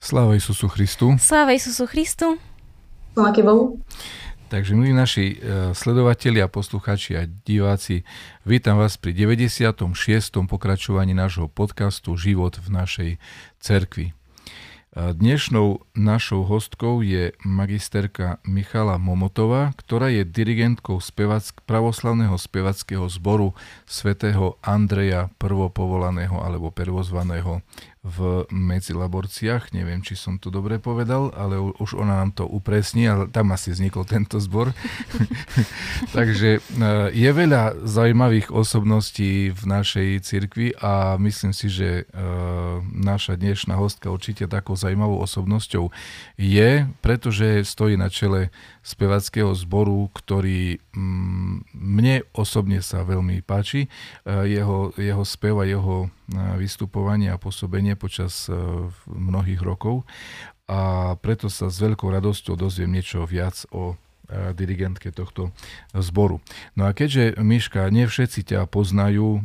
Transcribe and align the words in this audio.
Sláva 0.00 0.36
Isusu 0.36 0.68
Christu. 0.68 1.16
Sláva 1.18 1.52
Isusu 1.52 1.86
Christu. 1.86 2.38
Sláva 3.14 3.42
Bohu. 3.42 3.80
Takže 4.46 4.78
milí 4.78 4.94
naši 4.94 5.34
e, 5.34 5.74
sledovatelia, 5.74 6.46
poslucháči 6.46 7.18
a 7.18 7.26
diváci, 7.26 8.06
vítam 8.46 8.78
vás 8.78 8.94
pri 8.94 9.10
96. 9.10 9.82
pokračovaní 10.46 11.18
nášho 11.18 11.50
podcastu 11.50 12.14
Život 12.14 12.62
v 12.62 12.68
našej 12.70 13.10
cerkvi. 13.58 14.14
Dnešnou 14.96 15.84
našou 15.92 16.48
hostkou 16.48 17.04
je 17.04 17.36
magisterka 17.44 18.40
Michala 18.48 18.96
Momotová, 18.96 19.76
ktorá 19.76 20.08
je 20.08 20.24
dirigentkou 20.24 21.04
spevack- 21.04 21.60
pravoslavného 21.68 22.32
spevackého 22.40 23.04
zboru 23.04 23.52
svätého 23.84 24.56
Andreja 24.64 25.28
prvopovolaného 25.36 26.40
alebo 26.40 26.72
prvozvaného 26.72 27.60
v 28.06 28.46
Medzilaborciach. 28.54 29.74
Neviem, 29.74 29.98
či 29.98 30.14
som 30.14 30.38
to 30.38 30.54
dobre 30.54 30.78
povedal, 30.78 31.34
ale 31.34 31.58
už 31.58 31.98
ona 31.98 32.22
nám 32.22 32.30
to 32.38 32.46
upresní 32.46 33.10
a 33.10 33.26
tam 33.26 33.50
asi 33.50 33.74
vznikol 33.74 34.06
tento 34.06 34.38
zbor. 34.38 34.70
Takže 36.16 36.50
e, 36.56 36.60
je 37.10 37.30
veľa 37.34 37.82
zaujímavých 37.82 38.54
osobností 38.54 39.50
v 39.50 39.62
našej 39.66 40.22
cirkvi 40.22 40.78
a 40.78 41.18
myslím 41.18 41.50
si, 41.50 41.66
že 41.66 41.88
e, 41.90 42.24
naša 42.94 43.34
dnešná 43.34 43.74
hostka 43.74 44.06
určite 44.14 44.46
takou 44.46 44.78
zaujímavou 44.78 45.18
osobnosťou 45.26 45.90
je, 46.38 46.86
pretože 47.02 47.66
stojí 47.66 47.98
na 47.98 48.06
čele 48.06 48.54
spevackého 48.86 49.50
zboru, 49.58 50.06
ktorý 50.14 50.78
mm, 50.94 51.74
mne 51.74 52.22
osobne 52.30 52.78
sa 52.78 53.02
veľmi 53.02 53.42
páči. 53.42 53.86
E, 53.86 53.88
jeho, 54.46 54.94
jeho 54.94 55.26
spev 55.26 55.58
a 55.58 55.66
jeho 55.66 56.06
vystupovanie 56.58 57.30
a 57.30 57.38
pôsobenie 57.38 57.94
počas 57.94 58.50
mnohých 59.06 59.62
rokov 59.62 60.02
a 60.66 61.14
preto 61.22 61.46
sa 61.46 61.70
s 61.70 61.78
veľkou 61.78 62.10
radosťou 62.10 62.58
dozviem 62.58 62.90
niečo 62.90 63.22
viac 63.22 63.62
o 63.70 63.94
dirigentke 64.58 65.14
tohto 65.14 65.54
zboru. 65.94 66.42
No 66.74 66.90
a 66.90 66.90
keďže, 66.90 67.38
Miška, 67.38 67.86
nie 67.94 68.10
všetci 68.10 68.42
ťa 68.42 68.66
poznajú 68.66 69.38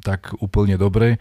tak 0.00 0.32
úplne 0.40 0.80
dobre, 0.80 1.20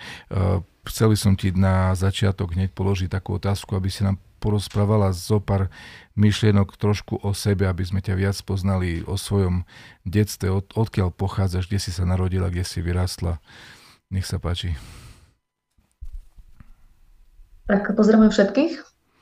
chceli 0.88 1.20
som 1.20 1.36
ti 1.36 1.52
na 1.52 1.92
začiatok 1.92 2.56
hneď 2.56 2.72
položiť 2.72 3.12
takú 3.12 3.36
otázku, 3.36 3.76
aby 3.76 3.92
si 3.92 4.08
nám 4.08 4.16
porozprávala 4.42 5.14
zo 5.14 5.38
pár 5.38 5.70
myšlienok 6.16 6.76
trošku 6.76 7.20
o 7.24 7.32
sebe, 7.32 7.68
aby 7.68 7.84
sme 7.88 8.04
ťa 8.04 8.16
viac 8.20 8.38
poznali 8.44 9.04
o 9.08 9.16
svojom 9.16 9.64
detstve, 10.04 10.52
od, 10.52 10.68
odkiaľ 10.76 11.14
pochádzaš, 11.16 11.68
kde 11.72 11.80
si 11.80 11.92
sa 11.92 12.04
narodila, 12.04 12.52
kde 12.52 12.68
si 12.68 12.84
vyrastla. 12.84 13.40
Nech 14.12 14.28
sa 14.28 14.40
páči. 14.40 14.76
Tak 17.72 17.96
pozdravujem 17.96 18.36
všetkých. 18.36 18.74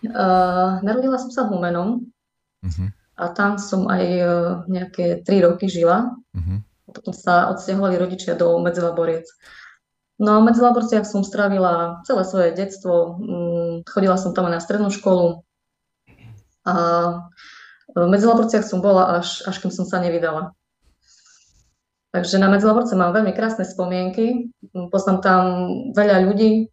Uh, 0.09 0.79
narodila 0.81 1.19
som 1.19 1.29
sa 1.29 1.43
v 1.45 1.59
Humenom 1.59 2.07
uh-huh. 2.63 2.89
a 3.19 3.23
tam 3.35 3.59
som 3.59 3.85
aj 3.91 4.05
uh, 4.23 4.31
nejaké 4.65 5.21
3 5.21 5.45
roky 5.45 5.67
žila. 5.67 6.15
Uh-huh. 6.33 6.63
Potom 6.89 7.13
sa 7.13 7.53
odsťahovali 7.53 7.95
rodičia 7.99 8.33
do 8.33 8.57
Medzilaboriec. 8.57 9.29
No 10.19 10.35
a 10.35 10.37
v 10.43 10.51
Medzilaborciach 10.51 11.07
som 11.07 11.23
strávila 11.23 12.03
celé 12.03 12.27
svoje 12.27 12.49
detstvo. 12.51 13.15
Mm, 13.23 13.87
chodila 13.87 14.19
som 14.19 14.35
tam 14.35 14.51
aj 14.51 14.59
na 14.59 14.61
strednú 14.63 14.91
školu. 14.91 15.47
A 16.67 16.73
v 17.95 18.05
Medzilaborciach 18.05 18.65
som 18.65 18.83
bola 18.83 19.21
až, 19.21 19.41
až 19.47 19.57
kým 19.61 19.73
som 19.73 19.85
sa 19.87 19.97
nevydala. 20.03 20.53
Takže 22.09 22.41
na 22.41 22.49
Medzilaborce 22.49 22.97
mám 22.97 23.13
veľmi 23.13 23.33
krásne 23.37 23.65
spomienky. 23.65 24.49
Poznám 24.89 25.17
tam 25.21 25.41
veľa 25.93 26.25
ľudí. 26.25 26.65
E, 26.65 26.67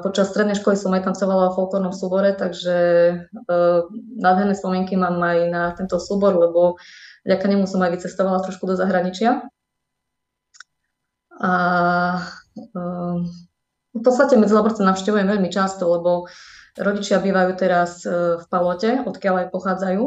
počas 0.00 0.30
strednej 0.30 0.54
školy 0.54 0.78
som 0.78 0.94
aj 0.94 1.02
tancovala 1.02 1.50
v 1.50 1.56
folklórnom 1.58 1.90
súbore, 1.90 2.30
takže 2.30 2.76
e, 3.18 3.54
nádherné 4.22 4.54
spomienky 4.54 4.94
mám 4.94 5.18
aj 5.18 5.38
na 5.50 5.62
tento 5.74 5.98
súbor, 5.98 6.38
lebo 6.38 6.78
vďaka 7.26 7.46
nemu 7.50 7.66
som 7.66 7.82
aj 7.82 7.98
vycestovala 7.98 8.38
trošku 8.46 8.70
do 8.70 8.78
zahraničia. 8.78 9.50
A 11.38 11.52
v 13.94 14.02
podstate 14.02 14.34
Medzilaborce 14.34 14.82
navštevujem 14.82 15.26
veľmi 15.26 15.50
často, 15.54 15.86
lebo 15.86 16.26
rodičia 16.78 17.18
bývajú 17.18 17.52
teraz 17.58 18.06
e, 18.06 18.38
v 18.38 18.44
Palote, 18.48 19.02
odkiaľ 19.02 19.46
aj 19.46 19.48
pochádzajú. 19.50 20.04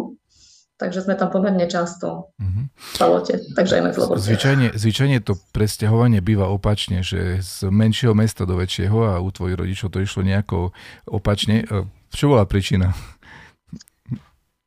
Takže 0.81 1.05
sme 1.05 1.13
tam 1.13 1.29
pomerne 1.29 1.69
často 1.69 2.33
uh-huh. 2.41 2.65
v 2.73 2.95
Palote, 2.97 3.37
takže 3.53 3.77
aj 3.77 3.83
Medzilaborce. 3.85 4.25
Zvyčajne, 4.25 4.67
zvyčajne 4.73 5.21
to 5.21 5.37
presťahovanie 5.53 6.25
býva 6.25 6.49
opačne, 6.49 7.05
že 7.05 7.37
z 7.37 7.69
menšieho 7.69 8.17
mesta 8.17 8.49
do 8.49 8.57
väčšieho 8.57 9.13
a 9.13 9.21
u 9.21 9.29
tvojich 9.29 9.61
rodičov 9.61 9.93
to 9.93 10.01
išlo 10.01 10.25
nejako 10.25 10.73
opačne. 11.05 11.69
E, 11.69 11.85
čo 12.09 12.33
bola 12.33 12.49
príčina? 12.49 12.97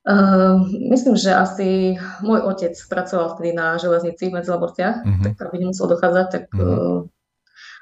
Uh, 0.04 0.60
myslím, 0.92 1.16
že 1.16 1.32
asi 1.32 1.96
môj 2.20 2.44
otec 2.44 2.76
pracoval 2.92 3.34
vtedy 3.34 3.56
na 3.56 3.80
železnici 3.80 4.28
v 4.28 4.36
Medzilaborciach, 4.38 5.00
uh-huh. 5.00 5.22
tak 5.32 5.50
aby 5.50 5.66
nemusel 5.66 5.88
dochádzať, 5.90 6.26
tak... 6.30 6.44
Uh-huh. 6.54 7.08
Uh, 7.08 7.14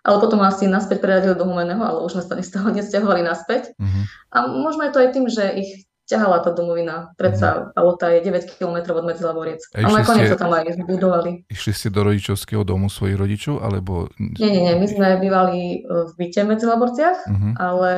ale 0.02 0.16
potom 0.18 0.42
asi 0.42 0.66
naspäť 0.66 0.98
preradili 0.98 1.38
do 1.38 1.46
Humeného, 1.46 1.78
ale 1.78 1.98
už 2.02 2.18
sme 2.18 2.24
sa 2.26 2.34
nestalo, 2.34 2.66
nesťahovali 2.76 3.22
naspäť. 3.22 3.74
Uh-huh. 3.78 4.02
A 4.34 4.36
možno 4.50 4.86
je 4.86 4.92
to 4.92 5.02
aj 5.02 5.10
tým, 5.14 5.26
že 5.30 5.44
ich 5.54 5.70
ťahala 6.06 6.42
tá 6.42 6.50
domovina. 6.50 7.14
Predsa 7.14 7.72
mm. 7.72 7.78
Alota 7.78 8.10
je 8.12 8.20
9 8.26 8.58
km 8.58 8.98
od 8.98 9.04
Medzilaboriec. 9.06 9.62
A, 9.72 9.86
a 9.86 10.02
nakoniec 10.02 10.28
ste, 10.28 10.34
sa 10.34 10.38
tam 10.38 10.52
aj 10.52 10.74
vybudovali. 10.74 11.46
Išli 11.46 11.72
ste 11.72 11.88
do 11.88 12.02
rodičovského 12.02 12.66
domu 12.66 12.90
svojich 12.90 13.16
rodičov? 13.16 13.62
Alebo... 13.62 14.10
Nie, 14.18 14.50
nie, 14.50 14.62
nie. 14.66 14.74
My 14.76 14.86
sme 14.90 15.06
bývali 15.22 15.86
e, 15.86 16.08
v 16.10 16.12
byte 16.18 16.40
v 16.42 16.48
Medzilaborciach, 16.52 17.18
uh-huh. 17.30 17.52
ale 17.56 17.90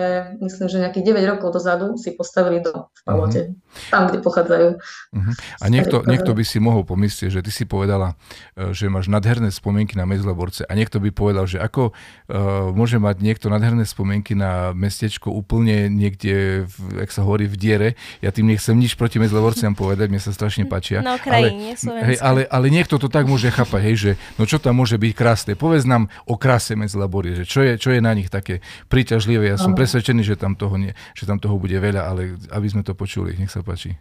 myslím, 0.44 0.66
že 0.68 0.82
nejakých 0.84 1.04
9 1.16 1.32
rokov 1.36 1.56
dozadu 1.56 1.96
si 1.96 2.12
postavili 2.12 2.60
dom 2.60 2.92
v 2.92 3.00
Palote. 3.02 3.40
Uh-huh. 3.50 3.90
Tam, 3.90 4.02
kde 4.12 4.20
pochádzajú. 4.20 4.68
Uh-huh. 4.76 5.32
A 5.60 5.64
niekto, 5.72 6.04
niekto 6.04 6.36
by 6.36 6.44
si 6.44 6.60
mohol 6.60 6.84
pomyslieť, 6.84 7.40
že 7.40 7.44
ty 7.44 7.50
si 7.50 7.64
povedala, 7.64 8.14
e, 8.54 8.76
že 8.76 8.92
máš 8.92 9.08
nadherné 9.08 9.48
spomienky 9.48 9.96
na 9.96 10.04
Medzilaborce 10.04 10.68
a 10.68 10.72
niekto 10.76 11.00
by 11.00 11.10
povedal, 11.10 11.48
že 11.48 11.58
ako 11.58 11.90
uh, 11.90 12.70
môže 12.74 12.98
mať 13.00 13.22
niekto 13.22 13.46
nadherné 13.48 13.86
spomienky 13.86 14.36
na 14.36 14.74
mestečko 14.76 15.30
úplne 15.30 15.88
niekde, 15.88 16.66
v, 16.68 17.04
jak 17.04 17.10
sa 17.10 17.24
hovorí, 17.24 17.46
v 17.48 17.56
diere, 17.56 17.88
ja 18.20 18.30
tým 18.30 18.50
nechcem 18.50 18.74
nič 18.76 18.94
proti 18.94 19.18
Medzlevorciam 19.18 19.72
povedať, 19.72 20.10
mne 20.10 20.22
sa 20.22 20.30
strašne 20.30 20.68
páčia. 20.68 21.00
Na 21.00 21.16
Ukrajine, 21.16 21.74
ale, 21.74 22.00
hej, 22.04 22.16
ale, 22.20 22.40
ale 22.46 22.66
niekto 22.70 23.00
to 23.00 23.08
tak 23.08 23.24
môže 23.26 23.50
chápať, 23.50 23.80
hej, 23.82 23.96
že 23.96 24.10
no 24.38 24.44
čo 24.44 24.62
tam 24.62 24.78
môže 24.78 24.98
byť 25.00 25.12
krásne. 25.16 25.52
Povedz 25.56 25.88
nám 25.88 26.12
o 26.28 26.34
kráse 26.38 26.76
Medzlaborie, 26.78 27.42
že 27.42 27.44
čo 27.44 27.60
je, 27.64 27.80
čo 27.80 27.90
je 27.94 28.00
na 28.02 28.12
nich 28.14 28.30
také 28.30 28.60
príťažlivé. 28.86 29.50
Ja 29.50 29.58
som 29.58 29.72
presvedčený, 29.74 30.22
že 30.22 30.34
tam, 30.38 30.54
toho 30.54 30.78
nie, 30.78 30.92
že 31.14 31.24
tam 31.24 31.38
toho 31.40 31.58
bude 31.58 31.76
veľa, 31.76 32.02
ale 32.04 32.36
aby 32.52 32.66
sme 32.70 32.82
to 32.86 32.92
počuli, 32.92 33.34
nech 33.38 33.50
sa 33.50 33.64
páči. 33.64 33.96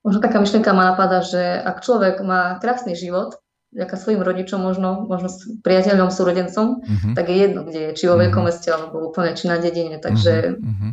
Možno 0.00 0.24
taká 0.24 0.40
myšlienka 0.40 0.72
ma 0.72 0.96
napadá, 0.96 1.20
že 1.20 1.60
ak 1.60 1.84
človek 1.84 2.24
má 2.24 2.56
krásny 2.56 2.96
život, 2.96 3.36
vďaka 3.70 3.94
svojim 3.96 4.22
rodičom, 4.24 4.58
možno, 4.58 5.06
možno 5.06 5.30
s 5.30 5.46
priateľom, 5.62 6.10
súrodencom, 6.10 6.82
uh-huh. 6.82 7.14
tak 7.14 7.30
je 7.30 7.36
jedno, 7.38 7.62
kde 7.62 7.80
je, 7.90 7.90
či 7.94 8.04
vo 8.10 8.18
veľkom 8.18 8.42
uh-huh. 8.42 8.50
meste, 8.50 8.68
alebo 8.72 9.06
úplne, 9.06 9.38
či 9.38 9.46
na 9.46 9.62
dedine. 9.62 10.02
Takže 10.02 10.58
uh-huh. 10.58 10.90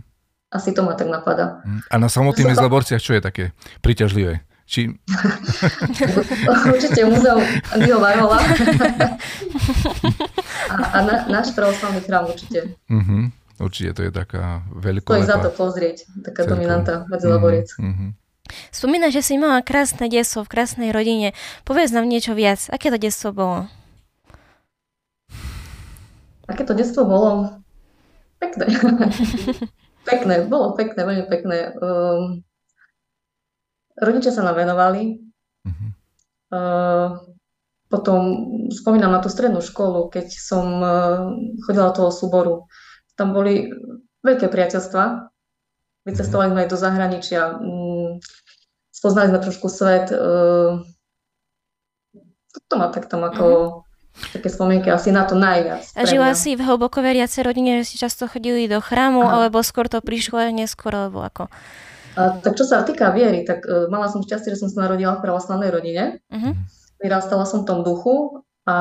Asi 0.47 0.71
to 0.71 0.83
ma 0.83 0.95
tak 0.95 1.11
napadá. 1.11 1.59
A 1.91 1.95
na 1.99 2.07
samotných 2.07 2.55
Mezlaborciach 2.55 3.03
čo 3.03 3.11
je 3.15 3.21
také 3.21 3.43
príťažlivé? 3.83 4.47
Či... 4.67 4.91
Určite 6.71 7.07
múzeum 7.07 7.39
Dio 7.79 8.03
Varhola. 8.03 8.35
a, 10.71 10.75
a 10.91 10.97
na, 11.07 11.15
náš 11.31 11.55
pravoslavný 11.55 12.03
chrám 12.03 12.27
určite. 12.27 12.75
Uh-huh. 12.91 13.31
Určite 13.63 13.95
to 13.95 14.01
je 14.07 14.11
taká 14.11 14.67
veľká. 14.75 15.07
To 15.07 15.19
je 15.23 15.31
za 15.31 15.39
to 15.39 15.51
pozrieť, 15.55 16.03
taká 16.19 16.43
cerko. 16.43 16.59
dominanta 16.59 17.07
medzi 17.07 17.27
Laboriec. 17.31 17.71
Uh-huh. 17.79 18.11
Spomínaš, 18.71 19.23
že 19.23 19.23
si 19.23 19.33
mala 19.39 19.63
krásne 19.63 20.11
detstvo 20.11 20.43
v 20.43 20.51
krásnej 20.51 20.91
rodine. 20.91 21.31
Povedz 21.63 21.95
nám 21.95 22.07
niečo 22.07 22.35
viac. 22.35 22.67
Aké 22.67 22.91
to 22.91 22.99
detstvo 22.99 23.31
bolo? 23.31 23.71
Aké 26.47 26.63
to 26.67 26.75
detstvo 26.75 27.07
bolo? 27.07 27.59
Pekné. 28.39 28.67
Pekné, 30.07 30.47
bolo 30.47 30.71
pekné, 30.71 31.03
veľmi 31.03 31.25
pekné. 31.27 31.75
Um, 31.83 32.39
rodičia 33.99 34.31
sa 34.31 34.47
nám 34.47 34.55
venovali. 34.55 35.19
Uh-huh. 35.67 35.89
Uh, 36.47 37.07
potom 37.91 38.19
spomínam 38.71 39.11
na 39.11 39.19
tú 39.19 39.27
strednú 39.27 39.59
školu, 39.59 40.07
keď 40.07 40.31
som 40.31 40.67
uh, 40.79 41.27
chodila 41.67 41.91
do 41.91 41.95
toho 41.99 42.11
súboru. 42.15 42.55
Tam 43.19 43.35
boli 43.35 43.67
veľké 44.23 44.47
priateľstva. 44.47 45.27
Vycestovali 46.07 46.55
sme 46.55 46.63
aj 46.63 46.71
do 46.71 46.77
zahraničia. 46.79 47.41
Um, 47.59 48.23
spoznali 48.95 49.35
sme 49.35 49.43
trošku 49.43 49.67
svet. 49.67 50.07
Uh, 50.15 50.87
to 52.71 52.73
ma 52.79 52.87
tak 52.95 53.11
tam 53.11 53.27
ako... 53.27 53.45
Uh-huh 53.45 53.86
také 54.33 54.49
spomienky 54.49 54.89
asi 54.89 55.13
na 55.13 55.23
to 55.23 55.37
najviac. 55.37 55.85
A 55.93 56.01
žila 56.09 56.33
si 56.33 56.57
v 56.57 56.65
hlboko 56.65 56.99
veriacej 57.01 57.45
rodine, 57.45 57.81
že 57.81 57.93
si 57.93 57.95
často 58.01 58.25
chodili 58.25 58.65
do 58.65 58.81
chrámu, 58.81 59.21
Aha. 59.23 59.31
alebo 59.47 59.61
skôr 59.61 59.85
to 59.87 60.01
prišlo 60.01 60.41
neskôr, 60.49 60.93
alebo 60.93 61.21
ako? 61.21 61.49
A, 62.17 62.41
tak 62.41 62.57
čo 62.57 62.65
sa 62.65 62.81
týka 62.81 63.13
viery, 63.13 63.45
tak 63.45 63.61
uh, 63.69 63.85
mala 63.93 64.09
som 64.09 64.25
šťastie, 64.25 64.57
že 64.57 64.61
som 64.65 64.69
sa 64.73 64.89
narodila 64.89 65.21
v 65.21 65.23
pravoslavnej 65.23 65.69
rodine. 65.69 66.17
Uh-huh. 66.33 66.57
Vyrastala 66.97 67.45
som 67.45 67.61
v 67.61 67.69
tom 67.69 67.79
duchu 67.85 68.41
a 68.65 68.77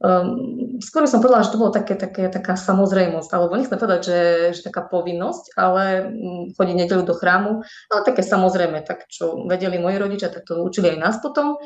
um, 0.00 0.80
skôr 0.80 1.04
som 1.04 1.20
povedala, 1.20 1.44
že 1.44 1.52
to 1.52 1.60
bolo 1.60 1.68
také, 1.68 1.92
také, 1.92 2.32
taká 2.32 2.56
samozrejmosť, 2.56 3.30
alebo 3.36 3.60
nechcem 3.60 3.76
povedať, 3.76 4.00
že, 4.00 4.20
že 4.56 4.60
taká 4.64 4.88
povinnosť, 4.88 5.52
ale 5.60 6.08
um, 6.08 6.48
chodiť 6.56 6.76
nedelu 6.88 7.04
do 7.04 7.12
chrámu, 7.12 7.60
ale 7.92 8.00
také 8.00 8.24
samozrejme, 8.24 8.80
tak 8.88 9.04
čo 9.12 9.44
vedeli 9.44 9.76
moji 9.76 10.00
rodičia, 10.00 10.32
tak 10.32 10.48
to 10.48 10.64
učili 10.64 10.96
aj 10.96 10.98
nás 11.04 11.16
potom. 11.20 11.60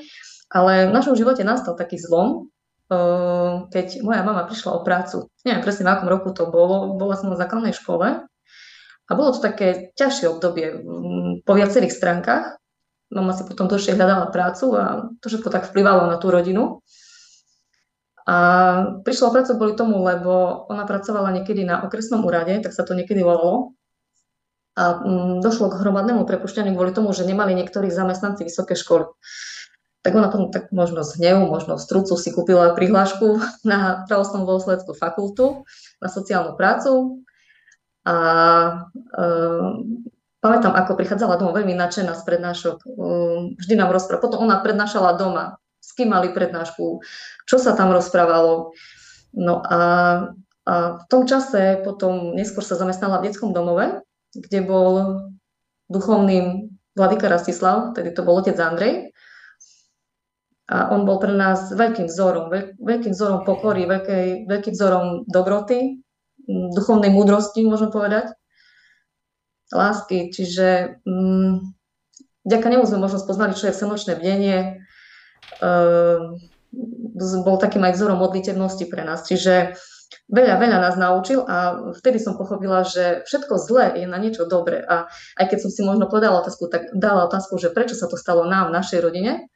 Ale 0.50 0.86
v 0.90 0.94
našom 0.94 1.18
živote 1.18 1.42
nastal 1.42 1.74
taký 1.74 1.98
zlom, 1.98 2.46
uh, 2.90 3.66
keď 3.70 4.02
moja 4.06 4.22
mama 4.22 4.46
prišla 4.46 4.78
o 4.78 4.84
prácu. 4.86 5.26
Neviem 5.42 5.62
presne 5.62 5.86
v 5.86 5.92
akom 5.92 6.08
roku 6.08 6.30
to 6.30 6.46
bolo, 6.46 6.94
bola 6.94 7.18
som 7.18 7.30
na 7.30 7.38
základnej 7.38 7.74
škole 7.74 8.22
a 9.06 9.10
bolo 9.14 9.30
to 9.34 9.42
také 9.42 9.90
ťažšie 9.98 10.26
obdobie 10.30 10.82
um, 10.82 11.42
po 11.42 11.52
viacerých 11.54 11.94
stránkach. 11.94 12.58
Mama 13.10 13.34
si 13.34 13.46
potom 13.46 13.70
dlhšie 13.70 13.94
hľadala 13.94 14.34
prácu 14.34 14.74
a 14.74 15.10
to 15.22 15.30
všetko 15.30 15.50
tak 15.50 15.70
vplyvalo 15.70 16.10
na 16.10 16.18
tú 16.18 16.30
rodinu. 16.30 16.82
A 18.26 18.36
prišla 19.06 19.30
o 19.30 19.34
prácu 19.34 19.54
kvôli 19.54 19.74
tomu, 19.78 20.02
lebo 20.02 20.66
ona 20.66 20.82
pracovala 20.82 21.30
niekedy 21.30 21.62
na 21.62 21.86
okresnom 21.86 22.26
úrade, 22.26 22.58
tak 22.58 22.74
sa 22.74 22.82
to 22.82 22.98
niekedy 22.98 23.22
volalo. 23.22 23.78
A 24.74 24.98
mm, 24.98 25.46
došlo 25.46 25.70
k 25.70 25.78
hromadnému 25.78 26.26
prepušťaniu 26.26 26.74
kvôli 26.74 26.90
tomu, 26.90 27.14
že 27.14 27.22
nemali 27.22 27.54
niektorí 27.54 27.86
zamestnanci 27.86 28.42
vysoké 28.42 28.74
školy. 28.74 29.06
Tak 30.06 30.14
ona 30.14 30.30
potom 30.30 30.54
tak 30.54 30.70
možno 30.70 31.02
z 31.02 31.18
hnevu, 31.18 31.50
možno 31.50 31.82
z 31.82 31.84
trucu 31.90 32.14
si 32.14 32.30
kúpila 32.30 32.78
prihlášku 32.78 33.42
na 33.66 34.06
pravostnú 34.06 34.46
dôsledku 34.46 34.94
fakultu 34.94 35.66
na 35.98 36.06
sociálnu 36.06 36.54
prácu. 36.54 37.26
A 38.06 38.16
e, 38.94 39.26
pamätám, 40.38 40.78
ako 40.78 40.94
prichádzala 40.94 41.42
domov 41.42 41.58
veľmi 41.58 41.74
nadšená 41.74 42.14
z 42.14 42.22
prednášok. 42.22 42.76
E, 42.78 42.88
vždy 43.58 43.74
nám 43.74 43.90
rozprávala. 43.90 44.22
Potom 44.22 44.46
ona 44.46 44.62
prednášala 44.62 45.18
doma 45.18 45.58
s 45.82 45.90
kým 45.90 46.14
mali 46.14 46.30
prednášku, 46.30 47.02
čo 47.46 47.56
sa 47.58 47.74
tam 47.74 47.90
rozprávalo. 47.90 48.70
No 49.34 49.58
a, 49.66 49.80
a 50.66 50.74
v 50.98 51.04
tom 51.10 51.26
čase 51.26 51.82
potom 51.82 52.34
neskôr 52.38 52.62
sa 52.62 52.78
zamestnala 52.78 53.18
v 53.18 53.30
detskom 53.30 53.50
domove, 53.50 54.06
kde 54.30 54.62
bol 54.62 54.92
duchovným 55.90 56.74
Vladyka 56.94 57.26
Rastislav, 57.26 57.94
tedy 57.94 58.10
to 58.14 58.22
bol 58.22 58.38
otec 58.38 58.54
Andrej. 58.58 59.14
A 60.66 60.90
on 60.90 61.06
bol 61.06 61.22
pre 61.22 61.30
nás 61.30 61.70
veľkým 61.70 62.10
vzorom, 62.10 62.50
veľkým 62.82 63.14
vzorom 63.14 63.46
pokory, 63.46 63.86
veľký, 63.86 64.50
veľkým 64.50 64.74
vzorom 64.74 65.22
dobroty, 65.30 66.02
duchovnej 66.48 67.14
múdrosti, 67.14 67.62
môžem 67.62 67.94
povedať, 67.94 68.34
lásky. 69.70 70.34
Čiže 70.34 70.98
mm, 71.06 71.52
vďaka 72.50 72.66
nemu 72.66 72.82
sme 72.82 72.98
možno 72.98 73.22
spoznali, 73.22 73.54
čo 73.54 73.70
je 73.70 73.76
vsenočné 73.78 74.18
bdenie, 74.18 74.82
Ehm, 75.62 76.36
bol 77.46 77.56
takým 77.56 77.80
aj 77.86 77.96
vzorom 77.96 78.20
modlitevnosti 78.20 78.84
pre 78.92 79.06
nás. 79.06 79.24
Čiže 79.24 79.72
veľa, 80.28 80.60
veľa 80.60 80.78
nás 80.82 80.94
naučil 81.00 81.40
a 81.48 81.80
vtedy 81.96 82.20
som 82.20 82.36
pochopila, 82.36 82.84
že 82.84 83.24
všetko 83.24 83.54
zlé 83.56 84.04
je 84.04 84.06
na 84.06 84.20
niečo 84.20 84.44
dobré. 84.44 84.84
A 84.84 85.08
aj 85.40 85.46
keď 85.48 85.58
som 85.64 85.70
si 85.72 85.80
možno 85.80 86.10
povedala 86.10 86.44
otázku, 86.44 86.68
tak 86.68 86.92
dala 86.92 87.24
otázku, 87.24 87.56
že 87.56 87.72
prečo 87.72 87.96
sa 87.96 88.10
to 88.10 88.20
stalo 88.20 88.44
nám, 88.44 88.68
v 88.68 88.76
našej 88.76 89.00
rodine, 89.00 89.48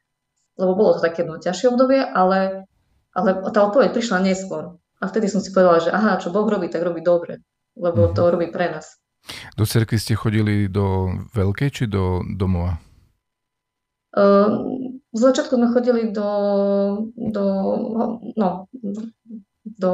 lebo 0.60 0.76
bolo 0.76 0.96
to 0.96 1.00
také 1.00 1.24
jedno 1.24 1.40
ťažšie 1.40 1.72
obdobie, 1.72 2.04
ale, 2.04 2.68
ale 3.16 3.28
tá 3.50 3.64
odpoveď 3.64 3.96
prišla 3.96 4.20
neskôr. 4.20 4.76
A 5.00 5.08
vtedy 5.08 5.32
som 5.32 5.40
si 5.40 5.48
povedala, 5.48 5.80
že 5.80 5.90
aha, 5.90 6.20
čo 6.20 6.28
Boh 6.28 6.44
robí, 6.44 6.68
tak 6.68 6.84
robí 6.84 7.00
dobre, 7.00 7.40
lebo 7.72 8.12
to 8.12 8.28
robí 8.28 8.52
pre 8.52 8.68
nás. 8.68 9.00
Do 9.56 9.64
cerky 9.64 9.96
ste 9.96 10.16
chodili 10.16 10.68
do 10.68 11.16
veľkej 11.32 11.68
či 11.72 11.84
do 11.88 12.20
domova? 12.24 12.80
Uh, 14.10 14.90
v 15.10 15.18
začiatku 15.18 15.54
sme 15.54 15.70
chodili 15.70 16.10
do, 16.10 16.30
do, 17.14 17.46
no, 18.34 18.66
do 19.64 19.92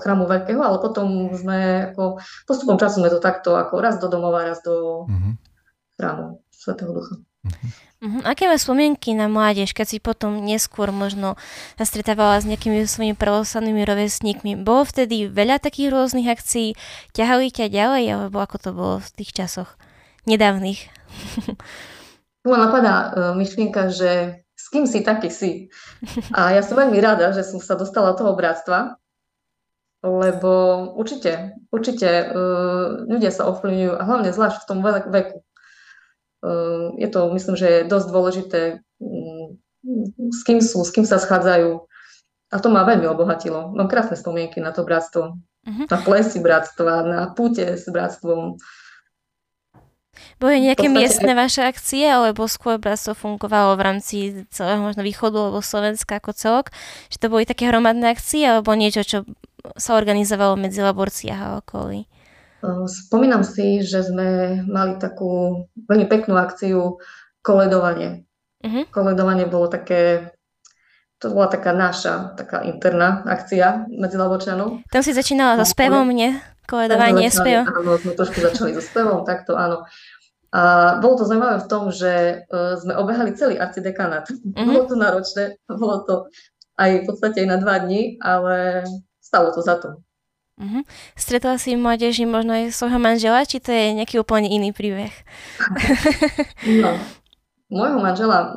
chrámu 0.00 0.28
veľkého, 0.28 0.60
ale 0.60 0.76
potom 0.80 1.32
sme 1.32 1.90
ako 1.92 2.20
postupom 2.44 2.76
času 2.76 3.00
sme 3.00 3.10
to 3.12 3.20
takto 3.20 3.56
ako 3.56 3.80
raz 3.80 3.96
do 3.96 4.12
domova, 4.12 4.44
raz 4.44 4.60
do 4.60 5.08
uh-huh. 5.08 5.34
chrámu 5.96 6.40
Svetého 6.52 6.92
Ducha. 6.92 7.16
Uh-huh. 7.16 7.68
Uh-huh. 7.96 8.20
Aké 8.28 8.44
máš 8.44 8.68
spomienky 8.68 9.16
na 9.16 9.24
mládež, 9.24 9.72
keď 9.72 9.86
si 9.88 9.98
potom 10.04 10.44
neskôr 10.44 10.92
možno 10.92 11.40
sa 11.80 11.88
stretávala 11.88 12.36
s 12.36 12.44
nejakými 12.44 12.84
svojimi 12.84 13.16
pravoslavnými 13.16 13.82
rovesníkmi? 13.88 14.60
Bolo 14.60 14.84
vtedy 14.84 15.32
veľa 15.32 15.56
takých 15.64 15.96
rôznych 15.96 16.28
akcií? 16.28 16.76
Ťahali 17.16 17.48
ťa 17.48 17.72
ďalej, 17.72 18.04
alebo 18.12 18.36
ako 18.44 18.56
to 18.60 18.70
bolo 18.76 18.94
v 19.00 19.08
tých 19.16 19.32
časoch 19.32 19.80
nedávnych? 20.28 20.92
Tu 22.46 22.54
ma 22.54 22.62
napadá 22.62 23.10
uh, 23.10 23.34
myšlienka, 23.34 23.90
že 23.90 24.38
s 24.54 24.70
kým 24.70 24.86
si, 24.86 25.02
taký 25.02 25.34
si. 25.34 25.66
A 26.30 26.54
ja 26.54 26.62
som 26.62 26.78
veľmi 26.78 26.94
rada, 27.02 27.34
že 27.34 27.42
som 27.42 27.58
sa 27.58 27.74
dostala 27.74 28.14
do 28.14 28.22
toho 28.22 28.38
bratstva, 28.38 28.94
lebo 30.06 30.50
určite, 30.94 31.58
určite 31.74 32.06
uh, 32.30 33.02
ľudia 33.10 33.34
sa 33.34 33.50
ovplyvňujú 33.50 33.92
a 33.98 34.02
hlavne 34.06 34.30
zvlášť 34.30 34.62
v 34.62 34.68
tom 34.70 34.78
veku. 35.10 35.45
Uh, 36.46 36.94
je 36.94 37.10
to, 37.10 37.26
myslím, 37.34 37.58
že 37.58 37.66
je 37.66 37.90
dosť 37.90 38.06
dôležité, 38.06 38.60
um, 39.02 39.58
s 40.30 40.46
kým 40.46 40.62
sú, 40.62 40.86
s 40.86 40.94
kým 40.94 41.02
sa 41.02 41.18
schádzajú. 41.18 41.82
A 42.54 42.56
to 42.62 42.70
ma 42.70 42.86
veľmi 42.86 43.10
obohatilo. 43.10 43.74
Mám 43.74 43.90
krásne 43.90 44.14
spomienky 44.14 44.62
na 44.62 44.70
to 44.70 44.86
bratstvo. 44.86 45.34
Uh-huh. 45.66 45.86
Na 45.90 45.98
plesy 45.98 46.38
bratstva, 46.38 47.02
na 47.02 47.20
púte 47.34 47.66
s 47.74 47.90
bratstvom. 47.90 48.62
Boli 50.38 50.62
nejaké 50.62 50.86
podstate... 50.86 51.02
miestne 51.02 51.32
vaše 51.34 51.66
akcie, 51.66 52.06
alebo 52.06 52.46
skôr 52.46 52.78
bratstvo 52.78 53.18
fungovalo 53.18 53.74
v 53.74 53.82
rámci 53.82 54.16
celého 54.54 54.78
možno 54.78 55.02
východu 55.02 55.34
alebo 55.34 55.58
Slovenska 55.58 56.22
ako 56.22 56.30
celok? 56.30 56.66
Že 57.10 57.18
to 57.18 57.26
boli 57.26 57.42
také 57.42 57.66
hromadné 57.66 58.14
akcie, 58.14 58.46
alebo 58.46 58.70
niečo, 58.78 59.02
čo 59.02 59.18
sa 59.74 59.98
organizovalo 59.98 60.54
medzi 60.54 60.78
Laborciach 60.78 61.40
a 61.42 61.50
okolí? 61.58 62.06
Spomínam 62.86 63.44
si, 63.44 63.84
že 63.84 64.02
sme 64.06 64.60
mali 64.64 64.96
takú 64.96 65.64
veľmi 65.86 66.06
peknú 66.08 66.34
akciu 66.40 66.98
koledovanie. 67.44 68.24
Uh-huh. 68.64 68.84
Koledovanie 68.90 69.46
bolo 69.46 69.68
také, 69.68 70.32
to 71.20 71.30
bola 71.30 71.46
taká 71.46 71.76
naša, 71.76 72.34
taká 72.34 72.64
interná 72.64 73.22
akcia 73.28 73.86
medzi 73.92 74.16
Laborčanov. 74.16 74.82
Tam 74.88 75.02
si 75.04 75.12
začínala 75.12 75.60
so 75.60 75.68
spevom, 75.68 76.08
nie? 76.10 76.34
Koledovanie, 76.66 77.30
spev. 77.30 77.68
Áno, 77.70 77.94
sme 78.00 78.18
trošku 78.18 78.42
začali 78.42 78.74
so 78.74 78.82
spevom, 78.82 79.22
takto 79.22 79.54
áno. 79.54 79.86
A 80.50 80.96
bolo 80.98 81.20
to 81.20 81.28
zaujímavé 81.28 81.62
v 81.62 81.70
tom, 81.70 81.92
že 81.92 82.42
uh, 82.48 82.74
sme 82.80 82.96
obehali 82.96 83.36
celý 83.36 83.60
arcidekanát. 83.60 84.26
Mm-hmm. 84.26 84.66
Bolo 84.66 84.82
to 84.88 84.94
náročné, 84.96 85.42
bolo 85.68 86.02
to 86.02 86.14
aj 86.80 86.90
v 87.02 87.04
podstate 87.04 87.44
aj 87.44 87.48
na 87.52 87.58
dva 87.60 87.76
dní, 87.84 88.16
ale 88.18 88.82
stalo 89.20 89.52
to 89.52 89.60
za 89.60 89.76
to. 89.78 90.00
Mm-hmm. 90.56 90.82
Stretla 91.20 91.60
si 91.60 91.76
mládeži 91.76 92.24
možno 92.24 92.56
aj 92.56 92.72
svojho 92.72 92.96
manžela, 92.96 93.44
či 93.44 93.60
to 93.60 93.72
je 93.72 93.92
nejaký 93.92 94.16
úplne 94.16 94.48
iný 94.48 94.72
príbeh? 94.72 95.12
no, 96.82 96.96
môjho 97.68 97.98
manžela, 98.00 98.56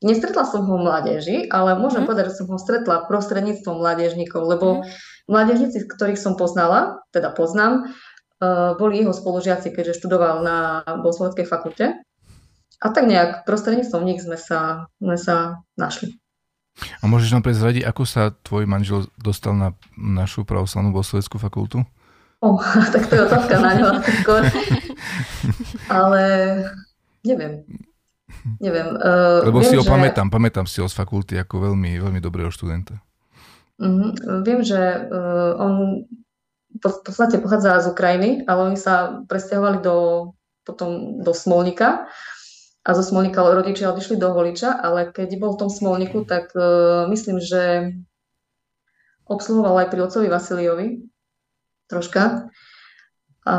nestretla 0.00 0.48
som 0.48 0.64
ho 0.64 0.80
v 0.80 0.86
mládeži, 0.88 1.36
ale 1.52 1.76
môžem 1.76 2.02
mm-hmm. 2.02 2.08
povedať, 2.08 2.24
že 2.32 2.36
som 2.40 2.48
ho 2.48 2.56
stretla 2.56 3.04
prostredníctvom 3.04 3.76
mládežníkov, 3.76 4.42
lebo 4.48 4.66
mm-hmm 4.80 5.16
Mládežníci, 5.28 5.84
ktorých 5.84 6.16
som 6.16 6.40
poznala, 6.40 7.04
teda 7.12 7.28
poznám, 7.36 7.84
eh, 8.40 8.72
boli 8.80 9.04
jeho 9.04 9.12
spolužiaci, 9.12 9.68
keďže 9.76 10.00
študoval 10.00 10.40
na 10.40 10.56
Bohosloveckej 11.04 11.44
fakulte. 11.44 12.00
A 12.80 12.86
tak 12.88 13.04
nejak 13.04 13.44
prostredníctvom 13.44 14.02
nich 14.08 14.24
sme 14.24 14.40
sa, 14.40 14.88
sme 14.96 15.20
sa 15.20 15.60
našli. 15.76 16.16
A 17.02 17.04
môžeš 17.10 17.34
nám 17.34 17.44
prezradiť, 17.44 17.82
ako 17.86 18.02
sa 18.06 18.30
tvoj 18.46 18.64
manžel 18.66 19.10
dostal 19.18 19.54
na 19.54 19.74
našu 19.98 20.46
pravoslavnú 20.46 20.94
Bohosloveckú 20.94 21.36
fakultu? 21.38 21.82
O, 22.38 22.58
tak 22.94 23.10
to 23.10 23.18
je 23.18 23.22
otázka 23.26 23.54
na 23.58 23.70
ňo 23.74 23.88
skôr. 24.22 24.42
Ale 25.98 26.22
neviem. 27.26 27.66
Neviem. 28.62 28.94
Uh, 28.94 29.42
Lebo 29.50 29.58
viem, 29.58 29.70
si 29.70 29.76
ho 29.76 29.82
že... 29.82 29.90
pamätám, 29.90 30.30
pamätám 30.30 30.66
si 30.70 30.78
ho 30.78 30.86
z 30.86 30.94
fakulty 30.94 31.34
ako 31.40 31.72
veľmi, 31.72 31.98
veľmi 31.98 32.20
dobrého 32.22 32.54
študenta. 32.54 33.02
Mm-hmm. 33.78 34.42
Viem, 34.46 34.60
že 34.62 34.78
uh, 34.78 35.54
on 35.58 35.74
v 36.78 37.00
podstate 37.02 37.42
pochádza 37.42 37.82
z 37.82 37.86
Ukrajiny, 37.90 38.30
ale 38.46 38.70
oni 38.70 38.78
sa 38.78 39.24
presťahovali 39.26 39.78
do, 39.82 40.30
potom 40.62 41.18
do 41.24 41.32
Smolnika 41.34 42.06
a 42.84 42.90
zo 42.94 43.02
Smolnika 43.02 43.42
rodičia 43.42 43.90
odišli 43.92 44.16
do 44.16 44.30
Holiča, 44.32 44.78
ale 44.78 45.10
keď 45.10 45.38
bol 45.38 45.54
v 45.54 45.60
tom 45.66 45.70
Smolniku, 45.70 46.24
tak 46.24 46.54
uh, 46.54 47.10
myslím, 47.10 47.42
že 47.42 47.94
obsluhoval 49.28 49.84
aj 49.84 49.88
pri 49.92 50.00
otcovi 50.08 50.28
Vasiliovi 50.32 50.86
troška. 51.90 52.48
A 53.44 53.56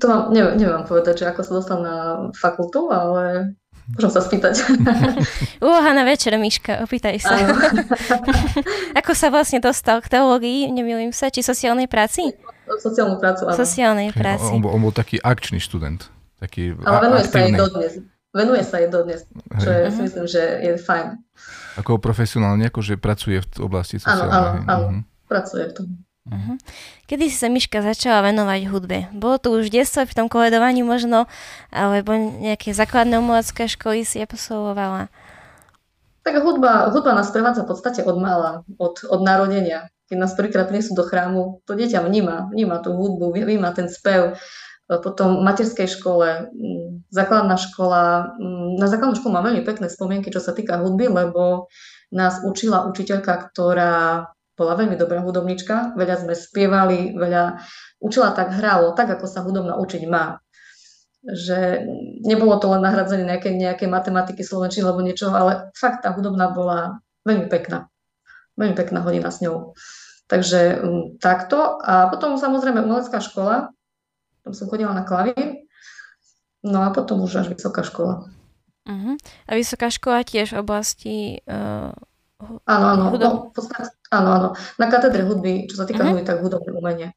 to 0.00 0.04
vám, 0.08 0.32
neviem, 0.32 0.56
neviem 0.56 0.76
vám 0.80 0.88
povedať, 0.88 1.24
že 1.24 1.28
ako 1.28 1.40
sa 1.44 1.52
dostal 1.52 1.78
na 1.84 1.96
fakultu, 2.32 2.88
ale 2.88 3.56
Môžem 3.88 4.12
sa 4.12 4.20
spýtať. 4.20 4.68
Úloha 5.64 5.96
na 5.96 6.04
večer, 6.04 6.36
Miška, 6.36 6.84
opýtaj 6.84 7.24
sa. 7.24 7.40
Ako 9.00 9.16
sa 9.16 9.32
vlastne 9.32 9.64
dostal 9.64 10.04
k 10.04 10.12
teológii, 10.12 10.68
nemýlim 10.68 11.08
sa, 11.08 11.32
či 11.32 11.40
sociálnej 11.40 11.88
práci? 11.88 12.36
Sociálnu 12.68 13.16
prácu, 13.16 13.48
áno. 13.48 13.56
Sociálnej 13.56 14.12
práci. 14.12 14.52
On, 14.52 14.60
on, 14.60 14.76
on 14.76 14.80
bol 14.84 14.92
taký 14.92 15.16
akčný 15.24 15.56
študent. 15.56 16.12
Taký 16.38 16.78
Ale 16.86 16.98
venuje 17.10 17.22
aktívny. 17.26 17.34
sa 17.34 17.38
jej 17.38 17.52
dodnes. 17.54 17.92
Venuje 18.28 18.62
sa 18.62 18.76
jej 18.78 18.90
dodnes, 18.92 19.20
čo 19.58 19.68
je, 19.72 19.80
si 19.88 20.00
myslím, 20.04 20.26
že 20.28 20.42
je 20.62 20.72
fajn. 20.78 21.16
Ako 21.80 21.98
profesionálne, 21.98 22.68
že 22.68 22.94
pracuje 23.00 23.40
v 23.40 23.48
oblasti 23.64 23.98
sociálnej. 23.98 24.30
Áno, 24.30 24.46
áno, 24.46 24.60
áno. 24.68 24.86
Uh-huh. 24.86 25.02
pracuje 25.26 25.64
v 25.64 25.72
tom. 25.74 25.86
Uh-huh. 26.28 26.56
Kedy 27.08 27.32
si 27.32 27.36
sa 27.40 27.48
Miška 27.48 27.80
začala 27.80 28.20
venovať 28.28 28.68
hudbe? 28.68 29.08
Bolo 29.16 29.40
to 29.40 29.48
už 29.56 29.72
detstvo 29.72 30.04
v 30.04 30.12
tom 30.12 30.26
koledovaní 30.28 30.84
možno, 30.84 31.24
alebo 31.72 32.12
nejaké 32.14 32.76
základné 32.76 33.16
umelecké 33.16 33.64
školy 33.64 34.04
si 34.04 34.20
absolvovala? 34.20 35.08
Tak 36.28 36.44
hudba, 36.44 36.92
hudba 36.92 37.16
nás 37.16 37.32
prevádza 37.32 37.64
v 37.64 37.72
podstate 37.72 38.04
od 38.04 38.20
mala, 38.20 38.60
od, 38.76 39.00
od 39.08 39.20
narodenia. 39.24 39.88
Keď 40.12 40.16
nás 40.20 40.36
prvýkrát 40.36 40.68
prinesú 40.68 40.92
do 40.92 41.04
chrámu, 41.04 41.64
to 41.64 41.72
dieťa 41.72 42.04
vníma, 42.04 42.52
vníma 42.52 42.84
tú 42.84 42.92
hudbu, 42.92 43.32
vníma 43.32 43.72
ten 43.72 43.88
spev. 43.88 44.36
Potom 44.88 45.36
v 45.36 45.44
materskej 45.44 45.84
škole, 45.84 46.48
základná 47.12 47.60
škola. 47.60 48.32
Na 48.80 48.88
základnú 48.88 49.20
školu 49.20 49.36
mám 49.36 49.44
veľmi 49.44 49.60
pekné 49.60 49.92
spomienky, 49.92 50.32
čo 50.32 50.40
sa 50.40 50.56
týka 50.56 50.80
hudby, 50.80 51.12
lebo 51.12 51.68
nás 52.08 52.40
učila 52.40 52.88
učiteľka, 52.88 53.52
ktorá 53.52 54.24
bola 54.58 54.72
veľmi 54.74 54.96
dobrá 54.98 55.20
hudobnička, 55.22 55.94
veľa 55.94 56.24
sme 56.24 56.34
spievali, 56.34 57.14
veľa 57.14 57.62
učila 58.02 58.34
tak 58.34 58.56
hralo, 58.58 58.96
tak 58.96 59.12
ako 59.14 59.30
sa 59.30 59.46
hudobná 59.46 59.78
učiť 59.78 60.02
má. 60.10 60.42
Že 61.22 61.86
nebolo 62.26 62.58
to 62.58 62.72
len 62.72 62.82
nahradzenie 62.82 63.28
nejaké, 63.28 63.54
nejaké 63.54 63.86
matematiky, 63.86 64.42
slovenčiny 64.42 64.82
alebo 64.82 65.04
niečo, 65.04 65.30
ale 65.30 65.70
fakt 65.78 66.02
tá 66.02 66.10
hudobná 66.10 66.50
bola 66.50 66.98
veľmi 67.22 67.46
pekná. 67.46 67.86
Veľmi 68.58 68.74
pekná 68.74 69.04
hodina 69.04 69.30
s 69.30 69.38
ňou. 69.44 69.78
Takže 70.26 70.82
takto. 71.22 71.78
A 71.78 72.10
potom 72.10 72.34
samozrejme 72.34 72.82
umelecká 72.82 73.22
škola, 73.22 73.70
tam 74.48 74.56
som 74.56 74.72
chodila 74.72 74.96
na 74.96 75.04
klavír. 75.04 75.60
No 76.64 76.80
a 76.80 76.88
potom 76.88 77.20
už 77.20 77.44
až 77.44 77.52
vysoká 77.52 77.84
škola. 77.84 78.24
Uh-huh. 78.88 79.14
A 79.44 79.52
vysoká 79.52 79.92
škola 79.92 80.24
tiež 80.24 80.56
v 80.56 80.60
oblasti 80.64 81.16
uh, 81.44 81.92
Áno, 82.70 82.86
áno, 82.94 83.04
no, 83.18 83.50
podstate, 83.50 83.92
áno, 84.14 84.28
áno. 84.30 84.48
Na 84.78 84.86
katedre 84.86 85.26
hudby, 85.26 85.66
čo 85.68 85.76
sa 85.76 85.84
týka 85.84 86.00
uh-huh. 86.00 86.16
hudby, 86.16 86.24
tak 86.24 86.40
hudobné 86.40 86.70
umenie. 86.72 87.08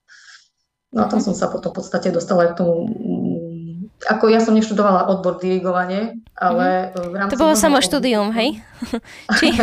No 0.91 1.05
a 1.05 1.07
tam 1.07 1.23
uh-huh. 1.23 1.31
som 1.31 1.37
sa 1.37 1.47
potom 1.47 1.71
v 1.71 1.77
podstate 1.79 2.11
dostala 2.11 2.49
aj 2.49 2.57
k 2.57 2.65
tomu, 2.65 2.89
mm, 2.89 4.01
ako 4.11 4.33
ja 4.33 4.43
som 4.43 4.57
neštudovala 4.57 5.07
odbor 5.07 5.39
dirigovanie, 5.39 6.19
ale 6.35 6.91
uh-huh. 6.91 7.07
v 7.07 7.15
rámci... 7.15 7.31
To 7.37 7.43
bolo 7.47 7.55
samo 7.55 7.79
štúdium, 7.79 8.33
hej? 8.35 8.59
Či? 9.39 9.55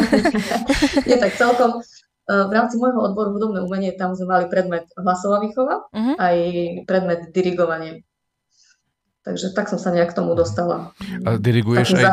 Nie, 1.05 1.21
tak 1.21 1.37
celkom 1.37 1.85
v 2.29 2.53
rámci 2.53 2.77
môjho 2.77 3.01
odboru 3.01 3.33
hudobné 3.33 3.65
umenie 3.65 3.97
tam 3.97 4.13
sme 4.13 4.29
mali 4.29 4.45
predmet 4.53 4.85
hlasová 5.01 5.41
výchova, 5.41 5.89
uh-huh. 5.89 6.15
aj 6.21 6.37
predmet 6.85 7.33
dirigovanie. 7.33 8.05
Takže 9.25 9.53
tak 9.53 9.69
som 9.69 9.77
sa 9.77 9.93
nejak 9.93 10.13
k 10.13 10.17
tomu 10.17 10.33
dostala. 10.33 10.97
A 11.25 11.37
diriguješ 11.37 12.01
aj, 12.01 12.05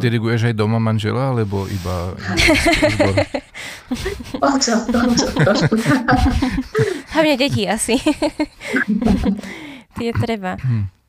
diriguješ 0.00 0.52
aj 0.52 0.54
doma 0.56 0.80
manžela, 0.80 1.36
alebo 1.36 1.68
iba... 1.68 2.16
Občas, 4.40 4.86
občas 4.86 5.34
trošku. 5.34 5.74
Hlavne 7.12 7.34
deti 7.36 7.66
asi. 7.66 7.98
Tie 9.98 10.10
treba. 10.14 10.56
Hm. 10.62 10.99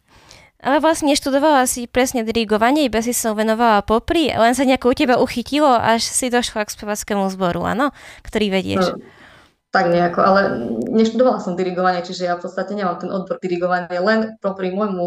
Ale 0.61 0.77
vlastne 0.77 1.09
neštudovala 1.09 1.65
si 1.65 1.89
presne 1.89 2.21
dirigovanie, 2.21 2.85
iba 2.85 3.01
si 3.01 3.17
sa 3.17 3.33
venovala 3.33 3.81
popri, 3.81 4.29
len 4.29 4.53
sa 4.53 4.61
nejako 4.61 4.93
u 4.93 4.95
teba 4.95 5.15
uchytilo, 5.17 5.73
až 5.73 6.05
si 6.05 6.29
došla 6.29 6.69
k 6.69 6.73
spevackému 6.77 7.25
zboru, 7.33 7.65
áno? 7.65 7.89
Ktorý 8.21 8.53
vedieš. 8.53 8.93
No, 8.93 9.01
tak 9.71 9.87
nejako, 9.87 10.19
ale 10.19 10.41
neštudovala 10.91 11.39
som 11.39 11.55
dirigovanie, 11.55 12.03
čiže 12.03 12.27
ja 12.27 12.35
v 12.35 12.43
podstate 12.43 12.75
nemám 12.75 12.99
ten 12.99 13.07
odbor 13.07 13.39
dirigovanie, 13.39 13.97
len 14.03 14.35
popri 14.43 14.69
môjmu, 14.69 15.05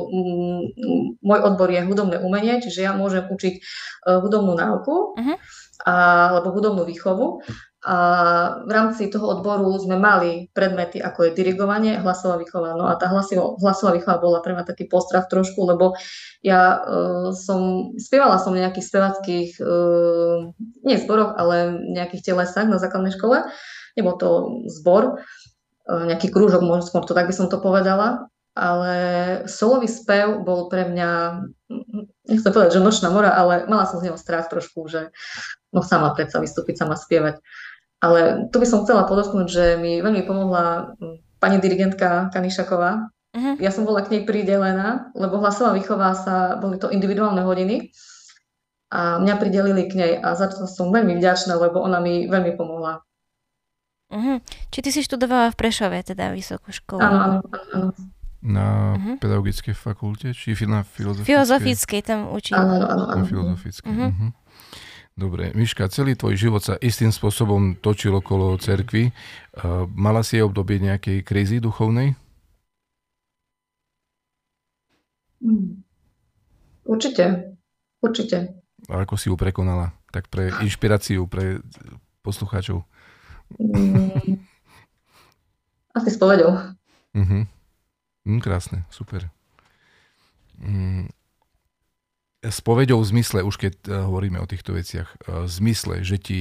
môj 1.21 1.41
odbor 1.45 1.69
je 1.69 1.85
hudobné 1.85 2.17
umenie, 2.19 2.65
čiže 2.65 2.81
ja 2.81 2.97
môžem 2.97 3.29
učiť 3.29 3.55
uh, 3.61 4.25
hudobnú 4.25 4.57
náuku 4.57 5.21
uh-huh. 5.21 5.37
a, 5.85 5.95
alebo 6.33 6.57
hudobnú 6.57 6.89
výchovu 6.89 7.45
a 7.85 7.97
v 8.65 8.71
rámci 8.73 9.13
toho 9.13 9.29
odboru 9.29 9.69
sme 9.77 10.01
mali 10.01 10.49
predmety, 10.57 11.05
ako 11.05 11.29
je 11.29 11.37
dirigovanie, 11.37 12.01
hlasová 12.01 12.41
výchova. 12.41 12.81
No 12.81 12.89
a 12.89 12.97
tá 12.97 13.13
hlasová 13.13 13.93
výchova 13.93 14.25
bola 14.25 14.41
pre 14.41 14.57
mňa 14.57 14.65
taký 14.65 14.89
postrach 14.89 15.29
trošku, 15.29 15.61
lebo 15.69 15.93
ja 16.41 16.81
uh, 16.81 17.29
som, 17.37 17.93
spievala 18.01 18.41
som 18.41 18.57
v 18.57 18.65
nejakých 18.65 18.89
spevackých, 18.89 19.51
uh, 19.61 20.49
nie 20.81 20.97
zboroch, 20.97 21.37
ale 21.37 21.77
nejakých 21.93 22.33
telesách 22.33 22.73
na 22.73 22.81
základnej 22.81 23.13
škole. 23.13 23.45
Nebol 24.01 24.17
to 24.17 24.29
zbor, 24.73 25.21
uh, 25.21 26.05
nejaký 26.09 26.33
krúžok, 26.33 26.65
možno 26.65 27.05
to 27.05 27.13
tak 27.13 27.29
by 27.29 27.37
som 27.37 27.53
to 27.53 27.61
povedala, 27.61 28.33
ale 28.57 28.95
solový 29.45 29.93
spev 29.93 30.41
bol 30.41 30.73
pre 30.73 30.89
mňa, 30.89 31.43
nechcem 32.33 32.49
povedať, 32.49 32.81
že 32.81 32.87
nočná 32.87 33.13
mora, 33.13 33.37
ale 33.37 33.69
mala 33.69 33.85
som 33.85 34.01
z 34.01 34.09
neho 34.09 34.17
strach 34.17 34.49
trošku, 34.49 34.89
že 34.89 35.13
no 35.75 35.85
sama 35.85 36.15
predsa 36.17 36.41
vystúpiť, 36.41 36.81
sama 36.81 36.95
spievať. 36.95 37.45
Ale 38.05 38.53
tu 38.53 38.61
by 38.61 38.67
som 38.69 38.85
chcela 38.85 39.09
podotknúť, 39.09 39.49
že 39.49 39.65
mi 39.81 40.05
veľmi 40.05 40.29
pomohla 40.29 40.93
hm, 41.01 41.41
pani 41.41 41.57
dirigentka 41.57 42.29
Kanišaková. 42.37 43.09
Uh-huh. 43.33 43.57
Ja 43.57 43.73
som 43.73 43.89
bola 43.89 44.05
k 44.05 44.13
nej 44.13 44.23
pridelená, 44.29 45.09
lebo 45.17 45.41
hlasová 45.41 45.73
výchova 45.73 46.13
sa, 46.13 46.61
boli 46.61 46.77
to 46.77 46.93
individuálne 46.93 47.41
hodiny 47.41 47.91
a 48.93 49.19
mňa 49.19 49.35
pridelili 49.41 49.89
k 49.89 49.93
nej 49.97 50.13
a 50.21 50.37
za 50.37 50.53
to 50.53 50.69
som 50.69 50.93
veľmi 50.93 51.17
vďačná, 51.17 51.57
lebo 51.57 51.81
ona 51.81 51.99
mi 51.99 52.29
veľmi 52.29 52.53
pomohla. 52.61 53.01
Uh-huh. 54.13 54.39
Či 54.69 54.79
ty 54.85 54.91
si 54.93 55.01
študovala 55.01 55.51
v 55.51 55.59
Prešove, 55.59 55.99
teda 56.05 56.31
vysokú 56.31 56.71
školu? 56.71 57.01
Áno, 57.01 57.19
áno, 57.19 57.37
áno. 57.73 57.89
Na 58.45 58.95
uh-huh. 59.01 59.17
pedagogickej 59.17 59.73
fakulte, 59.73 60.37
či 60.37 60.53
na 60.69 60.85
filozofickej? 60.85 61.27
Filozofickej 61.33 62.01
tam 62.05 62.29
učím. 62.29 62.61
Áno, 62.61 62.85
áno, 62.85 62.87
áno. 63.09 63.19
Na 63.19 63.25
filozofickej. 63.25 63.89
Uh-huh. 63.89 64.13
Uh-huh. 64.13 64.31
Dobre, 65.15 65.55
Miška, 65.55 65.87
celý 65.95 66.19
tvoj 66.19 66.35
život 66.35 66.59
sa 66.59 66.75
istým 66.83 67.15
spôsobom 67.15 67.79
točil 67.79 68.11
okolo 68.19 68.59
cerkvy. 68.59 69.15
Mala 69.95 70.27
si 70.27 70.43
obdobie 70.43 70.83
nejakej 70.83 71.23
krízy 71.23 71.63
duchovnej? 71.63 72.19
Hmm. 75.39 75.87
Určite, 76.83 77.55
určite. 78.03 78.59
A 78.91 79.07
ako 79.07 79.15
si 79.15 79.31
ju 79.31 79.39
prekonala? 79.39 79.95
Tak 80.11 80.27
pre 80.27 80.51
inšpiráciu, 80.67 81.31
pre 81.31 81.63
poslucháčov. 82.27 82.83
Mm. 83.55 84.43
Asi 85.95 86.11
s 86.11 86.19
povedou. 86.19 86.59
Uh-huh. 87.15 87.47
Mm, 88.27 88.43
krásne, 88.43 88.83
super. 88.91 89.31
Mm 90.59 91.07
spovedou 92.51 93.01
v 93.01 93.11
zmysle, 93.17 93.41
už 93.45 93.57
keď 93.57 93.75
uh, 93.89 94.09
hovoríme 94.09 94.41
o 94.41 94.49
týchto 94.49 94.77
veciach, 94.77 95.09
uh, 95.25 95.45
v 95.45 95.51
zmysle, 95.51 96.05
že 96.05 96.17
ti 96.21 96.41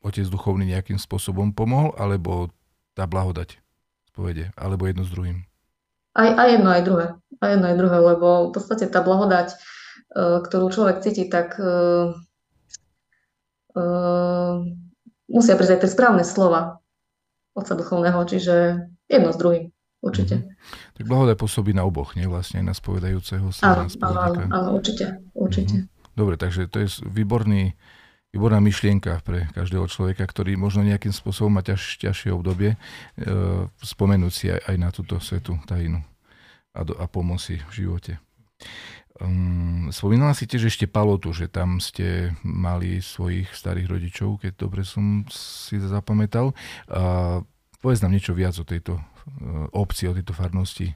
otec 0.00 0.26
duchovný 0.26 0.66
nejakým 0.66 0.96
spôsobom 0.96 1.52
pomohol, 1.52 1.92
alebo 1.94 2.48
tá 2.96 3.04
blahodať 3.04 3.60
spovede, 4.10 4.50
alebo 4.56 4.88
jedno 4.88 5.04
s 5.06 5.12
druhým? 5.12 5.44
Aj, 6.16 6.28
aj 6.34 6.48
jedno, 6.58 6.68
aj 6.72 6.82
druhé. 6.82 7.06
Aj 7.38 7.50
jedno, 7.54 7.66
aj 7.70 7.76
druhé, 7.78 7.96
lebo 8.02 8.28
v 8.48 8.52
podstate 8.52 8.84
tá 8.90 9.00
blahodať, 9.04 9.54
uh, 10.16 10.42
ktorú 10.42 10.72
človek 10.72 11.04
cíti, 11.04 11.30
tak 11.30 11.54
uh, 11.60 12.16
uh, 13.78 14.54
musia 15.30 15.54
prísť 15.54 15.72
aj 15.78 15.80
tie 15.86 15.90
správne 15.90 16.24
slova 16.26 16.82
otca 17.54 17.78
duchovného, 17.78 18.20
čiže 18.26 18.54
jedno 19.06 19.30
s 19.30 19.38
druhým. 19.38 19.70
Určite. 20.00 20.34
Mm-hmm. 20.40 20.89
Tak 21.00 21.08
blahodaj 21.08 21.40
pôsobí 21.40 21.72
na 21.72 21.88
oboch, 21.88 22.12
nie? 22.12 22.28
Vlastne 22.28 22.60
na 22.60 22.76
spovedajúceho 22.76 23.48
sa. 23.56 23.72
Áno, 23.72 23.88
áno, 23.88 24.44
áno, 24.52 24.68
určite, 24.76 25.24
určite. 25.32 25.88
Mm-hmm. 25.88 26.12
Dobre, 26.12 26.36
takže 26.36 26.68
to 26.68 26.84
je 26.84 27.00
výborný, 27.08 27.72
výborná 28.36 28.60
myšlienka 28.60 29.24
pre 29.24 29.48
každého 29.56 29.88
človeka, 29.88 30.28
ktorý 30.28 30.60
možno 30.60 30.84
nejakým 30.84 31.16
spôsobom 31.16 31.56
má 31.56 31.64
ťaž, 31.64 31.96
ťažšie 32.04 32.36
obdobie, 32.36 32.76
e, 32.76 32.78
spomenúť 33.80 34.32
si 34.36 34.52
aj, 34.52 34.60
aj 34.68 34.76
na 34.76 34.92
túto 34.92 35.16
svetu 35.24 35.56
tajinu 35.64 36.04
a, 36.76 36.80
do, 36.84 36.92
a 37.00 37.08
pomoci 37.08 37.64
v 37.72 37.72
živote. 37.72 38.20
Um, 39.20 39.88
spomínala 39.92 40.36
si 40.36 40.44
tiež 40.44 40.68
ešte 40.68 40.84
Palotu, 40.84 41.32
že 41.32 41.48
tam 41.48 41.80
ste 41.80 42.36
mali 42.44 43.00
svojich 43.00 43.48
starých 43.56 43.88
rodičov, 43.88 44.44
keď 44.44 44.52
dobre 44.56 44.84
som 44.84 45.24
si 45.32 45.80
zapamätal. 45.80 46.52
Uh, 46.92 47.40
povedz 47.80 48.04
nám 48.04 48.12
niečo 48.12 48.36
viac 48.36 48.52
o 48.60 48.68
tejto 48.68 49.00
obci, 49.72 50.08
o 50.08 50.14
tejto 50.14 50.32
farnosti? 50.32 50.92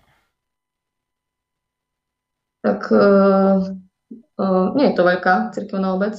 Tak 2.64 2.80
uh, 2.88 3.60
uh, 4.40 4.66
nie 4.72 4.88
je 4.88 4.96
to 4.96 5.04
veľká 5.04 5.52
cirkevná 5.52 5.92
obec. 5.92 6.16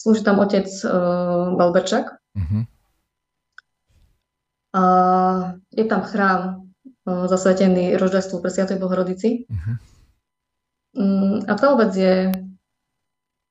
Slúži 0.00 0.24
tam 0.24 0.40
otec 0.40 0.64
uh, 0.84 1.52
Balberčak. 1.56 2.08
Uh-huh. 2.36 2.64
A 4.72 4.82
je 5.76 5.84
tam 5.84 6.02
chrám 6.08 6.40
uh, 7.04 7.28
zasvetený 7.28 8.00
roždestvu 8.00 8.40
pre 8.40 8.48
Sviatej 8.48 8.80
Bohorodici. 8.80 9.44
Uh-huh. 9.44 9.76
Um, 10.96 11.44
a 11.44 11.52
tá 11.52 11.72
obec 11.72 11.92
je, 11.92 12.32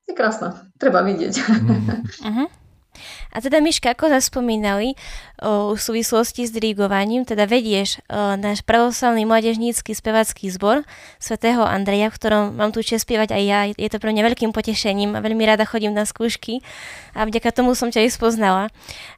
je 0.09 0.13
krásna. 0.17 0.65
Treba 0.81 1.05
vidieť. 1.05 1.33
Uh-huh. 1.37 2.49
A 3.33 3.41
teda 3.41 3.57
Miška, 3.57 3.97
ako 3.97 4.13
sme 4.13 4.21
spomínali 4.21 4.87
o, 5.41 5.73
v 5.73 5.79
súvislosti 5.81 6.45
s 6.45 6.53
dirigovaním, 6.53 7.25
teda 7.25 7.49
vedieš 7.49 7.97
o, 8.05 8.37
náš 8.37 8.61
pravoslavný 8.61 9.25
mládežnícky 9.25 9.97
spevacký 9.97 10.53
zbor 10.53 10.85
svätého 11.17 11.65
Andreja, 11.65 12.13
v 12.13 12.17
ktorom 12.21 12.43
mám 12.53 12.69
tu 12.69 12.85
čest 12.85 13.09
spievať 13.09 13.33
aj 13.33 13.43
ja. 13.43 13.59
Je 13.73 13.89
to 13.89 13.97
pre 13.97 14.13
mňa 14.13 14.29
veľkým 14.29 14.53
potešením 14.53 15.17
a 15.17 15.23
veľmi 15.25 15.41
rada 15.49 15.65
chodím 15.65 15.97
na 15.97 16.05
skúšky 16.05 16.61
a 17.17 17.25
vďaka 17.25 17.49
tomu 17.49 17.73
som 17.73 17.89
ťa 17.89 18.05
aj 18.05 18.09
spoznala. 18.13 18.63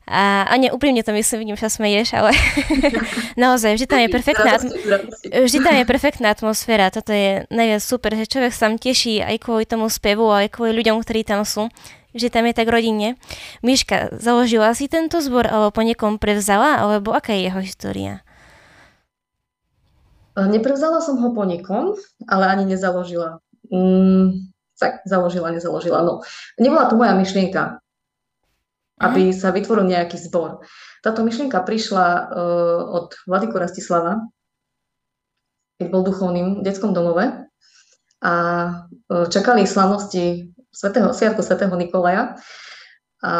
A, 0.08 0.48
a 0.48 0.54
ne, 0.56 0.72
úprimne 0.72 1.04
to 1.04 1.12
myslím, 1.12 1.44
vidím, 1.44 1.60
že 1.60 1.68
sa 1.68 1.76
smeješ, 1.76 2.08
ale 2.16 2.32
naozaj, 3.44 3.76
vždy 3.76 3.88
tam 3.92 4.00
je 4.00 4.10
perfektná, 4.10 4.52
vždy 5.28 5.60
tam 5.60 5.76
je 5.76 5.84
perfektná 5.84 6.28
atmosféra. 6.32 6.88
Toto 6.88 7.12
je 7.12 7.44
najviac 7.52 7.84
super, 7.84 8.16
že 8.16 8.32
človek 8.32 8.56
sa 8.56 8.72
tam 8.72 8.80
teší 8.80 9.20
aj 9.20 9.44
kvôli 9.44 9.68
tomu 9.68 9.92
spevu, 9.92 10.32
aj 10.32 10.56
kvôli 10.56 10.72
ľuďom, 10.80 11.04
ktorí 11.04 11.28
tam 11.28 11.44
sú 11.44 11.68
že 12.16 12.32
tam 12.32 12.48
je 12.48 12.56
tak 12.56 12.72
rodine. 12.72 13.20
Miška, 13.60 14.16
založila 14.16 14.72
si 14.72 14.88
tento 14.88 15.20
zbor, 15.20 15.46
alebo 15.46 15.76
po 15.76 15.84
niekom 15.84 16.16
prevzala, 16.16 16.80
alebo 16.80 17.12
aká 17.12 17.36
je 17.36 17.52
jeho 17.52 17.60
história? 17.60 18.24
E, 20.34 20.48
neprevzala 20.48 21.04
som 21.04 21.20
ho 21.20 21.36
po 21.36 21.44
niekom, 21.44 22.00
ale 22.32 22.48
ani 22.48 22.64
nezaložila. 22.72 23.44
Mm, 23.68 24.52
tak, 24.80 25.04
založila, 25.04 25.52
nezaložila. 25.52 26.04
No, 26.04 26.24
nebola 26.56 26.88
to 26.88 26.96
moja 26.96 27.16
myšlienka, 27.16 27.84
aby 29.04 29.32
mm. 29.32 29.36
sa 29.36 29.52
vytvoril 29.52 29.88
nejaký 29.88 30.16
zbor. 30.16 30.64
Táto 31.04 31.22
myšlienka 31.22 31.62
prišla 31.62 32.08
uh, 32.08 32.82
od 32.96 33.08
Vladiku 33.30 33.60
Rastislava, 33.60 34.26
keď 35.78 35.88
bol 35.92 36.08
duchovným 36.08 36.60
v 36.60 36.64
detskom 36.64 36.96
domove 36.96 37.46
a 38.24 38.34
uh, 39.12 39.28
čakali 39.28 39.68
slavnosti 39.68 40.55
svetého, 40.76 41.16
Sviatku 41.16 41.40
svätého 41.40 41.72
Nikolaja. 41.74 42.36
A 43.24 43.34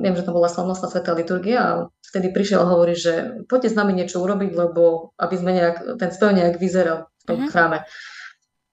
viem, 0.00 0.16
že 0.16 0.26
to 0.26 0.34
bola 0.34 0.50
slavnostná 0.50 0.90
svetá 0.90 1.14
liturgia 1.14 1.58
a 1.60 1.72
vtedy 2.02 2.34
prišiel 2.34 2.66
a 2.66 2.70
hovorí, 2.72 2.98
že 2.98 3.44
poďte 3.46 3.76
s 3.76 3.78
nami 3.78 3.94
niečo 3.94 4.18
urobiť, 4.18 4.50
lebo 4.56 5.14
aby 5.20 5.34
sme 5.38 5.54
nejak, 5.54 6.00
ten 6.00 6.10
spev 6.10 6.34
nejak 6.34 6.58
vyzeral 6.58 7.12
v 7.22 7.24
tom 7.28 7.36
mm-hmm. 7.38 7.52
chráme. 7.52 7.78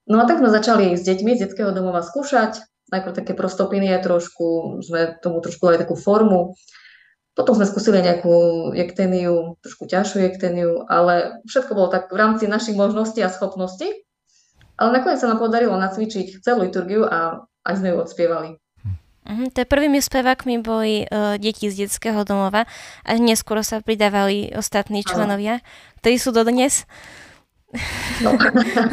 No 0.07 0.23
a 0.23 0.25
tak 0.25 0.39
sme 0.39 0.49
začali 0.49 0.95
s 0.95 1.03
deťmi 1.03 1.35
z 1.35 1.45
detského 1.45 1.75
domova 1.75 1.99
skúšať, 2.01 2.63
najprv 2.89 3.13
také 3.13 3.35
prostopiny 3.35 3.91
trošku, 3.99 4.79
sme 4.81 5.19
tomu 5.19 5.43
trošku 5.43 5.67
dali 5.67 5.77
takú 5.77 5.99
formu. 5.99 6.55
Potom 7.35 7.53
sme 7.53 7.69
skúsili 7.69 8.01
nejakú 8.01 8.71
jekteniu, 8.73 9.61
trošku 9.61 9.85
ťažšiu 9.85 10.25
jekteniu, 10.25 10.89
ale 10.89 11.43
všetko 11.45 11.71
bolo 11.77 11.93
tak 11.93 12.09
v 12.09 12.17
rámci 12.17 12.49
našich 12.49 12.73
možností 12.73 13.21
a 13.21 13.29
schopností. 13.29 13.93
Ale 14.77 14.89
nakoniec 14.93 15.21
sa 15.21 15.29
nám 15.29 15.37
podarilo 15.37 15.77
nacvičiť 15.77 16.41
celú 16.41 16.65
liturgiu 16.65 17.05
a 17.05 17.45
aj 17.67 17.75
sme 17.83 17.91
ju 17.91 17.97
odspievali. 17.99 18.49
Uh-huh, 19.27 19.51
to 19.51 19.67
prvými 19.67 19.99
spevákmi 19.99 20.63
boli 20.63 21.03
uh, 21.03 21.35
deti 21.35 21.67
z 21.67 21.83
detského 21.83 22.23
domova 22.23 22.63
a 23.03 23.09
neskôr 23.19 23.59
sa 23.59 23.83
pridávali 23.83 24.55
ostatní 24.55 25.03
členovia, 25.03 25.59
ktorí 25.99 26.15
sú 26.15 26.31
dodnes. 26.31 26.87
No. 28.23 28.31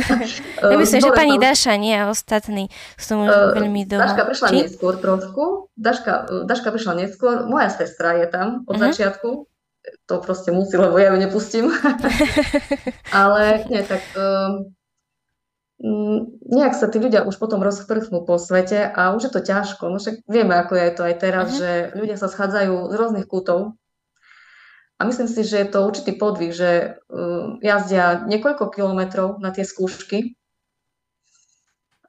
ja 0.74 0.74
myslím, 0.74 0.98
že 0.98 1.14
pani 1.14 1.38
Daša 1.38 1.78
nie 1.78 1.94
a 1.94 2.10
ostatní 2.10 2.66
sú 2.98 3.14
tomu 3.14 3.30
uh, 3.30 3.54
veľmi 3.54 3.86
dlho. 3.86 4.02
Daška 4.02 4.22
prišla 4.26 4.46
Či? 4.50 4.56
neskôr 4.66 4.94
trošku. 4.98 5.70
Daška, 5.78 6.12
Daška 6.50 6.68
prišla 6.74 6.92
neskôr. 7.06 7.46
Moja 7.46 7.70
sestra 7.70 8.18
je 8.18 8.26
tam 8.26 8.66
od 8.66 8.74
uh-huh. 8.74 8.90
začiatku. 8.90 9.46
To 10.10 10.14
proste 10.18 10.50
musí, 10.50 10.74
lebo 10.74 10.98
ja 10.98 11.14
ju 11.14 11.22
nepustím. 11.22 11.70
Ale 13.14 13.62
nie, 13.70 13.86
tak 13.86 14.02
Mm, 14.18 14.74
nejak 15.82 16.74
sa 16.78 16.86
tí 16.86 17.02
ľudia 17.02 17.26
už 17.26 17.34
potom 17.36 17.58
rozprchnú 17.58 18.22
po 18.22 18.38
svete 18.38 18.86
a 18.86 19.10
už 19.12 19.28
je 19.28 19.32
to 19.34 19.40
ťažko. 19.42 19.90
No 19.90 19.98
však 19.98 20.22
vieme, 20.30 20.54
ako 20.54 20.78
je 20.78 20.90
to 20.94 21.02
aj 21.02 21.14
teraz, 21.18 21.46
uh-huh. 21.54 21.60
že 21.60 21.70
ľudia 21.98 22.16
sa 22.16 22.30
schádzajú 22.30 22.90
z 22.90 22.94
rôznych 22.94 23.26
kútov 23.26 23.74
a 24.96 25.02
myslím 25.02 25.26
si, 25.26 25.42
že 25.42 25.66
je 25.66 25.68
to 25.68 25.82
určitý 25.82 26.14
podvih, 26.14 26.54
že 26.54 26.70
uh, 27.10 27.58
jazdia 27.58 28.22
niekoľko 28.30 28.70
kilometrov 28.70 29.42
na 29.42 29.50
tie 29.50 29.66
skúšky 29.66 30.38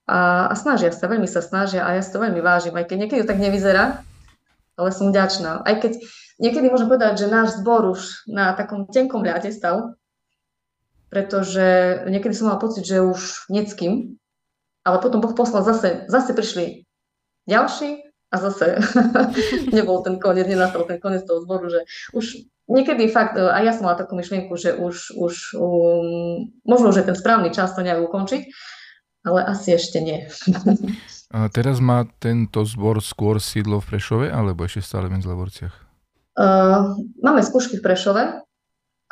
a, 0.06 0.46
a 0.46 0.54
snažia 0.54 0.94
sa, 0.94 1.10
veľmi 1.10 1.26
sa 1.26 1.42
snažia 1.42 1.82
a 1.82 1.98
ja 1.98 2.02
si 2.06 2.14
to 2.14 2.22
veľmi 2.22 2.38
vážim, 2.46 2.78
aj 2.78 2.86
keď 2.86 2.98
niekedy 3.02 3.20
to 3.26 3.30
tak 3.34 3.42
nevyzerá, 3.42 4.06
ale 4.78 4.90
som 4.94 5.10
vďačná. 5.10 5.66
Aj 5.66 5.76
keď 5.82 5.98
niekedy 6.38 6.70
môžem 6.70 6.86
povedať, 6.86 7.26
že 7.26 7.34
náš 7.34 7.58
zbor 7.58 7.90
už 7.90 8.30
na 8.30 8.54
takom 8.54 8.86
tenkom 8.86 9.26
ľade 9.26 9.50
stal, 9.50 9.98
pretože 11.16 11.64
niekedy 12.12 12.36
som 12.36 12.52
mala 12.52 12.60
pocit, 12.60 12.84
že 12.84 13.00
už 13.00 13.48
neckým, 13.48 14.20
ale 14.84 15.00
potom 15.00 15.24
Boh 15.24 15.32
poslal 15.32 15.64
zase, 15.64 16.04
zase 16.12 16.36
prišli 16.36 16.84
ďalší 17.48 18.04
a 18.28 18.36
zase 18.36 18.84
nebol 19.76 20.04
ten 20.04 20.20
koniec, 20.20 20.44
nenastal 20.44 20.84
ten 20.84 21.00
koniec 21.00 21.24
toho 21.24 21.40
zboru, 21.40 21.72
že 21.72 21.88
už 22.12 22.44
niekedy 22.68 23.08
fakt, 23.08 23.40
a 23.40 23.56
ja 23.64 23.72
som 23.72 23.88
mala 23.88 23.96
takú 23.96 24.20
myšlienku, 24.20 24.60
že 24.60 24.76
už, 24.76 25.16
už 25.16 25.56
um, 25.56 26.52
možno, 26.68 26.92
že 26.92 27.08
ten 27.08 27.16
správny 27.16 27.56
čas 27.56 27.72
to 27.72 27.80
nejak 27.80 28.04
ukončiť, 28.04 28.52
ale 29.24 29.40
asi 29.48 29.72
ešte 29.72 30.04
nie. 30.04 30.28
a 31.36 31.48
teraz 31.48 31.80
má 31.80 32.12
tento 32.20 32.68
zbor 32.68 33.00
skôr 33.00 33.40
sídlo 33.40 33.80
v 33.80 33.88
Prešove, 33.96 34.28
alebo 34.28 34.68
ešte 34.68 34.84
stále 34.84 35.08
v 35.08 35.16
Medzlaborciach? 35.16 35.72
Uh, 36.36 37.00
máme 37.24 37.40
skúšky 37.40 37.80
v 37.80 37.86
Prešove, 37.88 38.45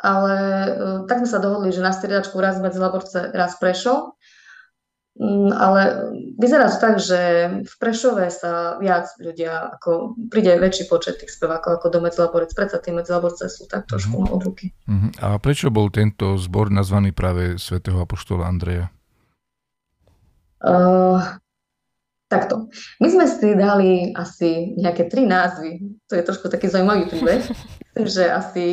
ale 0.04 0.36
uh, 0.36 0.98
tak 1.08 1.24
sme 1.24 1.28
sa 1.32 1.40
dohodli, 1.40 1.72
že 1.72 1.80
na 1.80 1.96
striedačku 1.96 2.36
raz 2.36 2.60
medzi 2.60 2.76
Laborce, 2.76 3.32
raz 3.32 3.56
Prešov. 3.56 4.20
Um, 5.14 5.54
ale 5.54 6.10
vyzerá 6.36 6.66
to 6.68 6.78
tak, 6.82 6.98
že 6.98 7.20
v 7.64 7.74
Prešove 7.80 8.28
sa 8.28 8.76
viac 8.82 9.08
ľudia, 9.22 9.78
ako 9.80 10.18
príde 10.28 10.58
väčší 10.58 10.90
počet 10.90 11.22
tých 11.22 11.32
spevákov 11.32 11.80
ako 11.80 11.86
do 11.88 11.98
Medzlaborec, 12.02 12.50
predsa 12.52 12.82
tie 12.82 12.92
Medzlaborce 12.92 13.46
sú 13.48 13.64
tak 13.70 13.86
trošku 13.88 14.20
uh-huh. 14.20 14.34
od 14.34 14.42
ruky. 14.42 14.74
Uh-huh. 14.90 15.10
A 15.22 15.38
prečo 15.38 15.70
bol 15.70 15.88
tento 15.88 16.34
zbor 16.36 16.68
nazvaný 16.68 17.14
práve 17.14 17.56
svätého 17.62 17.96
Apoštola 18.02 18.50
Andreja? 18.50 18.90
Uh, 20.58 21.22
takto. 22.26 22.66
My 22.98 23.06
sme 23.06 23.30
si 23.30 23.54
dali 23.54 24.10
asi 24.18 24.74
nejaké 24.74 25.06
tri 25.06 25.30
názvy. 25.30 25.78
To 26.10 26.18
je 26.18 26.26
trošku 26.26 26.50
taký 26.50 26.66
zaujímavý 26.66 27.06
príbeh. 27.06 27.46
Myslím, 27.94 28.06
že 28.10 28.24
asi 28.34 28.66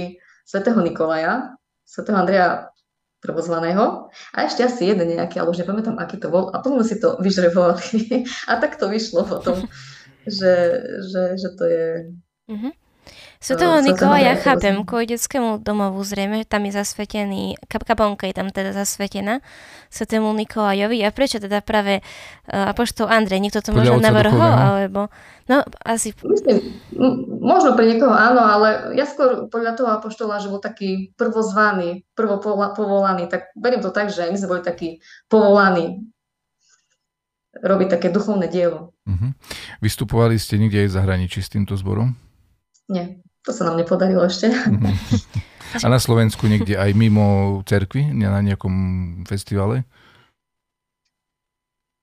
svätého 0.52 0.84
Nikolaja, 0.84 1.56
svätého 1.88 2.20
Andreja 2.20 2.68
prvozvaného 3.24 4.12
a 4.36 4.38
ešte 4.44 4.68
asi 4.68 4.92
jeden 4.92 5.16
nejaký, 5.16 5.40
ale 5.40 5.54
už 5.56 5.64
nepamätám, 5.64 5.96
aký 5.96 6.20
to 6.20 6.28
bol. 6.28 6.52
A 6.52 6.60
potom 6.60 6.84
si 6.84 7.00
to 7.00 7.16
vyžrebovali. 7.24 8.28
a 8.52 8.54
tak 8.60 8.76
to 8.76 8.92
vyšlo 8.92 9.24
potom, 9.24 9.64
že, 10.28 10.54
že, 11.08 11.24
že 11.40 11.50
to 11.56 11.64
je... 11.64 11.88
Mm-hmm. 12.52 12.72
Svetého 13.42 13.82
Nikolaja 13.82 14.38
chápem, 14.38 14.86
kvôli 14.86 15.10
detskému 15.18 15.66
domovu 15.66 15.98
zrejme, 16.06 16.46
tam 16.46 16.62
je 16.70 16.78
zasvetený, 16.78 17.58
kaponka 17.66 18.30
je 18.30 18.38
tam 18.38 18.54
teda 18.54 18.70
zasvetená 18.70 19.42
Svetému 19.90 20.30
Nikolajovi. 20.30 21.02
A 21.02 21.10
prečo 21.10 21.42
teda 21.42 21.66
práve 21.66 22.06
uh, 22.06 22.70
Apoštol 22.70 23.10
Andrej? 23.10 23.42
Niekto 23.42 23.66
to 23.66 23.74
možno 23.74 23.98
navrhol, 23.98 24.46
alebo... 24.46 25.10
No, 25.50 25.66
asi... 25.82 26.14
Myslím, 26.22 26.86
možno 27.42 27.74
pre 27.74 27.90
niekoho 27.90 28.14
áno, 28.14 28.46
ale 28.46 28.94
ja 28.94 29.10
skôr 29.10 29.50
podľa 29.50 29.74
toho 29.74 29.90
Apoštola, 29.90 30.38
že 30.38 30.54
bol 30.54 30.62
taký 30.62 31.10
prvozvaný, 31.18 32.06
prvopovolaný, 32.14 33.26
tak 33.26 33.50
beriem 33.58 33.82
to 33.82 33.90
tak, 33.90 34.14
že 34.14 34.30
my 34.30 34.38
sme 34.38 34.54
boli 34.54 34.62
takí 34.62 35.02
povolaní 35.26 36.06
robiť 37.58 37.88
také 37.98 38.14
duchovné 38.14 38.54
dielo. 38.54 38.94
Uh-huh. 39.10 39.34
Vystupovali 39.82 40.38
ste 40.38 40.62
niekde 40.62 40.86
aj 40.86 40.94
v 40.94 40.96
zahraničí 41.02 41.42
s 41.42 41.50
týmto 41.50 41.74
zborom? 41.74 42.14
Nie. 42.86 43.18
To 43.46 43.52
sa 43.54 43.66
nám 43.70 43.82
nepodarilo 43.82 44.22
ešte. 44.26 44.54
A 45.82 45.88
na 45.88 45.98
Slovensku 45.98 46.46
niekde 46.52 46.76
aj 46.76 46.92
mimo 46.94 47.60
cerkvy, 47.64 48.12
na 48.12 48.44
nejakom 48.44 48.76
festivale? 49.24 49.88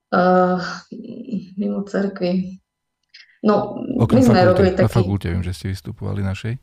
Uh, 0.08 0.56
mimo 1.60 1.84
cerkvy. 1.84 2.58
No, 3.44 3.78
Okrem 4.02 4.18
my 4.18 4.22
sme 4.24 4.34
fakulte, 4.34 4.50
robili 4.50 4.70
taký... 4.74 4.82
Na 4.82 4.90
fakulte 4.90 5.26
viem, 5.30 5.44
že 5.44 5.52
ste 5.54 5.66
vystupovali 5.70 6.24
našej. 6.24 6.58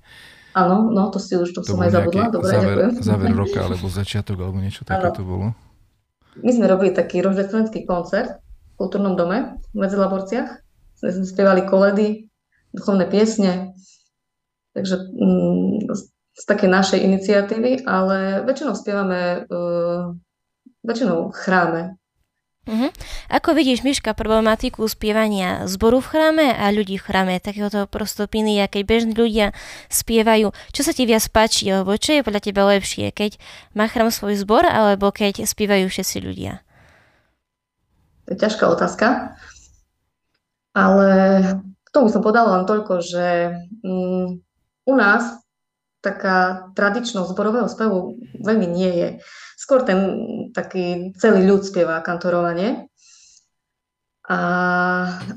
Áno, 0.57 0.91
no 0.91 1.07
to 1.11 1.21
si 1.21 1.37
už, 1.37 1.55
to, 1.55 1.61
to 1.63 1.75
som 1.75 1.79
aj 1.83 1.93
zabudla. 1.93 2.31
Dobre, 2.33 2.51
záver, 2.51 2.75
ďakujem. 2.75 2.91
záver 3.05 3.31
roka, 3.31 3.59
alebo 3.63 3.85
začiatok, 3.87 4.37
alebo 4.41 4.57
niečo 4.59 4.83
také 4.83 5.07
to 5.13 5.23
bolo. 5.23 5.55
My 6.41 6.51
sme 6.51 6.67
robili 6.67 6.91
taký 6.91 7.23
roždeclenský 7.23 7.87
koncert 7.87 8.43
v 8.43 8.73
kultúrnom 8.75 9.15
dome 9.15 9.55
v 9.71 9.77
Medzilaborciach. 9.77 10.49
Sme 10.99 11.23
spievali 11.23 11.63
koledy, 11.63 12.27
duchovné 12.75 13.07
piesne, 13.07 13.71
Takže 14.75 14.95
mm, 15.07 15.87
z 16.35 16.43
také 16.43 16.67
našej 16.67 16.99
iniciatívy, 16.99 17.87
ale 17.87 18.43
väčšinou 18.43 18.75
spievame, 18.75 19.47
uh, 19.47 20.11
väčšinou 20.83 21.31
chráme. 21.31 21.95
Uh-huh. 22.65 22.89
Ako 23.29 23.53
vidíš, 23.53 23.85
Miška, 23.85 24.17
problematiku 24.17 24.89
spievania 24.89 25.69
zboru 25.69 26.01
v 26.01 26.09
chráme 26.11 26.47
a 26.49 26.73
ľudí 26.73 26.97
v 26.97 27.05
chráme, 27.05 27.33
takéhoto 27.37 27.85
prostopiny, 27.85 28.57
a 28.57 28.65
keď 28.65 28.81
bežní 28.83 29.13
ľudia 29.13 29.53
spievajú, 29.87 30.49
čo 30.73 30.81
sa 30.81 30.91
ti 30.91 31.05
viac 31.05 31.23
páči, 31.29 31.69
alebo 31.69 31.93
čo 31.93 32.17
je 32.17 32.25
podľa 32.25 32.41
teba 32.41 32.65
lepšie, 32.67 33.13
keď 33.13 33.37
má 33.77 33.85
chrám 33.85 34.09
svoj 34.09 34.35
zbor, 34.41 34.65
alebo 34.65 35.13
keď 35.13 35.45
spievajú 35.45 35.87
všetci 35.87 36.17
ľudia? 36.25 36.65
To 38.25 38.33
je 38.33 38.41
ťažká 38.41 38.65
otázka, 38.65 39.37
ale 40.73 41.07
tomu 41.93 42.09
som 42.09 42.25
podala 42.25 42.59
len 42.59 42.65
toľko, 42.65 42.99
že 42.99 43.55
um, 43.85 44.41
u 44.85 44.93
nás 44.95 45.45
taká 46.05 46.69
tradičnosť 46.77 47.33
zborového 47.33 47.65
spevu 47.65 48.21
veľmi 48.37 48.67
nie 48.69 48.91
je. 48.93 49.09
Skôr 49.57 49.81
ten 49.81 49.99
taký 50.53 51.17
celý 51.17 51.49
ľud 51.49 51.65
spieva 51.65 52.05
kantorovanie. 52.05 52.85
A, 54.25 54.37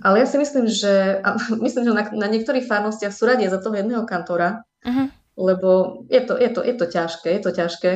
ale 0.01 0.17
ja 0.25 0.27
si 0.29 0.37
myslím, 0.41 0.69
že, 0.69 1.21
a 1.25 1.41
myslím, 1.65 1.89
že 1.89 1.93
na, 1.97 2.05
na 2.13 2.29
niektorých 2.29 2.69
farnostiach 2.69 3.13
sú 3.13 3.25
radie 3.25 3.49
za 3.49 3.61
toho 3.61 3.77
jedného 3.77 4.05
kantora, 4.05 4.65
uh-huh. 4.85 5.09
lebo 5.41 6.05
je 6.13 6.21
to, 6.25 6.37
je, 6.37 6.49
to, 6.53 6.61
je 6.61 6.75
to 6.77 6.87
ťažké, 6.89 7.29
je 7.33 7.43
to 7.45 7.53
ťažké. 7.53 7.93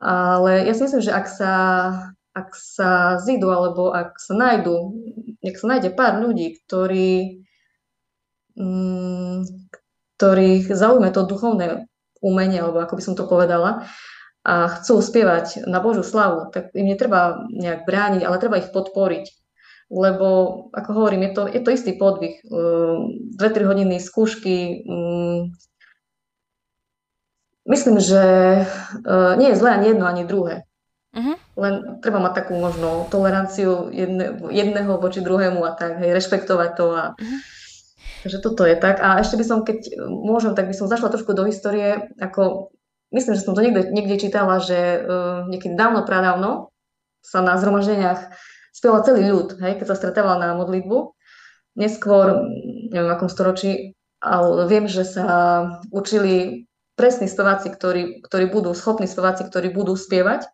Ale 0.00 0.64
ja 0.64 0.72
si 0.72 0.82
myslím, 0.88 1.04
že 1.04 1.12
ak 1.12 1.26
sa, 1.28 1.52
ak 2.32 2.56
sa 2.56 3.20
zídu, 3.20 3.52
alebo 3.52 3.92
ak 3.92 4.16
sa 4.16 4.32
nájdu, 4.32 4.96
nech 5.44 5.60
sa 5.60 5.76
nájde 5.76 5.92
pár 5.92 6.22
ľudí, 6.24 6.56
ktorí, 6.64 7.44
mm, 8.56 9.38
ktorých 10.20 10.68
zaujme 10.68 11.08
to 11.16 11.24
duchovné 11.24 11.88
umenie, 12.20 12.60
alebo 12.60 12.84
ako 12.84 13.00
by 13.00 13.02
som 13.08 13.16
to 13.16 13.24
povedala, 13.24 13.88
a 14.44 14.68
chcú 14.68 15.00
spievať 15.00 15.64
na 15.64 15.80
Božú 15.80 16.04
slavu, 16.04 16.52
tak 16.52 16.76
im 16.76 16.92
netreba 16.92 17.48
nejak 17.48 17.88
brániť, 17.88 18.20
ale 18.24 18.36
treba 18.36 18.60
ich 18.60 18.68
podporiť. 18.68 19.24
Lebo, 19.88 20.28
ako 20.76 20.90
hovorím, 20.92 21.28
je 21.28 21.32
to, 21.32 21.42
je 21.48 21.60
to 21.64 21.70
istý 21.72 21.92
podvih. 21.96 22.44
2-3 22.44 23.40
ehm, 23.40 23.64
hodiny 23.64 23.96
skúšky. 23.96 24.84
Ehm, 24.84 25.56
myslím, 27.64 27.96
že 28.00 28.24
ehm, 28.64 29.32
nie 29.40 29.48
je 29.52 29.60
zlé 29.60 29.80
ani 29.80 29.86
jedno, 29.96 30.04
ani 30.04 30.28
druhé. 30.28 30.68
Uh-huh. 31.10 31.36
Len 31.58 31.98
treba 31.98 32.22
mať 32.22 32.44
takú 32.44 32.54
možno 32.60 33.08
toleranciu 33.10 33.90
jedne, 33.90 34.38
jedného 34.52 34.94
voči 35.00 35.24
druhému 35.24 35.58
a 35.66 35.74
tak, 35.74 35.98
hej, 35.98 36.14
rešpektovať 36.14 36.70
to 36.78 36.86
a 36.94 37.04
uh-huh. 37.18 37.38
Takže 38.20 38.38
toto 38.44 38.68
je 38.68 38.76
tak. 38.76 39.00
A 39.00 39.20
ešte 39.20 39.40
by 39.40 39.44
som, 39.44 39.58
keď 39.64 39.96
môžem, 40.08 40.52
tak 40.52 40.68
by 40.68 40.74
som 40.76 40.90
zašla 40.92 41.08
trošku 41.08 41.32
do 41.32 41.48
histórie, 41.48 42.12
ako 42.20 42.72
myslím, 43.16 43.32
že 43.36 43.44
som 43.44 43.56
to 43.56 43.64
niekde, 43.64 43.88
niekde 43.90 44.20
čítala, 44.20 44.60
že 44.60 44.76
uh, 45.00 45.48
niekedy 45.48 45.72
dávno, 45.72 46.04
pradávno 46.04 46.70
sa 47.24 47.40
na 47.40 47.56
zhromaždeniach 47.56 48.32
spieval 48.72 49.04
celý 49.04 49.28
ľud, 49.28 49.60
hej, 49.60 49.76
keď 49.80 49.86
sa 49.92 49.98
stretával 49.98 50.40
na 50.40 50.56
modlitbu. 50.56 51.16
Neskôr, 51.76 52.44
neviem 52.92 53.08
v 53.08 53.14
akom 53.14 53.30
storočí, 53.30 53.96
ale 54.20 54.68
viem, 54.68 54.84
že 54.84 55.04
sa 55.04 55.26
učili 55.88 56.68
presní 56.96 57.24
speváci, 57.24 57.72
ktorí, 57.72 58.20
ktorí 58.20 58.52
budú, 58.52 58.76
schopní 58.76 59.08
speváci, 59.08 59.48
ktorí 59.48 59.72
budú 59.72 59.96
spievať. 59.96 60.44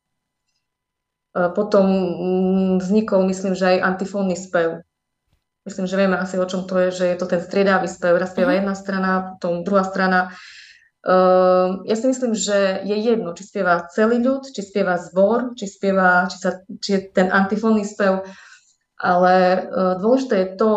Potom 1.34 1.86
mm, 1.90 2.74
vznikol, 2.80 3.26
myslím, 3.26 3.58
že 3.58 3.76
aj 3.76 3.84
antifónny 3.84 4.38
spev. 4.38 4.86
Myslím, 5.66 5.90
že 5.90 5.98
vieme 5.98 6.14
asi, 6.14 6.38
o 6.38 6.46
čom 6.46 6.62
to 6.62 6.78
je, 6.78 6.88
že 7.02 7.04
je 7.10 7.16
to 7.18 7.26
ten 7.26 7.42
striedavý 7.42 7.90
spev. 7.90 8.14
Raz 8.14 8.30
spieva 8.30 8.54
mhm. 8.54 8.58
jedna 8.62 8.74
strana, 8.78 9.10
potom 9.36 9.66
druhá 9.66 9.82
strana. 9.82 10.30
Uh, 11.06 11.86
ja 11.86 11.94
si 11.94 12.10
myslím, 12.10 12.34
že 12.34 12.82
je 12.82 12.96
jedno, 12.98 13.30
či 13.30 13.46
spieva 13.46 13.86
celý 13.94 14.18
ľud, 14.18 14.42
či 14.50 14.58
spieva 14.58 14.98
zbor, 14.98 15.54
či, 15.54 15.70
spieva, 15.70 16.26
či, 16.26 16.36
sa, 16.42 16.50
či 16.82 16.98
je 16.98 17.00
ten 17.14 17.30
antifónny 17.30 17.86
spev, 17.86 18.26
ale 18.98 19.34
uh, 19.70 19.94
dôležité 20.02 20.34
je 20.42 20.48
to, 20.58 20.72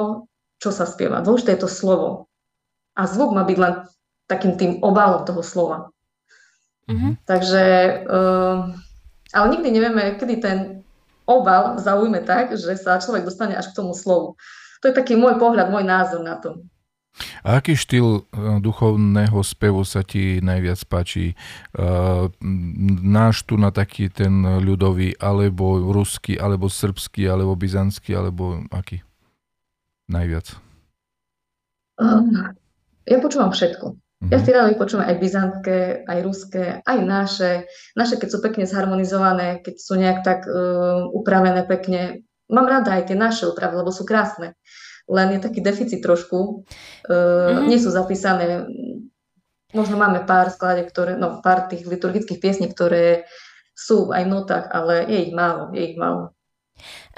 čo 0.62 0.70
sa 0.70 0.86
spieva. 0.86 1.26
Dôležité 1.26 1.58
je 1.58 1.66
to 1.66 1.72
slovo. 1.72 2.30
A 2.94 3.10
zvuk 3.10 3.34
má 3.34 3.42
byť 3.42 3.58
len 3.58 3.74
takým 4.30 4.54
tým 4.54 4.72
obalom 4.86 5.26
toho 5.26 5.42
slova. 5.42 5.90
Mm-hmm. 6.86 7.26
Takže, 7.26 7.66
uh, 8.06 8.70
ale 9.34 9.46
nikdy 9.50 9.70
nevieme, 9.74 10.14
kedy 10.14 10.36
ten 10.46 10.58
obal 11.26 11.82
zaujme 11.82 12.22
tak, 12.22 12.54
že 12.54 12.74
sa 12.78 13.02
človek 13.02 13.26
dostane 13.26 13.58
až 13.58 13.74
k 13.74 13.78
tomu 13.82 13.98
slovu. 13.98 14.38
To 14.80 14.86
je 14.88 14.94
taký 14.96 15.20
môj 15.20 15.36
pohľad, 15.36 15.72
môj 15.72 15.84
názor 15.84 16.24
na 16.24 16.40
to. 16.40 16.64
A 17.44 17.60
aký 17.60 17.76
štýl 17.76 18.08
e, 18.08 18.62
duchovného 18.64 19.40
spevu 19.44 19.84
sa 19.84 20.06
ti 20.06 20.40
najviac 20.40 20.80
páči? 20.88 21.34
E, 21.34 21.36
náš 23.04 23.44
tu 23.44 23.60
na 23.60 23.76
taký 23.76 24.08
ten 24.08 24.46
ľudový, 24.64 25.20
alebo 25.20 25.84
ruský, 25.92 26.40
alebo 26.40 26.72
srbský, 26.72 27.28
alebo 27.28 27.60
byzantský, 27.60 28.16
alebo 28.16 28.64
aký? 28.72 29.04
Najviac. 30.10 30.58
ja 33.06 33.18
počúvam 33.22 33.52
všetko. 33.54 33.94
Ja 34.28 34.36
mhm. 34.36 34.44
si 34.44 34.50
rada 34.52 34.68
vypočúvam 34.68 35.08
aj 35.08 35.16
byzantské, 35.16 35.80
aj 36.04 36.20
ruské, 36.28 36.66
aj 36.84 36.98
naše. 37.08 37.52
Naše, 37.96 38.20
keď 38.20 38.28
sú 38.28 38.38
pekne 38.44 38.68
zharmonizované, 38.68 39.64
keď 39.64 39.76
sú 39.80 39.96
nejak 39.96 40.20
tak 40.28 40.44
uh, 40.44 41.08
upravené 41.16 41.64
pekne, 41.64 42.28
mám 42.50 42.68
rada 42.68 42.98
aj 42.98 43.14
tie 43.14 43.18
naše 43.18 43.46
úpravy, 43.48 43.80
lebo 43.80 43.94
sú 43.94 44.04
krásne. 44.04 44.58
Len 45.10 45.38
je 45.38 45.40
taký 45.42 45.62
deficit 45.62 46.02
trošku. 46.06 46.66
Uh, 47.10 47.66
mm. 47.66 47.66
Nie 47.66 47.82
sú 47.82 47.90
zapísané, 47.90 48.66
možno 49.74 49.98
máme 49.98 50.26
pár 50.26 50.54
sklade, 50.54 50.86
ktoré, 50.86 51.18
no 51.18 51.42
pár 51.42 51.70
tých 51.70 51.86
liturgických 51.86 52.42
piesní, 52.42 52.68
ktoré 52.70 53.26
sú 53.74 54.12
aj 54.12 54.24
v 54.28 54.34
notách, 54.34 54.66
ale 54.70 55.08
je 55.08 55.18
ich 55.30 55.34
málo, 55.34 55.72
je 55.72 55.82
ich 55.94 55.98
málo. 55.98 56.36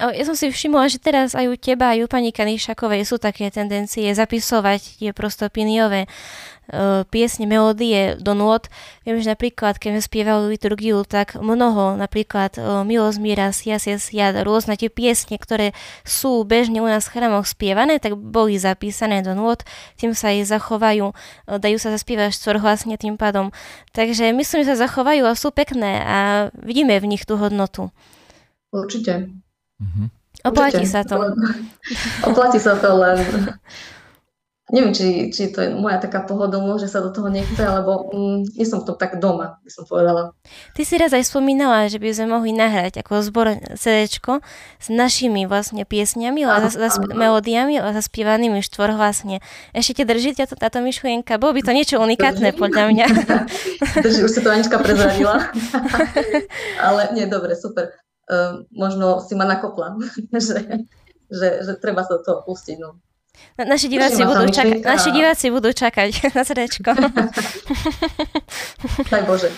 Ja 0.02 0.24
som 0.26 0.34
si 0.34 0.50
všimla, 0.50 0.90
že 0.90 0.98
teraz 0.98 1.38
aj 1.38 1.46
u 1.46 1.56
teba, 1.56 1.94
aj 1.94 2.06
u 2.06 2.08
pani 2.10 2.34
Kanišakovej 2.34 3.06
sú 3.06 3.22
také 3.22 3.54
tendencie 3.54 4.10
zapisovať 4.10 4.98
tie 4.98 5.12
prostopiniové 5.14 6.10
uh, 6.72 7.04
piesne, 7.06 7.46
melódie 7.46 8.18
do 8.18 8.34
nôd. 8.34 8.66
Viem, 9.06 9.22
že 9.22 9.30
napríklad, 9.30 9.78
keď 9.78 9.98
sme 9.98 10.02
spievali 10.02 10.44
liturgiu, 10.58 11.04
tak 11.06 11.38
mnoho, 11.38 12.00
napríklad 12.00 12.58
uh, 12.58 12.82
Milosť 12.82 13.20
Míra, 13.22 13.54
Sias, 13.54 13.86
Sias, 13.86 14.34
rôzne 14.42 14.80
tie 14.80 14.90
piesne, 14.90 15.38
ktoré 15.38 15.76
sú 16.08 16.42
bežne 16.48 16.82
u 16.82 16.88
nás 16.88 17.06
v 17.06 17.22
chrámoch 17.22 17.46
spievané, 17.46 18.00
tak 18.02 18.18
boli 18.18 18.58
zapísané 18.58 19.22
do 19.22 19.36
nôd, 19.36 19.62
tým 20.00 20.16
sa 20.16 20.34
aj 20.34 20.50
zachovajú, 20.50 21.12
uh, 21.12 21.60
dajú 21.60 21.78
sa 21.78 21.94
zaspievať 21.94 22.34
štvorhlasne 22.34 22.96
tým 22.98 23.20
pádom. 23.20 23.54
Takže 23.92 24.32
myslím, 24.34 24.64
že 24.64 24.74
sa 24.74 24.88
zachovajú 24.88 25.28
a 25.28 25.38
sú 25.38 25.52
pekné 25.52 26.02
a 26.02 26.18
vidíme 26.58 26.96
v 26.98 27.10
nich 27.12 27.28
tú 27.28 27.36
hodnotu. 27.38 27.92
Určite. 28.72 29.28
Mm-hmm. 29.82 30.08
Oplatí 30.46 30.86
sa 30.86 31.02
to. 31.02 31.18
Oplatí 32.30 32.58
sa 32.62 32.78
to, 32.78 32.90
len 32.98 33.18
neviem, 34.72 34.96
či, 34.96 35.28
či 35.36 35.52
to 35.52 35.60
je 35.62 35.70
moja 35.76 36.00
taká 36.00 36.24
pohodlnosť, 36.24 36.82
že 36.88 36.90
sa 36.90 37.04
do 37.04 37.12
toho 37.12 37.28
nechce, 37.28 37.60
alebo 37.60 38.08
mm, 38.10 38.56
nie 38.56 38.66
som 38.66 38.80
v 38.80 38.88
tom 38.88 38.96
tak 38.96 39.20
doma, 39.20 39.60
by 39.62 39.70
som 39.70 39.84
povedala. 39.84 40.32
Ty 40.74 40.82
si 40.88 40.96
raz 40.96 41.12
aj 41.12 41.28
spomínala, 41.28 41.92
že 41.92 42.00
by 42.00 42.08
sme 42.16 42.32
mohli 42.32 42.56
nahrať 42.56 43.04
ako 43.04 43.20
zbor 43.22 43.60
CD 43.76 44.08
s 44.08 44.88
našimi 44.88 45.44
vlastne 45.46 45.84
piesňami, 45.84 46.48
zas, 46.72 46.98
melódiami, 47.04 47.78
ale 47.84 47.92
zaspievanými 47.92 48.64
štvorhlasne. 48.64 49.44
Ešte 49.76 50.02
te 50.02 50.04
držíte 50.08 50.48
to, 50.48 50.56
táto 50.56 50.80
myšlienka? 50.80 51.36
Bolo 51.36 51.60
by 51.60 51.62
to 51.68 51.76
niečo 51.76 52.00
unikátne 52.00 52.56
podľa 52.56 52.96
mňa. 52.96 53.06
Drží, 54.08 54.24
už 54.24 54.32
si 54.32 54.40
to 54.40 54.50
Anička 54.56 54.80
prezradila. 54.80 55.52
ale 56.88 57.12
nie, 57.12 57.28
dobre, 57.28 57.60
super. 57.60 57.92
Uh, 58.30 58.64
možno 58.72 59.20
si 59.24 59.34
ma 59.34 59.44
nakopla, 59.50 59.98
že, 60.36 60.88
že, 61.28 61.50
že 61.66 61.74
treba 61.82 62.06
sa 62.06 62.20
do 62.20 62.24
toho 62.24 62.40
pustiť. 62.46 62.78
No. 62.80 63.02
Naši 63.58 63.88
diváci, 63.88 64.22
budú 64.28 64.46
čakať, 64.52 64.84
naši 64.84 65.10
diváci 65.10 65.46
budú 65.50 65.70
čakať 65.72 66.36
na 66.36 66.44
srdečko. 66.44 66.92
Daj 69.08 69.24
Bože. 69.30 69.50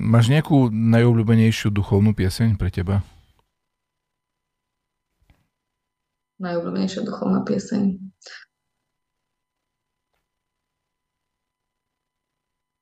Máš 0.00 0.32
nejakú 0.32 0.72
najobľúbenejšiu 0.72 1.68
duchovnú 1.68 2.16
pieseň 2.16 2.56
pre 2.56 2.72
teba? 2.72 3.04
Najobľúbenejšia 6.40 7.04
duchovná 7.04 7.44
pieseň. 7.44 8.09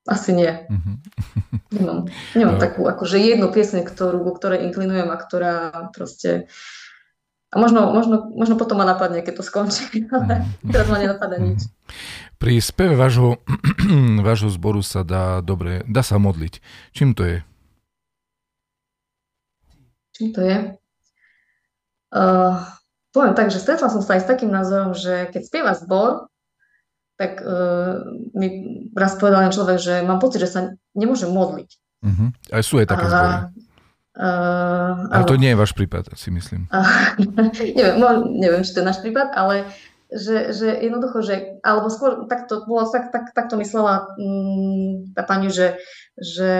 Asi 0.08 0.32
nie. 0.32 0.48
Mm-hmm. 0.48 0.96
Nemám, 1.78 2.08
nemám 2.32 2.56
no. 2.56 2.64
takú 2.64 2.88
akože 2.88 3.20
jednu 3.20 3.52
pieseň, 3.52 3.84
ktorú, 3.84 4.24
ktorej 4.32 4.64
inklinujem 4.72 5.12
a 5.12 5.20
ktorá 5.20 5.54
proste 5.92 6.48
a 7.48 7.56
možno, 7.56 7.96
možno, 7.96 8.28
možno 8.28 8.60
potom 8.60 8.76
ma 8.76 8.84
napadne, 8.84 9.24
keď 9.24 9.40
to 9.40 9.44
skončí, 9.44 10.04
ale 10.14 10.44
mhm. 10.44 10.68
teraz 10.68 10.86
ma 10.92 11.00
nenapadá 11.00 11.40
nič. 11.40 11.68
Pri 12.36 12.60
speve 12.60 12.94
vášho, 12.94 13.40
vášho 14.28 14.52
zboru 14.52 14.84
sa 14.84 15.00
dá 15.00 15.40
dobre, 15.40 15.82
dá 15.88 16.04
sa 16.04 16.20
modliť. 16.20 16.60
Čím 16.92 17.16
to 17.16 17.24
je? 17.24 17.38
Čím 20.16 20.28
to 20.36 20.40
je? 20.44 20.56
Uh, 22.08 22.64
poviem 23.12 23.36
tak, 23.36 23.52
že 23.52 23.60
stretla 23.60 23.92
som 23.92 24.00
sa 24.04 24.16
aj 24.16 24.22
s 24.24 24.30
takým 24.30 24.52
názorom, 24.52 24.92
že 24.92 25.28
keď 25.32 25.42
spieva 25.44 25.72
zbor, 25.76 26.28
tak 27.18 27.42
uh, 27.42 28.06
mi 28.32 28.48
raz 28.94 29.18
povedal 29.18 29.50
človek, 29.50 29.76
že 29.82 29.94
mám 30.06 30.22
pocit, 30.22 30.38
že 30.38 30.50
sa 30.54 30.60
nemôžem 30.94 31.28
modliť. 31.34 31.70
Uh-huh. 32.06 32.30
Aj 32.54 32.62
sú 32.62 32.78
aj 32.78 32.86
také 32.86 33.10
zbory. 33.10 33.36
Uh, 34.18 35.06
ale 35.14 35.30
to 35.30 35.38
nie 35.38 35.54
je 35.54 35.58
váš 35.58 35.74
prípad, 35.74 36.10
si 36.14 36.30
myslím. 36.30 36.70
Uh, 36.70 37.14
neviem, 37.78 37.98
neviem, 38.38 38.62
či 38.62 38.74
to 38.74 38.82
je 38.82 38.90
náš 38.90 39.02
prípad, 39.02 39.34
ale 39.34 39.66
že, 40.08 40.56
že 40.56 40.72
jednoducho, 40.72 41.20
že, 41.20 41.60
alebo 41.60 41.92
skôr 41.92 42.24
takto, 42.26 42.64
bolo, 42.64 42.88
tak, 42.88 43.12
tak, 43.12 43.30
tak 43.36 43.46
to 43.52 43.60
myslela 43.60 44.08
um, 44.16 45.06
tá 45.12 45.22
pani, 45.22 45.52
že, 45.52 45.76
že 46.16 46.50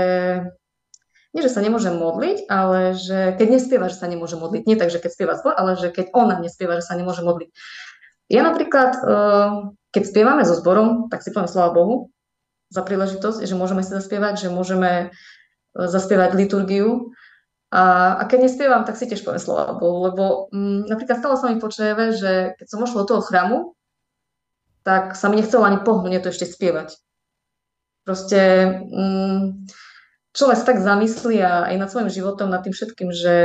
nie, 1.32 1.42
že 1.44 1.52
sa 1.52 1.64
nemôže 1.64 1.92
modliť, 1.92 2.48
ale 2.48 2.96
že 2.96 3.36
keď 3.36 3.46
nespieva, 3.58 3.86
že 3.92 4.00
sa 4.00 4.08
nemôže 4.08 4.36
modliť. 4.40 4.62
Nie 4.64 4.76
tak, 4.80 4.88
že 4.88 5.00
keď 5.00 5.10
spieva 5.12 5.34
zbor, 5.36 5.56
ale 5.56 5.76
že 5.76 5.92
keď 5.92 6.12
ona 6.16 6.40
nespieva, 6.40 6.76
že 6.80 6.88
sa 6.88 6.96
nemôže 6.96 7.20
modliť. 7.20 7.52
Ja 8.28 8.44
napríklad, 8.44 8.90
uh, 9.00 9.72
keď 9.92 10.02
spievame 10.04 10.44
so 10.44 10.56
zborom, 10.56 11.08
tak 11.08 11.24
si 11.24 11.32
poviem 11.32 11.48
sláva 11.48 11.72
Bohu 11.72 12.12
za 12.68 12.84
príležitosť, 12.84 13.48
že 13.48 13.56
môžeme 13.56 13.80
si 13.80 13.96
zaspievať, 13.96 14.44
že 14.44 14.48
môžeme 14.52 15.12
zaspievať 15.72 16.36
liturgiu. 16.36 17.12
A, 17.68 18.16
a 18.16 18.22
keď 18.24 18.48
nespievam, 18.48 18.88
tak 18.88 18.96
si 18.96 19.04
tiež 19.04 19.20
poviem 19.20 19.40
slova 19.40 19.76
Bohu, 19.76 20.08
lebo 20.08 20.48
m, 20.52 20.56
mm, 20.56 20.80
napríklad 20.88 21.20
stalo 21.20 21.36
sa 21.36 21.52
mi 21.52 21.60
počujeme, 21.60 22.16
že 22.16 22.56
keď 22.56 22.66
som 22.68 22.80
ošla 22.80 23.04
do 23.04 23.08
toho 23.12 23.20
chrámu, 23.20 23.58
tak 24.88 25.12
sa 25.12 25.28
mi 25.28 25.36
nechcelo 25.36 25.68
ani 25.68 25.84
pohnúť, 25.84 26.24
to 26.24 26.32
ešte 26.32 26.48
spievať. 26.48 26.96
Proste 28.08 28.40
m, 28.88 28.96
mm, 28.96 29.40
človek 30.32 30.56
sa 30.56 30.68
tak 30.72 30.80
zamyslí 30.80 31.44
a 31.44 31.68
aj 31.68 31.76
nad 31.76 31.88
svojim 31.92 32.08
životom, 32.08 32.48
nad 32.48 32.64
tým 32.64 32.72
všetkým, 32.72 33.12
že, 33.12 33.36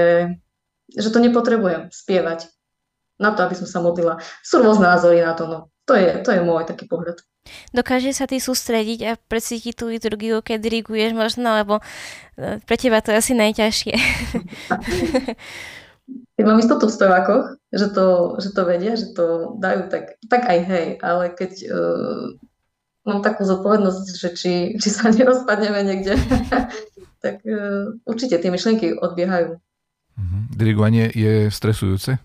že 0.88 1.10
to 1.12 1.20
nepotrebujem 1.20 1.92
spievať 1.92 2.48
na 3.24 3.32
to, 3.32 3.48
aby 3.48 3.56
som 3.56 3.64
sa 3.64 3.80
modlila. 3.80 4.20
Sú 4.44 4.60
rôzne 4.60 4.92
názory 4.92 5.24
na 5.24 5.32
to, 5.32 5.48
no. 5.48 5.60
To 5.88 5.96
je, 5.96 6.20
to 6.24 6.36
je 6.36 6.44
môj 6.44 6.68
taký 6.68 6.88
pohľad. 6.88 7.24
Dokáže 7.76 8.16
sa 8.16 8.24
ty 8.24 8.40
sústrediť 8.40 9.00
a 9.04 9.12
precítiť 9.20 9.76
tú 9.76 9.92
liturgiu, 9.92 10.40
keď 10.40 10.64
diriguješ 10.64 11.12
možno, 11.12 11.52
lebo 11.60 11.84
e, 12.40 12.64
pre 12.64 12.80
teba 12.80 13.04
to 13.04 13.12
je 13.12 13.20
asi 13.20 13.34
najťažšie. 13.36 13.96
Keď 16.34 16.44
mám 16.44 16.60
istotu 16.60 16.90
v 16.90 16.96
spevákoch, 17.00 17.46
že 17.72 17.88
to, 17.94 18.36
že 18.42 18.50
to 18.52 18.62
vedia, 18.68 18.98
že 19.00 19.16
to 19.16 19.56
dajú, 19.62 19.88
tak, 19.88 20.20
tak 20.28 20.44
aj 20.50 20.60
hej, 20.66 20.88
ale 21.00 21.32
keď 21.32 21.52
uh, 21.70 22.36
mám 23.08 23.24
takú 23.24 23.48
zodpovednosť, 23.48 24.06
že 24.18 24.30
či, 24.36 24.54
či 24.82 24.90
sa 24.92 25.08
nerozpadneme 25.14 25.80
niekde, 25.86 26.18
tak 27.24 27.40
uh, 27.48 27.96
určite 28.04 28.42
tie 28.42 28.52
myšlienky 28.52 28.98
odbiehajú. 28.98 29.56
Uh-huh. 29.56 30.42
Dirigovanie 30.52 31.08
je 31.14 31.48
stresujúce? 31.54 32.20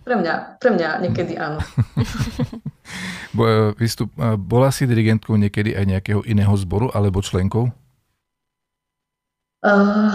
Pre 0.00 0.14
mňa, 0.16 0.58
pre 0.58 0.70
mňa 0.74 0.88
niekedy 1.06 1.36
áno. 1.38 1.60
E, 3.30 3.70
vystup, 3.78 4.10
e, 4.18 4.34
bola 4.34 4.74
si 4.74 4.82
dirigentkou 4.82 5.38
niekedy 5.38 5.78
aj 5.78 5.86
nejakého 5.86 6.20
iného 6.26 6.50
zboru 6.58 6.90
alebo 6.90 7.22
členkou? 7.22 7.70
Uh, 9.62 10.10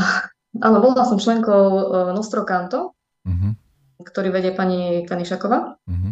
áno, 0.60 0.78
bola 0.84 1.06
som 1.08 1.22
členkou 1.22 1.64
uh, 1.72 2.12
Nostro 2.12 2.44
Canto, 2.44 2.98
uh-huh. 3.24 3.56
ktorý 4.04 4.34
vedie 4.34 4.52
pani 4.52 5.06
Kanišaková. 5.06 5.80
Uh-huh. 5.86 6.12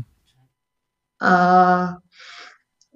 A 1.20 1.34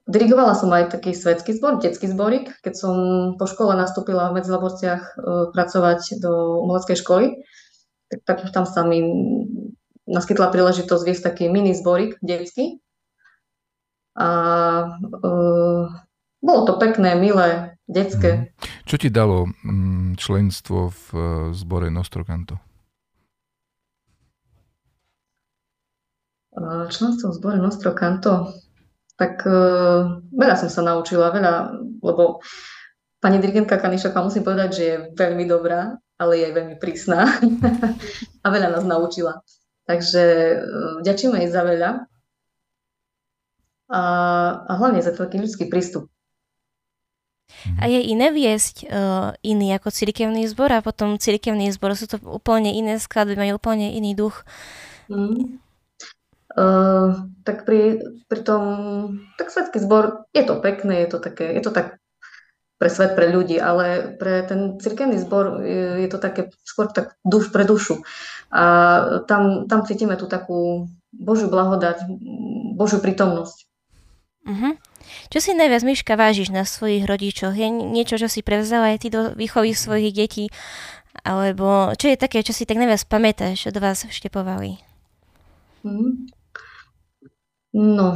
dirigovala 0.06 0.54
som 0.54 0.70
aj 0.70 0.94
taký 0.94 1.18
svetský 1.18 1.58
zbor, 1.58 1.82
detský 1.82 2.08
zborik, 2.08 2.54
keď 2.62 2.74
som 2.78 2.96
po 3.36 3.50
škole 3.50 3.74
nastúpila 3.74 4.30
v 4.30 4.40
Medzilaborciach 4.40 5.02
uh, 5.18 5.50
pracovať 5.52 6.22
do 6.22 6.64
umeleckej 6.64 7.02
školy, 7.02 7.44
tak, 8.08 8.20
tak 8.24 8.38
tam 8.52 8.66
sa 8.66 8.88
mi 8.88 9.04
naskytla 10.08 10.50
príležitosť 10.50 11.04
viesť 11.04 11.24
taký 11.32 11.52
mini 11.52 11.76
zborik 11.76 12.16
detský. 12.24 12.80
A 14.18 14.28
uh, 15.04 15.86
bolo 16.42 16.62
to 16.66 16.74
pekné, 16.80 17.14
milé, 17.20 17.78
detské. 17.86 18.32
Mhm. 18.34 18.44
Čo 18.88 18.96
ti 18.98 19.10
dalo 19.12 19.52
mm, 19.68 20.16
členstvo 20.16 20.96
v 20.96 21.04
e, 21.12 21.28
zbore 21.52 21.92
Nostrokanto? 21.92 22.56
Členstvo 26.88 27.30
v 27.30 27.38
zbore 27.38 27.60
Nostrokanto? 27.60 28.56
Tak 29.18 29.44
uh, 29.44 30.22
veľa 30.30 30.56
som 30.56 30.70
sa 30.70 30.82
naučila, 30.86 31.34
veľa, 31.34 31.74
lebo 32.06 32.40
pani 33.18 33.42
dirigentka 33.42 33.82
Kanišaková 33.82 34.30
musím 34.30 34.46
povedať, 34.46 34.70
že 34.72 34.84
je 34.86 34.96
veľmi 35.18 35.46
dobrá, 35.50 35.98
ale 36.18 36.34
je 36.42 36.50
veľmi 36.54 36.76
prísna 36.82 37.30
a 38.44 38.48
veľa 38.50 38.74
nás 38.74 38.86
naučila. 38.86 39.42
Takže 39.88 40.24
ďakujeme 41.06 41.48
jej 41.48 41.50
za 41.54 41.64
veľa 41.64 41.92
a, 43.88 44.02
a 44.68 44.72
hlavne 44.76 45.00
za 45.00 45.16
taký 45.16 45.40
ľudský 45.40 45.72
prístup. 45.72 46.12
A 47.80 47.88
je 47.88 48.04
iné 48.04 48.28
viesť 48.36 48.86
uh, 48.92 49.32
iný 49.40 49.72
ako 49.80 49.88
cirkevný 49.88 50.44
zbor 50.52 50.68
a 50.76 50.84
potom 50.84 51.16
cirkevný 51.16 51.72
zbor 51.72 51.96
sú 51.96 52.06
to 52.12 52.20
úplne 52.28 52.76
iné 52.76 53.00
skladby, 53.00 53.40
majú 53.40 53.56
úplne 53.56 53.96
iný 53.96 54.12
duch. 54.14 54.44
Mm. 55.08 55.64
Uh, 56.58 57.32
tak 57.48 57.64
pri, 57.64 58.04
pri 58.28 58.42
tom, 58.44 58.64
tak 59.40 59.48
svetský 59.48 59.80
zbor, 59.80 60.28
je 60.36 60.44
to 60.44 60.60
pekné, 60.60 61.08
je 61.08 61.10
to 61.16 61.20
také, 61.24 61.56
je 61.56 61.62
to 61.64 61.72
tak 61.72 62.02
pre 62.78 62.90
svet, 62.94 63.18
pre 63.18 63.34
ľudí, 63.34 63.58
ale 63.58 64.14
pre 64.22 64.46
ten 64.46 64.78
cirkevný 64.78 65.18
zbor 65.18 65.66
je, 65.66 66.06
je 66.06 66.10
to 66.14 66.22
také 66.22 66.54
skôr 66.62 66.90
tak 66.94 67.18
duš 67.26 67.50
pre 67.50 67.66
dušu. 67.66 68.06
A 68.54 68.64
tam, 69.26 69.66
tam 69.66 69.84
cítime 69.84 70.14
tú 70.16 70.30
takú 70.30 70.86
Božiu 71.10 71.50
blahodať, 71.50 72.06
Božiu 72.78 73.02
prítomnosť. 73.02 73.66
Uh-huh. 74.48 74.80
Čo 75.28 75.40
si 75.44 75.52
najviac, 75.58 75.84
Myška, 75.84 76.16
vážiš 76.16 76.54
na 76.54 76.64
svojich 76.64 77.04
rodičoch? 77.04 77.52
Je 77.52 77.68
niečo, 77.68 78.16
čo 78.16 78.32
si 78.32 78.46
prevzala 78.46 78.96
aj 78.96 78.98
ty 79.04 79.08
do 79.12 79.36
výchovy 79.36 79.76
svojich 79.76 80.14
detí? 80.16 80.46
Alebo 81.26 81.92
čo 81.98 82.14
je 82.14 82.22
také, 82.22 82.46
čo 82.46 82.54
si 82.54 82.64
tak 82.64 82.80
najviac 82.80 83.04
pamätáš, 83.10 83.68
od 83.68 83.78
vás 83.82 84.06
vštepovali? 84.06 84.80
Hmm. 85.82 86.30
No, 87.74 88.16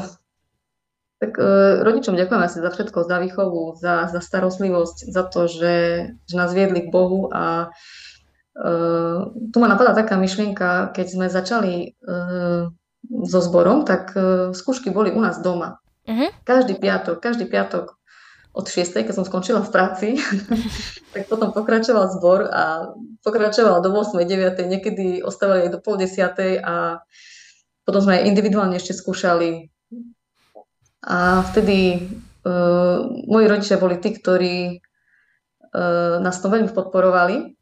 tak 1.21 1.37
e, 1.37 1.85
rodičom 1.85 2.17
ďakujem 2.17 2.41
asi 2.41 2.57
za 2.65 2.73
všetko, 2.73 3.05
za 3.05 3.21
výchovu, 3.21 3.77
za, 3.77 4.09
za 4.09 4.19
starostlivosť, 4.25 4.97
za 5.05 5.23
to, 5.29 5.45
že, 5.45 5.75
že 6.25 6.35
nás 6.35 6.49
viedli 6.57 6.89
k 6.89 6.93
Bohu 6.93 7.29
a 7.29 7.69
Uh, 8.51 9.31
tu 9.55 9.63
ma 9.63 9.71
napadá 9.71 9.95
taká 9.95 10.19
myšlienka, 10.19 10.91
keď 10.91 11.07
sme 11.07 11.31
začali 11.31 11.95
uh, 12.03 12.67
so 13.23 13.39
zborom, 13.39 13.87
tak 13.87 14.11
uh, 14.11 14.51
skúšky 14.51 14.91
boli 14.91 15.07
u 15.07 15.23
nás 15.23 15.39
doma. 15.39 15.79
Uh-huh. 16.03 16.27
Každý 16.43 16.75
piatok, 16.75 17.23
každý 17.23 17.47
piatok 17.47 17.95
od 18.51 18.67
6, 18.67 19.07
keď 19.07 19.15
som 19.15 19.23
skončila 19.23 19.63
v 19.63 19.71
práci, 19.71 20.07
tak 21.15 21.31
potom 21.31 21.55
pokračoval 21.55 22.11
zbor 22.19 22.51
a 22.51 22.91
pokračoval 23.23 23.79
do 23.79 23.95
8, 23.95 24.19
9, 24.19 24.59
niekedy 24.67 25.23
ostávali 25.23 25.71
aj 25.71 25.71
do 25.71 25.79
pol 25.79 25.95
10 25.95 26.59
a 26.59 26.99
potom 27.87 28.03
sme 28.03 28.19
aj 28.19 28.27
individuálne 28.27 28.75
ešte 28.75 28.91
skúšali. 28.91 29.70
A 31.01 31.41
vtedy 31.49 31.97
uh, 32.45 33.09
moji 33.25 33.45
rodičia 33.49 33.81
boli 33.81 33.97
tí, 33.97 34.13
ktorí 34.13 34.77
uh, 34.77 36.21
nás 36.21 36.37
to 36.37 36.47
veľmi 36.49 36.69
podporovali 36.69 37.57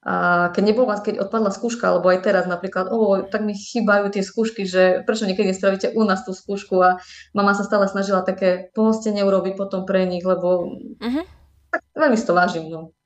a 0.00 0.48
keď 0.56 0.62
nebol 0.64 0.88
vás, 0.88 1.04
keď 1.04 1.28
odpadla 1.28 1.52
skúška, 1.52 1.92
alebo 1.92 2.08
aj 2.08 2.24
teraz 2.24 2.48
napríklad, 2.48 2.88
o, 2.88 3.20
tak 3.28 3.44
mi 3.44 3.52
chýbajú 3.52 4.08
tie 4.08 4.24
skúšky, 4.24 4.64
že 4.64 5.04
prečo 5.04 5.28
niekedy 5.28 5.52
nespravíte 5.52 5.92
u 5.92 6.08
nás 6.08 6.24
tú 6.24 6.32
skúšku 6.32 6.80
a 6.80 6.96
mama 7.36 7.52
sa 7.52 7.68
stále 7.68 7.84
snažila 7.84 8.24
také 8.24 8.72
pohostenie 8.72 9.20
urobiť 9.20 9.60
potom 9.60 9.84
pre 9.84 10.08
nich, 10.08 10.24
lebo 10.24 10.72
uh-huh. 10.96 11.24
tak 11.68 11.84
veľmi 11.92 12.16
si 12.16 12.24
to 12.24 12.32
vážim. 12.32 12.64
No. 12.72 12.96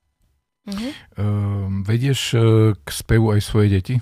Uh-huh. 0.71 0.91
Uh, 1.19 1.67
vedieš 1.83 2.21
uh, 2.31 2.71
k 2.79 2.87
spevu 2.87 3.35
aj 3.35 3.43
svoje 3.43 3.67
deti? 3.75 3.95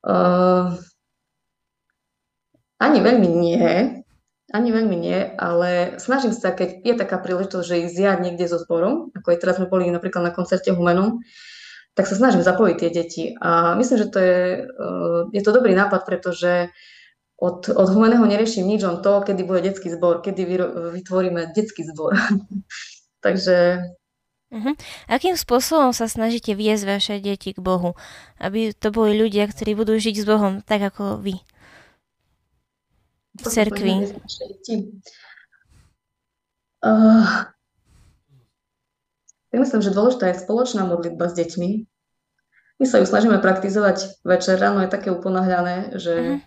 Uh, 0.00 0.72
ani 2.80 2.98
veľmi 3.04 3.28
nie. 3.28 4.00
Ani 4.50 4.74
veľmi 4.74 4.96
nie, 4.98 5.30
ale 5.38 5.94
snažím 6.02 6.34
sa, 6.34 6.50
keď 6.50 6.82
je 6.82 6.94
taká 6.98 7.22
príležitosť, 7.22 7.62
že 7.62 7.80
ich 7.86 7.94
zjať 7.94 8.18
niekde 8.18 8.50
so 8.50 8.58
zborom, 8.58 9.14
ako 9.14 9.30
aj 9.30 9.38
teraz 9.38 9.62
sme 9.62 9.70
boli 9.70 9.86
napríklad 9.86 10.26
na 10.26 10.34
koncerte 10.34 10.74
Humenom, 10.74 11.22
tak 11.94 12.10
sa 12.10 12.18
snažím 12.18 12.42
zapojiť 12.42 12.76
tie 12.82 12.90
deti. 12.90 13.24
A 13.38 13.78
myslím, 13.78 13.98
že 14.02 14.10
to 14.10 14.18
je, 14.18 14.40
eh, 14.66 15.20
je 15.30 15.42
to 15.46 15.54
dobrý 15.54 15.70
nápad, 15.78 16.02
pretože 16.02 16.74
od, 17.38 17.70
od 17.70 17.88
Humeného 17.94 18.26
neriešim 18.26 18.66
nič, 18.66 18.82
on 18.82 18.98
to, 18.98 19.22
kedy 19.22 19.46
bude 19.46 19.62
detský 19.62 19.94
zbor, 19.94 20.18
kedy 20.18 20.44
vytvoríme 20.98 21.54
detský 21.54 21.86
zbor. 21.86 22.18
Takže 23.24 23.86
Uh-huh. 24.50 24.74
Akým 25.06 25.38
spôsobom 25.38 25.94
sa 25.94 26.10
snažíte 26.10 26.58
viesť 26.58 26.82
vaše 26.82 27.14
deti 27.22 27.54
k 27.54 27.62
Bohu? 27.62 27.94
Aby 28.42 28.74
to 28.74 28.90
boli 28.90 29.14
ľudia, 29.14 29.46
ktorí 29.46 29.78
budú 29.78 29.94
žiť 29.94 30.14
s 30.18 30.26
Bohom 30.26 30.58
tak 30.66 30.90
ako 30.90 31.22
vy 31.22 31.38
v 33.40 33.46
cerkvi? 33.48 33.94
Uh, 36.80 37.44
ja 39.50 39.58
myslím, 39.58 39.80
že 39.82 39.92
dôležitá 39.92 40.30
je 40.30 40.40
spoločná 40.40 40.86
modlitba 40.86 41.28
s 41.28 41.36
deťmi. 41.36 41.70
My 42.80 42.84
sa 42.88 43.02
ju 43.02 43.04
snažíme 43.04 43.36
praktizovať 43.44 44.24
večer, 44.24 44.56
ráno 44.56 44.80
je 44.80 44.88
také 44.88 45.12
uponáhľané, 45.12 46.00
že 46.00 46.14
uh-huh. 46.16 46.38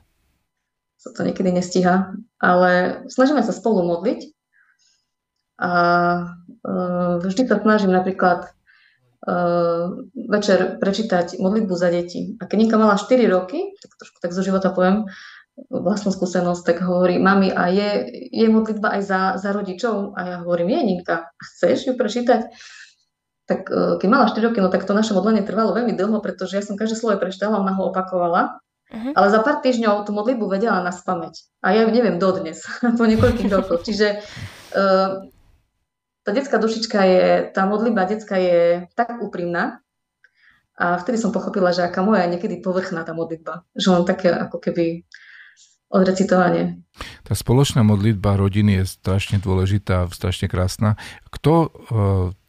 sa 0.97 1.09
to 1.13 1.21
niekedy 1.21 1.53
nestíha, 1.53 2.17
ale 2.41 3.03
snažíme 3.13 3.45
sa 3.45 3.53
spolu 3.53 3.85
modliť 3.85 4.33
a 5.61 5.71
uh, 6.65 7.13
vždy 7.21 7.45
sa 7.45 7.61
snažím 7.61 7.93
napríklad 7.93 8.49
uh, 9.29 9.93
večer 10.17 10.81
prečítať 10.81 11.37
modlitbu 11.37 11.73
za 11.77 11.93
deti. 11.93 12.33
A 12.41 12.49
keď 12.49 12.57
Ninka 12.57 12.81
mala 12.81 12.97
4 12.97 13.13
roky, 13.29 13.77
tak 13.77 13.93
trošku 14.01 14.17
tak 14.17 14.33
zo 14.33 14.41
života 14.41 14.73
poviem, 14.73 15.05
vlastnú 15.69 16.09
skúsenosť, 16.09 16.63
tak 16.65 16.77
hovorí, 16.81 17.21
mami, 17.21 17.53
a 17.53 17.69
je, 17.69 17.89
je 18.33 18.47
modlitba 18.49 18.97
aj 18.97 19.01
za, 19.05 19.21
za 19.37 19.49
rodičov? 19.53 20.17
A 20.17 20.19
ja 20.25 20.37
hovorím, 20.41 20.73
je 20.73 20.81
Ninka, 20.81 21.29
chceš 21.37 21.89
ju 21.89 21.93
prečítať? 21.93 22.49
tak 23.43 23.67
uh, 23.67 23.99
keď 23.99 24.07
mala 24.07 24.31
4 24.31 24.39
roky, 24.39 24.63
no 24.63 24.71
tak 24.71 24.87
to 24.87 24.95
naše 24.95 25.11
modlenie 25.11 25.43
trvalo 25.43 25.75
veľmi 25.75 25.93
dlho, 25.99 26.23
pretože 26.23 26.55
ja 26.55 26.63
som 26.63 26.79
každé 26.79 26.95
slovo 26.95 27.19
prečítala, 27.19 27.59
ona 27.59 27.75
ho 27.75 27.91
opakovala. 27.91 28.63
Uh-huh. 28.87 29.11
Ale 29.11 29.27
za 29.27 29.43
pár 29.43 29.59
týždňov 29.59 30.07
tú 30.07 30.15
modlitbu 30.15 30.47
vedela 30.47 30.79
na 30.79 30.95
spameť. 30.95 31.59
A 31.59 31.75
ja 31.75 31.83
ju 31.83 31.91
neviem 31.91 32.23
dodnes, 32.23 32.63
po 32.99 33.03
niekoľkých 33.03 33.51
rokoch. 33.51 33.83
Čiže 33.83 34.23
uh, 34.79 35.27
tá 36.23 36.29
detská 36.31 36.55
dušička 36.55 36.99
je, 37.03 37.23
tá 37.51 37.67
modlitba 37.67 38.07
detská 38.07 38.39
je 38.39 38.87
tak 38.95 39.19
úprimná, 39.19 39.83
a 40.73 40.97
vtedy 40.97 41.21
som 41.21 41.29
pochopila, 41.29 41.69
že 41.69 41.85
aká 41.85 42.01
moja 42.01 42.25
je 42.25 42.33
niekedy 42.33 42.57
povrchná 42.57 43.05
tá 43.05 43.13
modlitba. 43.13 43.61
Že 43.77 43.87
len 43.93 44.03
také 44.09 44.33
ako 44.33 44.57
keby 44.57 45.05
odrecitovanie. 45.93 46.81
Tá 47.21 47.37
spoločná 47.37 47.85
modlitba 47.85 48.33
rodiny 48.37 48.81
je 48.81 48.97
strašne 48.97 49.37
dôležitá, 49.37 50.09
strašne 50.09 50.49
krásna. 50.49 50.97
Kto 51.29 51.53
uh, 51.53 51.69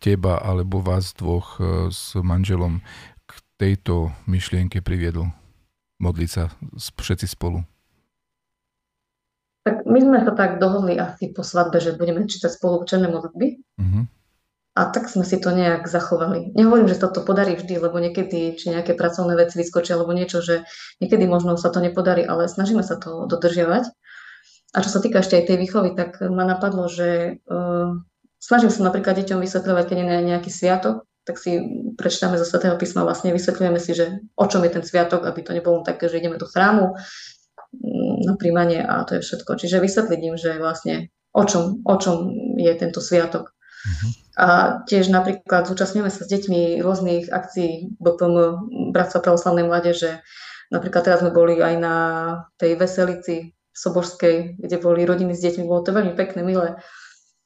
teba 0.01 0.41
alebo 0.41 0.81
vás 0.81 1.13
dvoch 1.13 1.61
uh, 1.61 1.93
s 1.93 2.17
manželom 2.17 2.81
k 3.29 3.33
tejto 3.61 4.17
myšlienke 4.25 4.81
priviedol? 4.81 5.29
Modliť 6.01 6.31
sa 6.33 6.51
všetci 6.75 7.29
spolu. 7.29 7.63
Tak 9.65 9.89
my 9.89 9.97
sme 9.97 10.19
sa 10.21 10.33
tak 10.37 10.61
dohodli 10.61 11.01
asi 11.01 11.33
po 11.33 11.41
svadbe, 11.41 11.81
že 11.81 11.97
budeme 11.97 12.29
čítať 12.29 12.53
spolu 12.53 12.85
učené 12.85 13.09
modlitby. 13.09 13.47
Uh-huh. 13.81 14.05
A 14.75 14.91
tak 14.91 15.07
sme 15.07 15.23
si 15.23 15.39
to 15.39 15.55
nejak 15.55 15.87
zachovali. 15.87 16.51
Nehovorím, 16.51 16.91
že 16.91 16.99
sa 16.99 17.07
to 17.07 17.23
podarí 17.23 17.55
vždy, 17.55 17.79
lebo 17.79 18.03
niekedy, 18.03 18.59
či 18.59 18.75
nejaké 18.75 18.99
pracovné 18.99 19.39
veci 19.39 19.63
vyskočia, 19.63 19.95
alebo 19.95 20.11
niečo, 20.11 20.43
že 20.43 20.67
niekedy 20.99 21.31
možno 21.31 21.55
sa 21.55 21.71
to 21.71 21.79
nepodarí, 21.79 22.27
ale 22.27 22.51
snažíme 22.51 22.83
sa 22.83 22.99
to 22.99 23.31
dodržiavať. 23.31 23.87
A 24.75 24.83
čo 24.83 24.91
sa 24.91 24.99
týka 24.99 25.23
ešte 25.23 25.39
aj 25.39 25.47
tej 25.47 25.59
výchovy, 25.63 25.95
tak 25.95 26.19
ma 26.27 26.43
napadlo, 26.43 26.91
že 26.91 27.39
uh, 27.47 27.95
snažím 28.43 28.75
sa 28.75 28.83
napríklad 28.83 29.15
deťom 29.23 29.39
vysvetľovať, 29.39 29.85
keď 29.87 29.97
je 30.03 30.29
nejaký 30.35 30.51
sviatok, 30.51 31.07
tak 31.25 31.41
si 31.41 31.57
prečítame 31.97 32.37
zo 32.37 32.45
Svetého 32.45 32.77
písma, 32.77 33.07
vlastne 33.07 33.33
vysvetľujeme 33.33 33.81
si, 33.81 33.97
že 33.97 34.21
o 34.37 34.45
čom 34.45 34.61
je 34.67 34.75
ten 34.77 34.85
sviatok, 34.85 35.25
aby 35.25 35.41
to 35.41 35.57
nebolo 35.57 35.81
také, 35.81 36.11
že 36.13 36.21
ideme 36.21 36.37
do 36.37 36.45
chrámu 36.45 36.93
mm, 36.93 38.29
na 38.29 38.35
príjmanie 38.37 38.85
a 38.85 39.07
to 39.09 39.17
je 39.17 39.25
všetko. 39.25 39.57
Čiže 39.57 39.81
vysvetliť 39.81 40.21
im, 40.21 40.37
že 40.37 40.61
vlastne 40.61 41.09
o 41.33 41.43
čom, 41.49 41.81
o 41.81 41.95
čom 41.97 42.29
je 42.61 42.73
tento 42.77 43.01
sviatok. 43.01 43.57
Uh-huh. 43.57 44.24
A 44.35 44.81
tiež 44.91 45.15
napríklad 45.15 45.71
zúčastňujeme 45.71 46.11
sa 46.11 46.27
s 46.27 46.31
deťmi 46.31 46.83
rôznych 46.83 47.31
akcií 47.31 47.95
BPM 48.03 48.59
Bratstva 48.91 49.23
pravoslavnej 49.23 49.63
mládeže. 49.71 50.27
Napríklad 50.75 51.07
teraz 51.07 51.23
sme 51.23 51.31
boli 51.31 51.63
aj 51.63 51.75
na 51.79 51.97
tej 52.59 52.75
veselici 52.75 53.55
Sobožskej, 53.75 54.59
kde 54.59 54.77
boli 54.83 55.07
rodiny 55.07 55.35
s 55.35 55.43
deťmi. 55.43 55.67
Bolo 55.67 55.87
to 55.87 55.95
veľmi 55.95 56.19
pekné, 56.19 56.43
milé. 56.43 56.79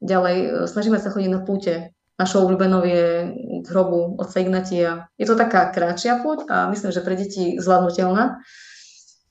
Ďalej 0.01 0.35
e, 0.37 0.47
snažíme 0.65 0.97
sa 0.97 1.13
chodiť 1.13 1.29
na 1.29 1.41
púte. 1.45 1.93
Našou 2.17 2.45
obľúbenou 2.45 2.83
je 2.83 3.33
k 3.63 3.67
hrobu 3.69 4.17
otca 4.17 4.37
Ignatia. 4.41 5.07
Je 5.15 5.25
to 5.29 5.39
taká 5.39 5.69
kratšia 5.71 6.19
púť 6.19 6.49
a 6.51 6.67
myslím, 6.73 6.91
že 6.91 7.05
pre 7.05 7.15
deti 7.15 7.57
zvládnutelná. 7.57 8.41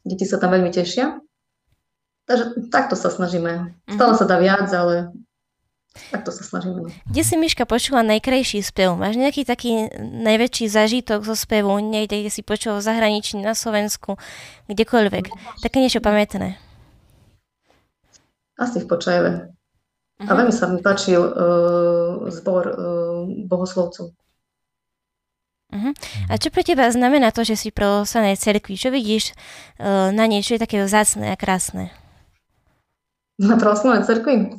Deti 0.07 0.25
sa 0.25 0.41
tam 0.41 0.55
veľmi 0.55 0.71
tešia. 0.71 1.21
Takže 2.29 2.71
takto 2.71 2.95
sa 2.97 3.09
snažíme. 3.09 3.77
Stále 3.89 4.13
mhm. 4.15 4.19
sa 4.21 4.27
dá 4.27 4.37
viac, 4.39 4.69
ale 4.73 5.11
tak 6.11 6.25
to 6.25 6.31
sa 6.31 6.43
snažíme. 6.47 6.87
No. 6.87 6.89
Kde 6.89 7.23
si 7.25 7.35
Miška 7.37 7.67
počula 7.67 8.07
najkrajší 8.07 8.63
spev? 8.63 8.95
Máš 8.95 9.19
nejaký 9.19 9.43
taký 9.43 9.91
najväčší 9.99 10.71
zažitok 10.71 11.27
zo 11.27 11.35
spevu? 11.35 11.75
Niekde, 11.83 12.23
kde 12.25 12.31
si 12.33 12.43
počula 12.47 12.79
v 12.79 12.87
zahraničí, 12.87 13.37
na 13.41 13.53
Slovensku, 13.53 14.17
kdekoľvek. 14.71 15.25
Také 15.61 15.77
niečo 15.83 16.01
pamätné. 16.01 16.57
Asi 18.59 18.83
v 18.83 18.87
Počajeve. 18.91 19.31
Uh-huh. 20.19 20.27
A 20.27 20.33
mhm. 20.35 20.39
veľmi 20.43 20.55
sa 20.55 20.67
mi 20.67 20.79
páčil 20.83 21.23
uh, 21.23 22.27
zbor 22.31 22.65
uh, 22.67 22.75
bohoslovcov. 23.47 24.11
Uh-huh. 25.69 25.93
A 26.33 26.41
čo 26.41 26.49
pre 26.49 26.65
teba 26.65 26.89
znamená 26.89 27.29
to, 27.29 27.45
že 27.45 27.55
si 27.55 27.69
pro 27.69 28.09
sanej 28.09 28.41
cerkvi? 28.41 28.75
Čo 28.75 28.89
vidíš 28.89 29.37
uh, 29.79 30.09
na 30.11 30.25
nej, 30.25 30.41
čo 30.41 30.57
je 30.57 30.65
také 30.65 30.81
vzácne 30.81 31.29
a 31.29 31.37
krásne? 31.37 31.93
Na 33.39 33.55
pravoslavnej 33.55 34.03
cerkvi? 34.03 34.59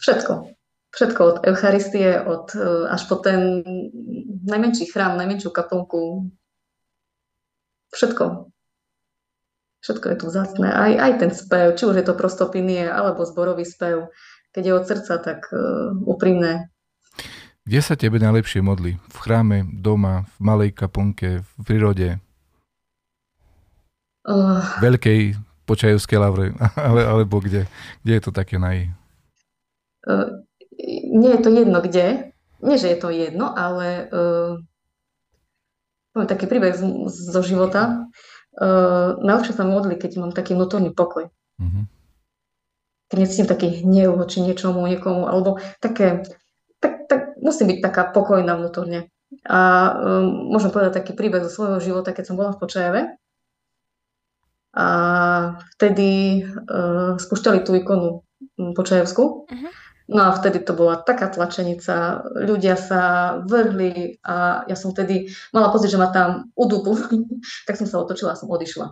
Všetko. 0.00 0.32
Všetko 0.90 1.20
od 1.22 1.36
Eucharistie, 1.46 2.18
od, 2.18 2.50
e, 2.56 2.88
až 2.90 3.06
po 3.06 3.20
ten 3.20 3.62
najmenší 4.48 4.90
chrám, 4.90 5.20
najmenšiu 5.20 5.52
kaplnku. 5.54 6.26
Všetko. 7.94 8.50
Všetko 9.80 10.06
je 10.08 10.16
tu 10.16 10.24
vzácne. 10.26 10.68
Aj, 10.72 10.92
aj 10.92 11.12
ten 11.20 11.30
spev, 11.30 11.76
či 11.76 11.86
už 11.86 12.00
je 12.00 12.06
to 12.06 12.18
prostopinie, 12.18 12.88
alebo 12.90 13.28
zborový 13.28 13.64
spev. 13.64 14.10
Keď 14.50 14.62
je 14.66 14.72
od 14.74 14.84
srdca, 14.84 15.14
tak 15.22 15.46
uh, 15.54 15.94
úprimné. 16.04 16.68
Kde 17.64 17.80
sa 17.80 17.94
tebe 17.94 18.18
najlepšie 18.18 18.60
modli? 18.60 18.98
V 18.98 19.16
chráme, 19.16 19.62
doma, 19.70 20.26
v 20.36 20.38
malej 20.42 20.70
kaplnke, 20.74 21.46
v 21.46 21.50
prírode? 21.62 22.18
Uh, 24.26 24.60
Veľkej 24.84 25.38
počajovskej 25.64 26.18
lavre, 26.18 26.44
ale, 26.88 27.06
alebo 27.06 27.40
kde? 27.40 27.64
Kde 28.02 28.12
je 28.18 28.22
to 28.26 28.32
také 28.34 28.60
naj, 28.60 28.90
nie 31.10 31.30
je 31.36 31.40
to 31.40 31.50
jedno 31.52 31.78
kde, 31.84 32.30
nie 32.60 32.76
že 32.76 32.92
je 32.92 32.98
to 33.00 33.08
jedno, 33.08 33.48
ale 33.52 34.08
uh, 34.12 34.52
poviem 36.12 36.28
taký 36.28 36.44
príbeh 36.44 36.76
z, 36.76 36.84
zo 37.08 37.40
života. 37.40 38.08
Uh, 38.56 39.16
najlepšie 39.24 39.56
sa 39.56 39.64
modli, 39.64 39.96
keď 39.96 40.20
mám 40.20 40.32
taký 40.36 40.52
vnútorný 40.52 40.92
pokoj. 40.92 41.32
Mm-hmm. 41.60 41.84
Keď 43.10 43.16
necítim 43.16 43.48
taký 43.48 43.82
hnev 43.82 44.14
voči 44.14 44.44
niečomu, 44.44 44.84
niekomu, 44.86 45.26
alebo 45.26 45.58
také, 45.80 46.22
tak, 46.78 47.08
tak 47.08 47.40
musím 47.40 47.74
byť 47.74 47.78
taká 47.80 48.02
pokojná 48.12 48.54
vnútorne. 48.54 49.08
A 49.46 49.60
um, 49.96 50.50
môžem 50.50 50.74
povedať 50.74 51.00
taký 51.00 51.14
príbeh 51.14 51.46
zo 51.46 51.50
svojho 51.50 51.78
života, 51.80 52.12
keď 52.12 52.24
som 52.28 52.36
bola 52.36 52.52
v 52.52 52.60
Počajeve. 52.60 53.00
A 54.70 54.86
vtedy 55.74 56.42
uh, 56.46 57.18
spúšťali 57.18 57.62
tú 57.66 57.74
ikonu 57.74 58.22
Počajevskú. 58.76 59.24
Uh-huh. 59.46 59.70
No 60.10 60.26
a 60.26 60.34
vtedy 60.34 60.66
to 60.66 60.74
bola 60.74 60.98
taká 60.98 61.30
tlačenica, 61.30 62.26
ľudia 62.34 62.74
sa 62.74 63.38
vrhli 63.46 64.18
a 64.26 64.66
ja 64.66 64.74
som 64.74 64.90
vtedy 64.90 65.30
mala 65.54 65.70
pocit, 65.70 65.94
že 65.94 66.02
ma 66.02 66.10
tam 66.10 66.50
udupu, 66.58 66.98
tak 67.66 67.78
som 67.78 67.86
sa 67.86 68.02
otočila 68.02 68.34
a 68.34 68.40
som 68.40 68.50
odišla. 68.50 68.90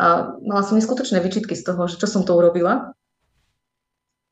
A 0.00 0.06
mala 0.46 0.62
som 0.62 0.78
neskutočné 0.78 1.18
vyčitky 1.18 1.58
z 1.58 1.66
toho, 1.66 1.90
že 1.90 1.98
čo 1.98 2.06
som 2.06 2.22
to 2.22 2.38
urobila. 2.38 2.94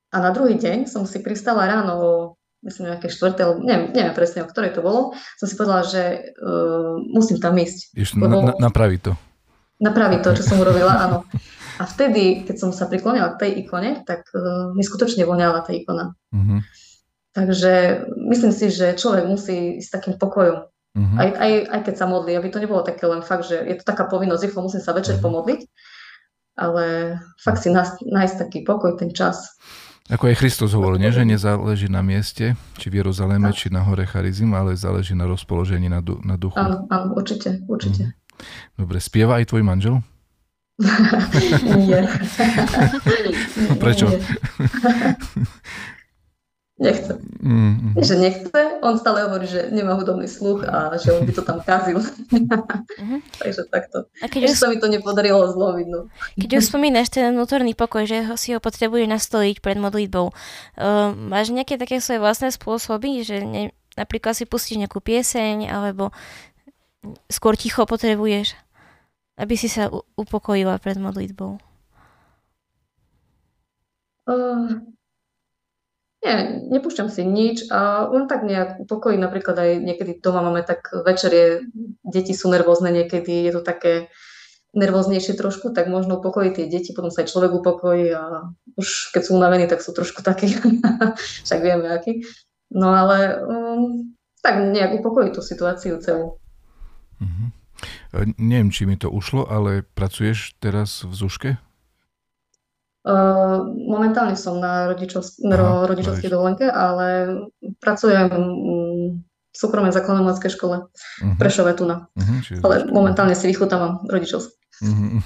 A 0.09 0.17
na 0.23 0.31
druhý 0.33 0.57
deň 0.57 0.89
som 0.89 1.05
si 1.05 1.21
pristala 1.21 1.69
ráno 1.69 2.39
myslím 2.63 2.91
nejaké 2.91 3.07
štvrté, 3.07 3.47
neviem, 3.63 3.95
neviem 3.95 4.15
presne, 4.15 4.43
o 4.43 4.51
ktorej 4.51 4.75
to 4.75 4.83
bolo, 4.83 5.15
som 5.39 5.47
si 5.47 5.55
povedala, 5.55 5.87
že 5.87 6.35
uh, 6.43 6.99
musím 7.07 7.39
tam 7.39 7.55
ísť. 7.55 7.95
Ešte 7.95 8.19
lebo... 8.19 8.51
na, 8.51 8.55
napraviť 8.59 9.01
to. 9.07 9.13
Napraviť 9.79 10.21
to, 10.27 10.31
čo 10.43 10.43
som 10.43 10.59
urobila, 10.59 11.07
áno. 11.07 11.23
A 11.79 11.85
vtedy, 11.87 12.43
keď 12.43 12.57
som 12.59 12.71
sa 12.75 12.91
priklonila 12.91 13.39
k 13.39 13.47
tej 13.47 13.51
ikone, 13.63 14.03
tak 14.03 14.27
uh, 14.35 14.75
mi 14.75 14.83
skutočne 14.83 15.23
voňala 15.23 15.63
tá 15.63 15.71
ikona. 15.71 16.19
Mm-hmm. 16.35 16.59
Takže 17.39 17.73
myslím 18.35 18.51
si, 18.51 18.67
že 18.75 18.99
človek 18.99 19.31
musí 19.31 19.79
ísť 19.79 19.87
s 19.87 19.95
takým 19.95 20.15
pokojom. 20.19 20.67
Mm-hmm. 20.99 21.19
Aj, 21.23 21.29
aj, 21.39 21.53
aj 21.71 21.81
keď 21.87 21.95
sa 21.95 22.07
modlí, 22.11 22.35
aby 22.35 22.51
to 22.51 22.59
nebolo 22.59 22.83
také 22.83 23.07
len 23.07 23.23
fakt, 23.23 23.47
že 23.47 23.63
je 23.63 23.79
to 23.79 23.87
taká 23.87 24.11
povinnosť, 24.11 24.51
rýchlo 24.51 24.67
musím 24.67 24.83
sa 24.83 24.91
večer 24.91 25.17
mm-hmm. 25.17 25.27
pomodliť, 25.31 25.61
ale 26.59 26.85
fakt 27.39 27.63
si 27.63 27.71
nájsť, 27.71 28.11
nájsť 28.11 28.35
taký 28.43 28.67
pokoj, 28.67 28.99
ten 28.99 29.15
čas. 29.15 29.55
Ako 30.09 30.33
aj 30.33 30.41
Kristus 30.41 30.73
hovoril, 30.73 31.05
nie, 31.05 31.13
že 31.13 31.21
nezáleží 31.21 31.87
na 31.93 32.01
mieste, 32.01 32.57
či 32.81 32.87
v 32.89 33.05
Jeruzaleme, 33.05 33.53
či 33.53 33.69
na 33.69 33.85
hore 33.85 34.09
Charizim, 34.09 34.49
ale 34.57 34.73
záleží 34.73 35.13
na 35.13 35.29
rozpoložení 35.29 35.93
na, 35.93 36.01
du- 36.01 36.19
na 36.25 36.41
duchu. 36.41 36.57
Áno, 36.57 36.89
áno, 36.89 37.13
určite, 37.13 37.61
určite. 37.69 38.17
Mm. 38.17 38.17
Dobre, 38.81 39.05
spieva 39.05 39.37
aj 39.37 39.53
tvoj 39.53 39.63
manžel? 39.69 40.01
Nie. 41.89 42.07
Prečo? 43.83 44.07
Nie. 44.07 44.21
Nechce. 46.79 47.19
Mm, 47.43 47.75
mm. 47.75 47.93
Že 47.99 48.15
nechce, 48.23 48.61
on 48.87 48.95
stále 49.03 49.27
hovorí, 49.27 49.51
že 49.51 49.67
nemá 49.75 49.99
hudobný 49.99 50.31
sluch 50.31 50.63
a 50.63 50.95
že 50.95 51.11
on 51.11 51.27
by 51.27 51.33
to 51.35 51.43
tam 51.43 51.59
kazil. 51.59 51.99
Mm-hmm. 51.99 53.19
Takže 53.43 53.63
takto. 53.67 54.07
A 54.23 54.31
keď 54.31 54.55
už 54.55 54.55
sa 54.55 54.71
mi 54.71 54.79
to 54.79 54.87
nepodarilo 54.87 55.43
zloviť. 55.51 55.87
No. 55.91 56.07
Keď 56.39 56.63
už 56.63 56.71
spomínaš 56.71 57.11
ten 57.11 57.35
vnútorný 57.35 57.75
pokoj, 57.75 58.07
že 58.07 58.23
ho 58.23 58.39
si 58.39 58.55
ho 58.55 58.63
potrebuješ 58.63 59.11
nastoliť 59.11 59.59
pred 59.59 59.75
modlitbou, 59.75 60.31
uh, 60.31 61.11
máš 61.19 61.51
nejaké 61.51 61.83
také 61.83 61.99
svoje 61.99 62.23
vlastné 62.23 62.55
spôsoby, 62.55 63.27
že 63.27 63.43
ne, 63.43 63.75
napríklad 63.99 64.39
si 64.39 64.47
pustíš 64.47 64.79
nejakú 64.79 65.03
pieseň, 65.03 65.67
alebo 65.67 66.15
skôr 67.27 67.59
ticho 67.59 67.91
potrebuješ? 67.91 68.55
Aby 69.39 69.55
si 69.55 69.71
sa 69.71 69.87
upokojila 70.19 70.83
pred 70.83 70.99
modlitbou? 70.99 71.63
Uh, 74.29 74.83
nie, 76.21 76.37
nepúšťam 76.75 77.09
si 77.09 77.23
nič 77.23 77.71
a 77.71 78.11
on 78.11 78.27
tak 78.27 78.43
nejak 78.43 78.83
upokojí, 78.83 79.17
napríklad 79.17 79.57
aj 79.57 79.71
niekedy 79.81 80.19
doma 80.19 80.43
máme 80.43 80.67
tak 80.67 80.91
večer 80.93 81.31
je, 81.33 81.47
deti 82.03 82.35
sú 82.35 82.51
nervózne 82.51 82.91
niekedy, 82.91 83.49
je 83.49 83.53
to 83.55 83.63
také 83.63 84.11
nervóznejšie 84.77 85.39
trošku, 85.39 85.73
tak 85.73 85.89
možno 85.89 86.21
upokojí 86.21 86.53
tie 86.53 86.69
deti, 86.69 86.93
potom 86.93 87.09
sa 87.09 87.25
aj 87.25 87.33
človek 87.33 87.53
upokojí 87.57 88.13
a 88.13 88.53
už 88.77 89.15
keď 89.17 89.23
sú 89.25 89.31
unavení, 89.39 89.65
tak 89.65 89.81
sú 89.81 89.97
trošku 89.97 90.21
takí, 90.21 90.53
však 91.47 91.61
vieme 91.65 91.89
akí. 91.89 92.21
No 92.69 92.93
ale 92.93 93.41
um, 93.49 94.13
tak 94.45 94.61
nejak 94.61 95.01
upokojí 95.01 95.33
tú 95.33 95.41
situáciu 95.41 95.97
celú. 96.05 96.37
Uh-huh. 97.17 97.49
Neviem, 98.41 98.73
či 98.73 98.89
mi 98.89 98.97
to 98.97 99.13
ušlo, 99.13 99.45
ale 99.45 99.85
pracuješ 99.85 100.57
teraz 100.59 101.05
v 101.05 101.13
Zuške? 101.13 101.51
Uh, 103.09 103.65
momentálne 103.89 104.37
som 104.37 104.61
na 104.61 104.93
rodičovsk- 104.93 105.41
Aha, 105.49 105.89
rodičovskej 105.89 106.29
dovolenke, 106.29 106.69
ale 106.69 107.41
pracujem 107.81 108.29
v 109.49 109.57
súkromnej 109.57 109.97
základnomockej 109.97 110.51
škole 110.53 110.77
uh-huh. 110.85 111.37
Prešove 111.41 111.73
tu 111.79 111.89
na. 111.89 112.11
Uh-huh, 112.13 112.61
ale 112.63 112.85
momentálne 112.93 113.33
si 113.33 113.49
vychutávam 113.49 114.05
rodičovskú. 114.05 114.53
Uh-huh. 114.85 115.25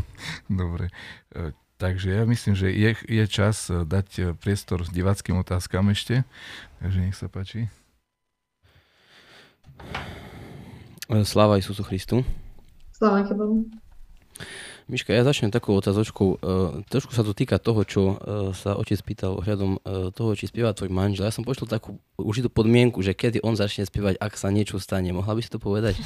Dobre. 0.62 0.88
E, 1.30 1.52
takže 1.76 2.16
ja 2.16 2.24
myslím, 2.24 2.54
že 2.56 2.72
je, 2.72 2.96
je 3.06 3.24
čas 3.28 3.68
e, 3.68 3.84
dať 3.84 4.08
e, 4.18 4.22
priestor 4.32 4.82
s 4.82 4.90
diváckým 4.90 5.38
otázkam 5.38 5.92
ešte. 5.92 6.24
Takže 6.80 6.98
nech 7.02 7.16
sa 7.18 7.28
páči. 7.28 7.68
Sláva 11.08 11.56
Isusu 11.56 11.80
Christu. 11.80 12.20
Sláva 12.92 13.24
Bohu. 13.32 13.64
Miška, 14.88 15.12
ja 15.12 15.20
začnem 15.20 15.52
takou 15.52 15.76
otázočkou. 15.76 16.28
Uh, 16.40 16.80
trošku 16.88 17.12
sa 17.12 17.20
to 17.20 17.36
týka 17.36 17.60
toho, 17.60 17.84
čo 17.84 18.02
uh, 18.16 18.16
sa 18.56 18.72
otec 18.72 18.96
pýtal 19.04 19.36
ohľadom 19.36 19.80
toho, 20.16 20.30
či 20.32 20.48
spieva 20.48 20.72
tvoj 20.72 20.88
manžel. 20.88 21.28
Ja 21.28 21.32
som 21.32 21.44
počul 21.44 21.68
takú 21.68 22.00
užitú 22.16 22.48
podmienku, 22.48 23.04
že 23.04 23.12
kedy 23.12 23.44
on 23.44 23.52
začne 23.52 23.84
spievať, 23.84 24.16
ak 24.16 24.36
sa 24.36 24.48
niečo 24.48 24.80
stane. 24.80 25.12
Mohla 25.12 25.36
by 25.36 25.40
si 25.44 25.50
to 25.52 25.60
povedať? 25.60 26.00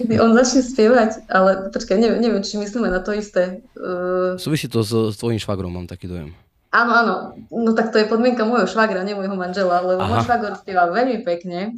Kedy 0.00 0.16
on 0.20 0.32
začne 0.32 0.64
spievať, 0.64 1.28
ale 1.28 1.68
počkaj, 1.72 2.00
neviem, 2.00 2.20
neviem 2.20 2.40
či 2.40 2.56
myslíme 2.56 2.88
na 2.88 3.04
to 3.04 3.12
isté. 3.12 3.60
Uh... 3.76 4.40
Súvisí 4.40 4.68
to 4.68 4.80
s, 4.80 4.92
s 4.92 5.16
tvojim 5.20 5.40
švagrom, 5.40 5.72
mám 5.72 5.88
taký 5.88 6.08
dojem. 6.08 6.32
Áno, 6.76 6.92
áno. 6.92 7.14
No 7.48 7.72
tak 7.72 7.88
to 7.88 7.96
je 7.96 8.10
podmienka 8.10 8.44
môjho 8.44 8.68
švagra, 8.68 9.00
nie 9.00 9.16
môjho 9.16 9.32
manžela, 9.32 9.80
lebo 9.80 10.04
Aha. 10.04 10.10
môj 10.12 10.18
švagor 10.28 10.52
spieva 10.60 10.88
veľmi 10.92 11.24
pekne. 11.24 11.72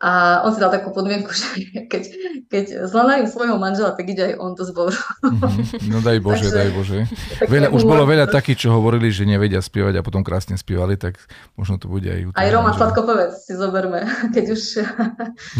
A 0.00 0.40
on 0.48 0.56
si 0.56 0.64
dal 0.64 0.72
takú 0.72 0.96
podmienku, 0.96 1.28
že 1.40 1.84
keď, 1.84 2.02
keď 2.48 2.64
zlanarím 2.88 3.28
svojho 3.28 3.60
manžela, 3.60 3.92
tak 3.92 4.08
ide 4.08 4.32
aj 4.32 4.34
on 4.40 4.56
do 4.56 4.64
zboru. 4.64 4.96
Mm-hmm. 4.96 5.92
No 5.92 6.00
daj 6.00 6.18
Bože, 6.24 6.48
Takže, 6.48 6.56
daj 6.56 6.70
Bože. 6.72 6.98
Veľa, 7.44 7.68
už 7.68 7.84
bolo 7.84 8.08
veľa 8.08 8.26
takých, 8.32 8.64
čo 8.64 8.68
hovorili, 8.72 9.12
že 9.12 9.28
nevedia 9.28 9.60
spievať 9.60 10.00
a 10.00 10.02
potom 10.02 10.24
krásne 10.24 10.56
spievali, 10.56 10.96
tak 10.96 11.20
možno 11.60 11.76
to 11.76 11.92
bude 11.92 12.08
aj... 12.08 12.32
Aj 12.32 12.48
Roman 12.48 12.72
Sladkopovec 12.72 13.36
si 13.36 13.52
zoberme, 13.52 14.08
keď 14.34 14.44
už... 14.56 14.62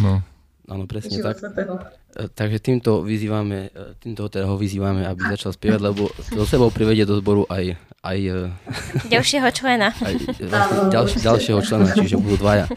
No. 0.00 0.24
Áno, 0.70 0.86
presne 0.86 1.18
tak. 1.18 1.34
Svetého. 1.36 1.82
E, 2.14 2.30
takže 2.30 2.62
týmto 2.62 3.02
vyzývame, 3.02 3.74
e, 3.74 3.98
týmto 3.98 4.30
teda 4.30 4.46
ho 4.46 4.54
vyzývame, 4.54 5.02
aby 5.02 5.34
začal 5.34 5.50
spievať, 5.50 5.82
lebo 5.82 6.06
so 6.14 6.46
sebou 6.46 6.70
privedie 6.70 7.02
do 7.02 7.18
zboru 7.18 7.42
aj, 7.50 7.74
aj 8.06 8.18
e, 8.22 8.38
ďalšieho 9.10 9.50
člena. 9.50 9.90
Aj, 9.90 10.14
vlastne 10.38 10.94
ďalš, 10.94 11.10
ďalšieho 11.26 11.60
člena, 11.66 11.90
čiže 11.98 12.22
budú 12.22 12.38
dvaja. 12.38 12.70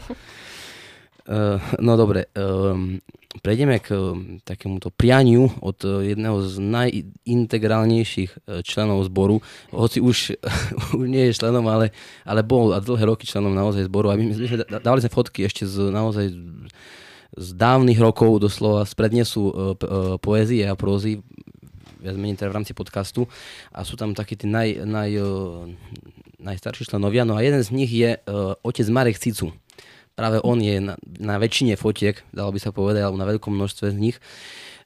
Uh, 1.24 1.56
no 1.80 1.96
dobre, 1.96 2.28
um, 2.36 3.00
prejdeme 3.40 3.80
k 3.80 3.96
um, 3.96 4.36
takémuto 4.44 4.92
prianiu 4.92 5.48
od 5.64 5.80
uh, 5.80 6.04
jedného 6.04 6.36
z 6.44 6.60
najintegrálnejších 6.60 8.30
uh, 8.44 8.60
členov 8.60 9.08
zboru, 9.08 9.40
hoci 9.72 10.04
už, 10.04 10.36
už 11.00 11.06
nie 11.08 11.32
je 11.32 11.40
členom, 11.40 11.64
ale, 11.64 11.96
ale 12.28 12.44
bol 12.44 12.76
a 12.76 12.78
dlhé 12.84 13.08
roky 13.08 13.24
členom 13.24 13.56
naozaj 13.56 13.88
zboru. 13.88 14.12
A 14.12 14.20
my, 14.20 14.36
my 14.36 14.36
sme 14.36 14.68
dávali 14.68 15.00
sme 15.00 15.16
fotky 15.16 15.48
ešte 15.48 15.64
z 15.64 15.88
naozaj 15.88 16.28
z 17.34 17.48
dávnych 17.56 17.98
rokov, 17.98 18.44
doslova 18.44 18.84
z 18.84 18.94
prednesu 18.94 19.50
poézie 20.22 20.70
a 20.70 20.78
prózy, 20.78 21.18
viac 21.98 22.14
menej 22.14 22.38
teda 22.38 22.54
v 22.54 22.56
rámci 22.62 22.78
podcastu 22.78 23.26
a 23.74 23.82
sú 23.82 23.98
tam 23.98 24.14
takí 24.14 24.38
tí 24.38 24.46
naj, 24.46 24.86
naj, 24.86 25.18
najstarší 26.38 26.86
členovia. 26.86 27.26
No 27.26 27.34
a 27.34 27.42
jeden 27.42 27.58
z 27.58 27.74
nich 27.74 27.90
je 27.90 28.14
otec 28.62 28.86
Marek 28.86 29.18
Cicu 29.18 29.50
práve 30.14 30.38
on 30.42 30.58
je 30.62 30.78
na, 30.80 30.94
na 31.18 31.36
väčšine 31.38 31.74
fotiek, 31.74 32.22
dalo 32.30 32.54
by 32.54 32.60
sa 32.62 32.70
povedať, 32.70 33.02
alebo 33.04 33.18
na 33.18 33.28
veľkom 33.28 33.50
množstve 33.54 33.94
z 33.94 33.98
nich. 33.98 34.16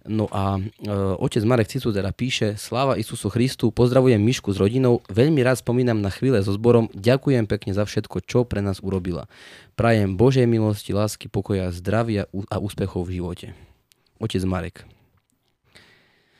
No 0.08 0.24
a 0.32 0.56
e, 0.56 0.88
otec 1.20 1.44
Marek 1.44 1.68
Cicu 1.68 1.92
teda 1.92 2.08
píše 2.16 2.56
Sláva 2.56 2.96
Isusu 2.96 3.28
Christu, 3.28 3.68
pozdravujem 3.68 4.16
Mišku 4.16 4.56
s 4.56 4.58
rodinou, 4.58 5.04
veľmi 5.12 5.44
rád 5.44 5.60
spomínam 5.60 6.00
na 6.00 6.08
chvíle 6.08 6.40
so 6.40 6.56
zborom, 6.56 6.88
ďakujem 6.96 7.44
pekne 7.44 7.76
za 7.76 7.84
všetko, 7.84 8.24
čo 8.24 8.48
pre 8.48 8.64
nás 8.64 8.80
urobila. 8.80 9.28
Prajem 9.76 10.16
Božej 10.16 10.48
milosti, 10.48 10.96
lásky, 10.96 11.28
pokoja, 11.28 11.68
zdravia 11.76 12.24
a 12.48 12.56
úspechov 12.56 13.04
v 13.04 13.20
živote. 13.20 13.46
Otec 14.16 14.42
Marek. 14.48 14.88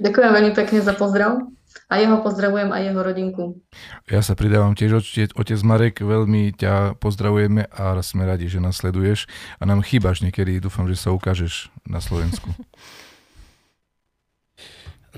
Ďakujem 0.00 0.30
veľmi 0.32 0.52
pekne 0.54 0.78
za 0.80 0.94
pozdrav. 0.94 1.57
A 1.86 2.02
jeho 2.02 2.18
pozdravujem 2.20 2.74
a 2.74 2.82
jeho 2.82 3.00
rodinku. 3.00 3.62
Ja 4.10 4.20
sa 4.20 4.34
pridávam 4.34 4.74
tiež, 4.74 4.98
otec 5.32 5.60
Marek, 5.62 6.02
veľmi 6.02 6.52
ťa 6.58 6.98
pozdravujeme 6.98 7.70
a 7.70 7.96
sme 8.02 8.26
radi, 8.26 8.50
že 8.50 8.58
nás 8.58 8.82
sleduješ 8.82 9.30
a 9.56 9.64
nám 9.64 9.86
chýbaš 9.86 10.20
niekedy, 10.20 10.58
dúfam, 10.58 10.90
že 10.90 10.98
sa 10.98 11.14
ukážeš 11.14 11.72
na 11.88 12.02
Slovensku. 12.02 12.50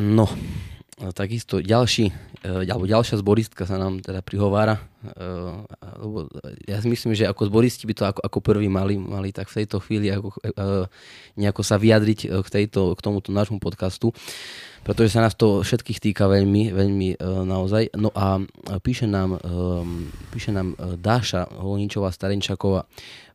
No, 0.01 0.25
takisto 1.17 1.65
ďalší, 1.65 2.13
e, 2.45 2.69
alebo 2.69 2.85
ďalšia 2.85 3.21
zboristka 3.21 3.65
sa 3.65 3.81
nám 3.81 4.05
teda 4.05 4.21
prihovára. 4.21 4.77
E, 4.77 5.13
ja 6.69 6.77
si 6.81 6.89
myslím, 6.93 7.17
že 7.17 7.25
ako 7.25 7.49
zboristi 7.49 7.89
by 7.89 7.95
to 7.97 8.05
ako, 8.05 8.21
ako 8.21 8.39
prvý 8.45 8.69
mali, 8.69 9.01
mali 9.01 9.33
tak 9.33 9.49
v 9.49 9.65
tejto 9.65 9.81
chvíli 9.81 10.13
ako, 10.13 10.37
e, 10.45 10.53
nejako 11.41 11.63
sa 11.65 11.81
vyjadriť 11.81 12.45
k, 12.45 12.49
tejto, 12.49 12.93
k 12.97 13.01
tomuto 13.01 13.33
nášmu 13.33 13.61
podcastu 13.61 14.13
pretože 14.81 15.13
sa 15.13 15.21
nás 15.21 15.37
to 15.37 15.61
všetkých 15.61 16.01
týka 16.01 16.25
veľmi, 16.27 16.73
veľmi 16.73 17.09
uh, 17.21 17.45
naozaj. 17.45 17.93
No 18.01 18.09
a 18.17 18.41
píše 18.81 19.05
nám, 19.05 19.37
um, 19.41 20.09
píše 20.33 20.51
nám 20.51 20.75
uh, 20.75 20.97
Dáša 20.97 21.47
Holničová 21.61 22.09
Starenčaková. 22.11 22.89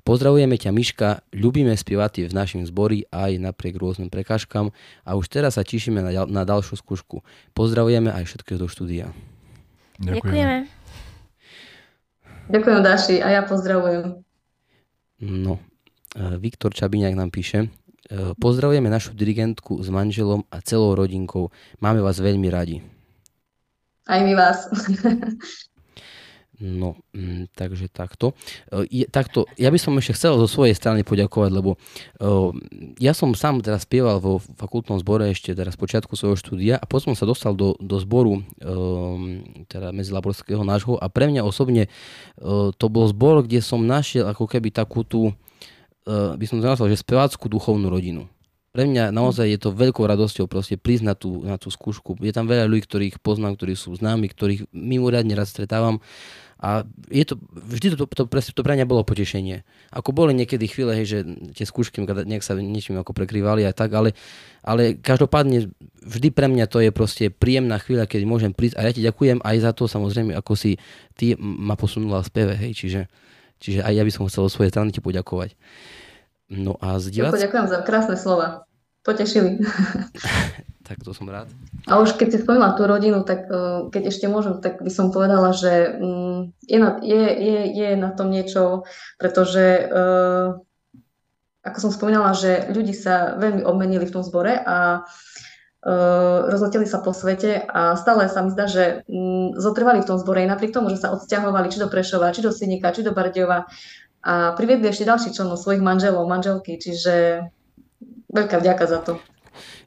Pozdravujeme 0.05 0.53
ťa 0.57 0.69
Miška, 0.69 1.09
ľubíme 1.33 1.73
spievať 1.73 2.29
v 2.29 2.33
našom 2.37 2.61
zbori 2.69 3.09
aj 3.09 3.41
napriek 3.41 3.73
rôznym 3.73 4.13
prekážkam 4.13 4.69
a 5.01 5.17
už 5.17 5.33
teraz 5.33 5.57
sa 5.57 5.65
tešíme 5.65 5.97
na, 5.97 6.13
na 6.29 6.45
ďalšiu 6.45 6.77
skúšku. 6.77 7.25
Pozdravujeme 7.57 8.13
aj 8.13 8.29
všetkých 8.29 8.61
do 8.61 8.69
štúdia. 8.69 9.09
Ďakujeme. 9.97 10.69
Ďakujem 12.45 12.79
Dáši 12.85 13.17
a 13.25 13.33
ja 13.33 13.41
pozdravujem. 13.41 14.21
No, 15.25 15.57
Viktor 16.37 16.69
Čabiňák 16.77 17.17
nám 17.17 17.33
píše, 17.33 17.73
pozdravujeme 18.37 18.89
našu 18.89 19.17
dirigentku 19.17 19.81
s 19.81 19.89
manželom 19.89 20.45
a 20.53 20.61
celou 20.61 20.93
rodinkou. 20.93 21.49
Máme 21.81 22.01
vás 22.01 22.21
veľmi 22.21 22.47
radi. 22.49 22.85
Aj 24.05 24.21
my 24.21 24.33
vás. 24.37 24.69
No, 26.55 26.95
mm, 27.11 27.51
takže 27.51 27.91
takto. 27.91 28.31
Je, 28.87 29.03
takto. 29.11 29.43
Ja 29.59 29.67
by 29.67 29.79
som 29.79 29.99
ešte 29.99 30.15
chcel 30.15 30.39
zo 30.39 30.47
svojej 30.47 30.71
strany 30.71 31.03
poďakovať, 31.03 31.51
lebo 31.51 31.75
uh, 31.75 32.55
ja 32.95 33.11
som 33.11 33.35
sám 33.35 33.59
teraz 33.59 33.83
spieval 33.83 34.23
vo 34.23 34.39
fakultnom 34.39 34.95
zbore 35.03 35.27
ešte 35.35 35.51
teraz 35.51 35.75
počiatku 35.75 36.15
svojho 36.15 36.39
štúdia 36.39 36.79
a 36.79 36.85
potom 36.87 37.11
sa 37.11 37.27
dostal 37.27 37.59
do, 37.59 37.75
do 37.83 37.99
zboru 37.99 38.39
uh, 38.39 38.43
teda 39.67 39.91
medzilaborského 39.91 40.63
nášho 40.63 40.95
a 40.95 41.11
pre 41.11 41.27
mňa 41.27 41.43
osobne 41.43 41.91
uh, 42.39 42.71
to 42.71 42.87
bol 42.87 43.03
zbor, 43.11 43.43
kde 43.43 43.59
som 43.59 43.83
našiel 43.83 44.31
ako 44.31 44.47
keby 44.47 44.71
takú 44.71 45.03
tú 45.03 45.35
by 46.05 46.45
som 46.45 46.61
to 46.61 46.65
nazval, 46.65 46.87
že 46.87 47.01
spevácku 47.01 47.49
duchovnú 47.49 47.89
rodinu. 47.89 48.29
Pre 48.75 48.83
mňa 48.83 49.15
naozaj 49.15 49.55
je 49.55 49.59
to 49.59 49.71
veľkou 49.71 50.03
radosťou 50.03 50.51
proste 50.51 50.75
prísť 50.75 51.03
na 51.07 51.15
tú, 51.15 51.41
na 51.47 51.55
tú 51.55 51.71
skúšku. 51.71 52.19
Je 52.19 52.35
tam 52.35 52.45
veľa 52.45 52.67
ľudí, 52.67 52.83
ktorých 52.83 53.23
poznám, 53.23 53.55
ktorí 53.55 53.73
sú 53.73 53.95
známi, 53.95 54.27
ktorých 54.27 54.67
mimoriadne 54.75 55.31
raz 55.31 55.55
stretávam 55.55 56.03
a 56.55 56.87
je 57.11 57.27
to, 57.27 57.35
vždy 57.51 57.93
to, 57.93 58.07
to, 58.07 58.23
to, 58.25 58.39
to 58.39 58.61
pre 58.63 58.73
mňa 58.79 58.87
bolo 58.87 59.03
potešenie. 59.03 59.67
Ako 59.91 60.15
boli 60.15 60.31
niekedy 60.31 60.71
chvíle, 60.71 60.95
hej, 60.95 61.05
že 61.05 61.19
tie 61.51 61.67
skúšky 61.67 61.99
nejak 61.99 62.47
sa 62.47 62.55
niečím 62.55 62.95
ako 62.95 63.11
prekrývali 63.11 63.67
a 63.67 63.75
tak, 63.75 63.91
ale, 63.91 64.15
ale 64.63 64.95
každopádne 64.95 65.67
vždy 65.99 66.31
pre 66.31 66.47
mňa 66.47 66.65
to 66.71 66.79
je 66.79 66.95
proste 66.95 67.27
príjemná 67.27 67.75
chvíľa, 67.83 68.07
keď 68.07 68.21
môžem 68.23 68.51
prísť 68.55 68.79
a 68.79 68.87
ja 68.87 68.91
ti 68.95 69.03
ďakujem 69.03 69.43
aj 69.43 69.55
za 69.61 69.71
to 69.75 69.91
samozrejme, 69.91 70.31
ako 70.31 70.55
si 70.55 70.79
ty 71.19 71.35
ma 71.37 71.75
posunula 71.75 72.23
v 72.23 72.29
speve, 72.31 72.53
hej, 72.55 72.71
čiže, 72.71 73.01
čiže 73.59 73.83
aj 73.83 73.93
ja 73.93 74.03
by 74.03 74.11
som 74.11 74.27
chcel 74.27 74.47
o 74.47 74.53
svojej 74.53 74.71
strany 74.71 74.89
ti 74.91 75.01
poďakovať. 75.03 75.55
No 76.51 76.77
a 76.77 77.01
z 77.01 77.09
divac... 77.09 77.33
Ďakujem 77.33 77.67
za 77.67 77.79
krásne 77.81 78.15
slova. 78.15 78.69
Potešili. 79.01 79.61
tak 80.87 81.01
to 81.01 81.11
som 81.13 81.25
rád. 81.29 81.49
A 81.89 81.97
už 81.97 82.17
keď 82.17 82.27
si 82.33 82.41
spomínala 82.41 82.77
tú 82.77 82.85
rodinu, 82.85 83.25
tak 83.25 83.49
e, 83.49 83.89
keď 83.89 84.13
ešte 84.13 84.29
môžem, 84.29 84.61
tak 84.61 84.81
by 84.81 84.91
som 84.93 85.09
povedala, 85.09 85.49
že 85.53 85.97
mm, 85.97 86.39
je 86.69 86.77
na, 86.77 86.89
je, 87.01 87.23
je, 87.25 87.59
je 87.73 87.89
na 87.97 88.13
tom 88.13 88.29
niečo, 88.29 88.85
pretože 89.17 89.65
e, 89.81 89.83
ako 91.65 91.77
som 91.81 91.91
spomínala, 91.91 92.37
že 92.37 92.69
ľudí 92.69 92.93
sa 92.93 93.33
veľmi 93.41 93.65
obmenili 93.65 94.05
v 94.05 94.13
tom 94.13 94.21
zbore 94.21 94.53
a 94.53 95.01
uh, 95.01 95.25
rozleteli 96.49 96.89
sa 96.89 96.97
po 96.97 97.13
svete 97.13 97.61
a 97.61 97.93
stále 97.93 98.25
sa 98.25 98.41
mi 98.41 98.49
zdá, 98.49 98.65
že 98.65 99.05
um, 99.05 99.53
zotrvali 99.53 100.01
v 100.01 100.09
tom 100.09 100.17
zbore 100.17 100.41
napriek 100.41 100.73
tomu, 100.73 100.89
že 100.89 100.97
sa 100.97 101.13
odsťahovali 101.13 101.69
či 101.69 101.77
do 101.77 101.87
Prešova, 101.93 102.33
či 102.33 102.41
do 102.41 102.49
Synika, 102.49 102.89
či 102.89 103.05
do 103.05 103.13
Bardiova 103.13 103.69
a 104.25 104.57
priviedli 104.57 104.89
ešte 104.89 105.05
ďalších 105.05 105.37
členov 105.37 105.61
svojich 105.61 105.85
manželov, 105.85 106.25
manželky, 106.25 106.81
čiže 106.81 107.45
veľká 108.33 108.57
vďaka 108.57 108.85
za 108.89 108.99
to. 109.05 109.21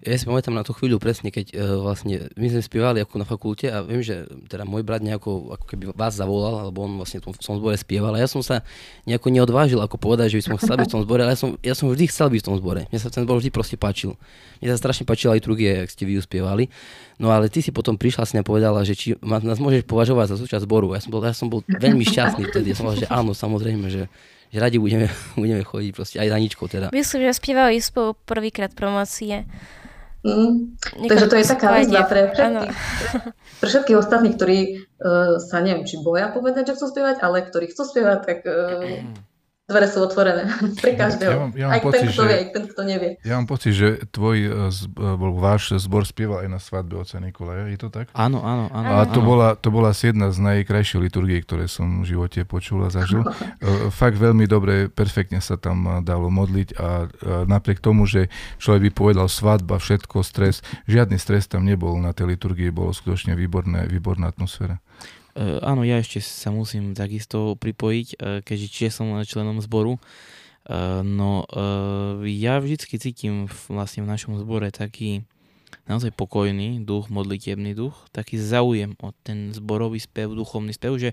Ja 0.05 0.17
si 0.19 0.25
pamätám 0.25 0.55
na 0.55 0.63
tú 0.63 0.73
chvíľu 0.75 1.01
presne, 1.03 1.33
keď 1.33 1.47
uh, 1.55 1.81
vlastne 1.83 2.29
my 2.35 2.47
sme 2.49 2.63
spievali 2.63 2.99
ako 3.03 3.15
na 3.21 3.27
fakulte 3.27 3.67
a 3.69 3.83
viem, 3.83 4.03
že 4.03 4.27
teda 4.49 4.69
môj 4.69 4.87
brat 4.87 5.03
nejako 5.05 5.55
ako 5.55 5.65
keby 5.69 5.85
vás 5.95 6.17
zavolal, 6.17 6.67
alebo 6.67 6.85
on 6.85 6.99
vlastne 6.99 7.21
v 7.23 7.35
tom 7.39 7.57
zbore 7.59 7.77
spieval 7.79 8.15
a 8.15 8.23
ja 8.23 8.29
som 8.29 8.43
sa 8.43 8.67
nejako 9.05 9.29
neodvážil 9.33 9.81
ako 9.81 10.01
povedať, 10.01 10.35
že 10.35 10.37
by 10.41 10.45
som 10.45 10.55
chcel 10.59 10.77
byť 10.81 10.89
v 10.89 10.95
tom 10.95 11.03
zbore, 11.05 11.21
ale 11.25 11.33
ja 11.35 11.39
som, 11.39 11.51
ja 11.61 11.75
som 11.77 11.87
vždy 11.91 12.05
chcel 12.11 12.29
byť 12.33 12.41
v 12.43 12.47
tom 12.47 12.57
zbore. 12.59 12.81
Mne 12.89 12.99
sa 12.99 13.09
ten 13.13 13.23
zbor 13.25 13.37
vždy 13.39 13.51
proste 13.55 13.77
páčil. 13.79 14.19
Mne 14.59 14.75
sa 14.75 14.79
strašne 14.79 15.05
páčila 15.07 15.39
aj 15.39 15.43
trugie, 15.47 15.71
ak 15.87 15.91
ste 15.91 16.03
vy 16.09 16.19
spievali. 16.19 16.71
No 17.19 17.35
ale 17.35 17.51
ty 17.51 17.63
si 17.63 17.75
potom 17.75 17.99
prišla 17.99 18.31
si 18.31 18.35
a 18.39 18.47
povedala, 18.47 18.87
že 18.87 18.95
či 18.95 19.19
nás 19.23 19.59
môžeš 19.59 19.87
považovať 19.87 20.35
za 20.35 20.37
súčasť 20.39 20.63
zboru. 20.67 20.95
Ja 20.95 21.03
som 21.03 21.11
bol, 21.11 21.23
ja 21.27 21.35
som 21.35 21.51
bol 21.51 21.67
veľmi 21.67 22.07
šťastný 22.07 22.51
vtedy. 22.51 22.71
Ja 22.71 22.77
som 22.79 22.87
povedal, 22.87 23.03
že 23.07 23.11
áno, 23.11 23.35
samozrejme, 23.35 23.87
že 23.91 24.07
že 24.49 24.59
radi 24.59 24.77
budeme, 24.81 25.07
budeme 25.41 25.63
chodiť 25.65 25.91
proste 25.95 26.17
aj 26.21 26.29
Daničkou 26.33 26.67
teda. 26.69 26.87
Myslím, 26.91 27.29
že 27.29 27.39
spievali 27.39 27.81
spolu 27.81 28.17
prvýkrát 28.25 28.73
promocie. 28.73 29.45
Mm, 30.19 30.75
takže 31.07 31.31
to 31.31 31.39
je 31.39 31.47
taká 31.47 31.79
výzva 31.79 32.03
pre 32.03 32.35
všetkých, 32.35 32.75
pre 33.63 33.69
všetkých 33.71 33.99
ostatných, 34.03 34.35
ktorí 34.35 34.59
uh, 34.75 35.39
sa 35.39 35.63
neviem, 35.63 35.87
či 35.87 36.03
boja 36.03 36.35
povedať, 36.35 36.75
že 36.75 36.75
chcú 36.75 36.91
spievať, 36.91 37.23
ale 37.23 37.47
ktorí 37.47 37.71
chcú 37.71 37.87
spievať, 37.87 38.19
tak 38.27 38.39
uh, 38.43 38.99
dvere 39.69 39.87
sú 39.87 40.01
otvorené 40.01 40.49
pre 40.83 40.97
každého. 40.97 41.29
Ja 41.31 41.39
mám, 41.39 41.53
ja 41.53 41.67
mám 41.69 41.75
aj 41.77 41.81
pocit, 41.85 42.01
ten, 42.01 42.09
kto 42.09 42.23
že, 42.25 42.29
vie, 42.29 42.37
aj 42.37 42.47
ten, 42.49 42.65
kto 42.65 42.81
nevie. 42.89 43.11
Ja 43.21 43.35
mám 43.37 43.47
pocit, 43.47 43.73
že 43.77 43.89
tvoj, 44.09 44.37
e, 44.41 44.51
bol 44.97 45.33
váš 45.37 45.77
zbor 45.77 46.09
spieval 46.09 46.49
aj 46.49 46.49
na 46.49 46.57
svadbe 46.57 46.97
oca 46.97 47.21
Nikolaja, 47.21 47.69
je 47.69 47.79
to 47.79 47.93
tak? 47.93 48.09
Áno, 48.17 48.41
áno. 48.41 48.73
áno 48.73 48.89
a 48.89 49.05
to, 49.05 49.21
áno. 49.21 49.29
Bola, 49.29 49.49
to 49.61 49.69
bola 49.69 49.93
asi 49.93 50.09
jedna 50.09 50.33
z 50.33 50.41
najkrajších 50.41 51.05
liturgií, 51.05 51.45
ktoré 51.45 51.69
som 51.69 52.01
v 52.01 52.17
živote 52.17 52.49
počul 52.49 52.89
a 52.89 52.91
zažil. 52.91 53.21
E, 53.61 53.93
fakt 53.93 54.17
veľmi 54.17 54.49
dobre, 54.49 54.89
perfektne 54.89 55.45
sa 55.45 55.61
tam 55.61 56.01
dalo 56.01 56.33
modliť 56.33 56.69
a 56.81 56.89
napriek 57.45 57.85
tomu, 57.85 58.09
že 58.09 58.33
človek 58.57 58.89
by 58.89 58.91
povedal 58.97 59.27
svadba, 59.29 59.77
všetko, 59.77 60.25
stres, 60.25 60.65
žiadny 60.89 61.21
stres 61.21 61.45
tam 61.45 61.69
nebol 61.69 61.93
na 62.01 62.17
tej 62.17 62.33
liturgii, 62.39 62.73
bolo 62.73 62.97
skutočne 62.97 63.37
výborné, 63.37 63.85
výborná 63.85 64.33
atmosféra. 64.33 64.81
Uh, 65.39 65.63
áno, 65.63 65.87
ja 65.87 66.03
ešte 66.03 66.19
sa 66.19 66.51
musím 66.51 66.99
takisto 66.99 67.55
pripojiť, 67.55 68.09
uh, 68.19 68.43
keďže 68.43 68.67
tiež 68.75 68.91
som 68.91 69.15
členom 69.23 69.63
zboru. 69.63 70.03
Uh, 70.67 71.01
no 71.07 71.47
ja 72.27 72.61
vždycky 72.61 73.01
cítim 73.01 73.47
vlastne 73.71 74.05
v 74.05 74.11
našom 74.11 74.37
zbore 74.37 74.69
taký 74.75 75.25
naozaj 75.89 76.13
pokojný 76.13 76.85
duch, 76.85 77.09
modlitebný 77.09 77.73
duch, 77.73 77.95
taký 78.13 78.37
záujem 78.37 78.93
o 79.01 79.15
ten 79.25 79.55
zborový 79.55 80.03
spev, 80.03 80.37
duchovný 80.37 80.77
spev, 80.77 81.01
že 81.01 81.11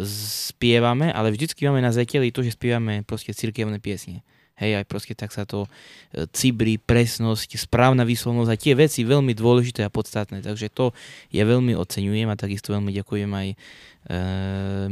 spievame, 0.00 1.12
ale 1.12 1.28
vždycky 1.28 1.68
máme 1.68 1.84
na 1.84 1.92
zreteli 1.92 2.32
to, 2.32 2.40
že 2.40 2.56
spievame 2.56 3.04
proste 3.04 3.36
cirkevné 3.36 3.76
piesne. 3.76 4.24
Hej, 4.60 4.84
aj 4.84 4.86
proste 4.86 5.14
tak 5.16 5.32
sa 5.32 5.48
to 5.48 5.64
e, 6.12 6.28
cibri, 6.30 6.76
presnosť, 6.76 7.56
správna 7.56 8.04
výslovnosť 8.04 8.50
a 8.52 8.60
tie 8.60 8.74
veci 8.76 9.00
veľmi 9.00 9.32
dôležité 9.32 9.80
a 9.82 9.90
podstatné. 9.90 10.44
Takže 10.44 10.68
to 10.68 10.92
ja 11.32 11.48
veľmi 11.48 11.72
oceňujem 11.72 12.28
a 12.28 12.36
takisto 12.36 12.76
veľmi 12.76 12.92
ďakujem 12.92 13.30
aj 13.32 13.48
e, 13.48 13.56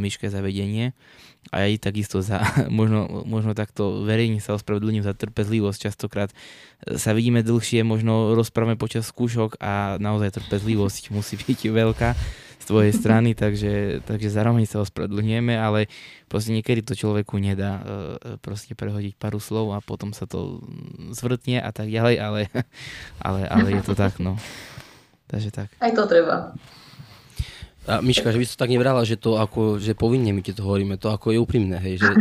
Miške 0.00 0.32
za 0.32 0.40
vedenie. 0.40 0.96
A 1.52 1.68
aj 1.68 1.92
takisto 1.92 2.24
za, 2.24 2.40
možno, 2.72 3.24
možno 3.28 3.52
takto 3.52 4.04
verejne 4.04 4.40
sa 4.40 4.56
ospravedlním 4.56 5.04
za 5.04 5.12
trpezlivosť. 5.12 5.92
Častokrát 5.92 6.32
e, 6.82 6.96
sa 6.96 7.12
vidíme 7.12 7.44
dlhšie, 7.44 7.84
možno 7.84 8.32
rozprávame 8.32 8.80
počas 8.80 9.12
skúšok 9.12 9.60
a 9.60 10.00
naozaj 10.00 10.40
trpezlivosť 10.40 11.10
musí 11.16 11.36
byť 11.36 11.68
veľká 11.68 12.10
tvojej 12.70 12.94
strany, 12.94 13.34
takže, 13.34 14.06
takže 14.06 14.30
zároveň 14.30 14.70
sa 14.70 14.78
ospravedlňujeme, 14.86 15.58
ale 15.58 15.90
proste 16.30 16.54
niekedy 16.54 16.86
to 16.86 16.94
človeku 16.94 17.42
nedá 17.42 17.82
e, 17.82 17.84
proste 18.38 18.78
prehodiť 18.78 19.18
pár 19.18 19.34
slov 19.42 19.74
a 19.74 19.82
potom 19.82 20.14
sa 20.14 20.30
to 20.30 20.62
zvrtne 21.10 21.58
a 21.58 21.70
tak 21.74 21.90
ďalej, 21.90 22.14
ale, 22.22 22.40
ale, 23.26 23.40
ale 23.50 23.68
je 23.74 23.82
to 23.82 23.98
tak, 23.98 24.22
no. 24.22 24.38
Takže 25.26 25.50
tak. 25.50 25.68
Aj 25.82 25.90
to 25.90 26.06
treba. 26.06 26.54
A 27.90 28.04
Miška, 28.04 28.30
že 28.30 28.38
by 28.38 28.44
si 28.46 28.54
to 28.54 28.60
tak 28.60 28.70
nevrala, 28.70 29.02
že 29.02 29.18
to 29.18 29.40
ako, 29.40 29.80
že 29.80 29.98
povinne 29.98 30.30
my 30.30 30.44
ti 30.44 30.54
to 30.54 30.62
hovoríme, 30.62 30.94
to 31.00 31.10
ako 31.10 31.34
je 31.34 31.38
úprimné, 31.42 31.80
hej, 31.80 31.98
že... 31.98 32.12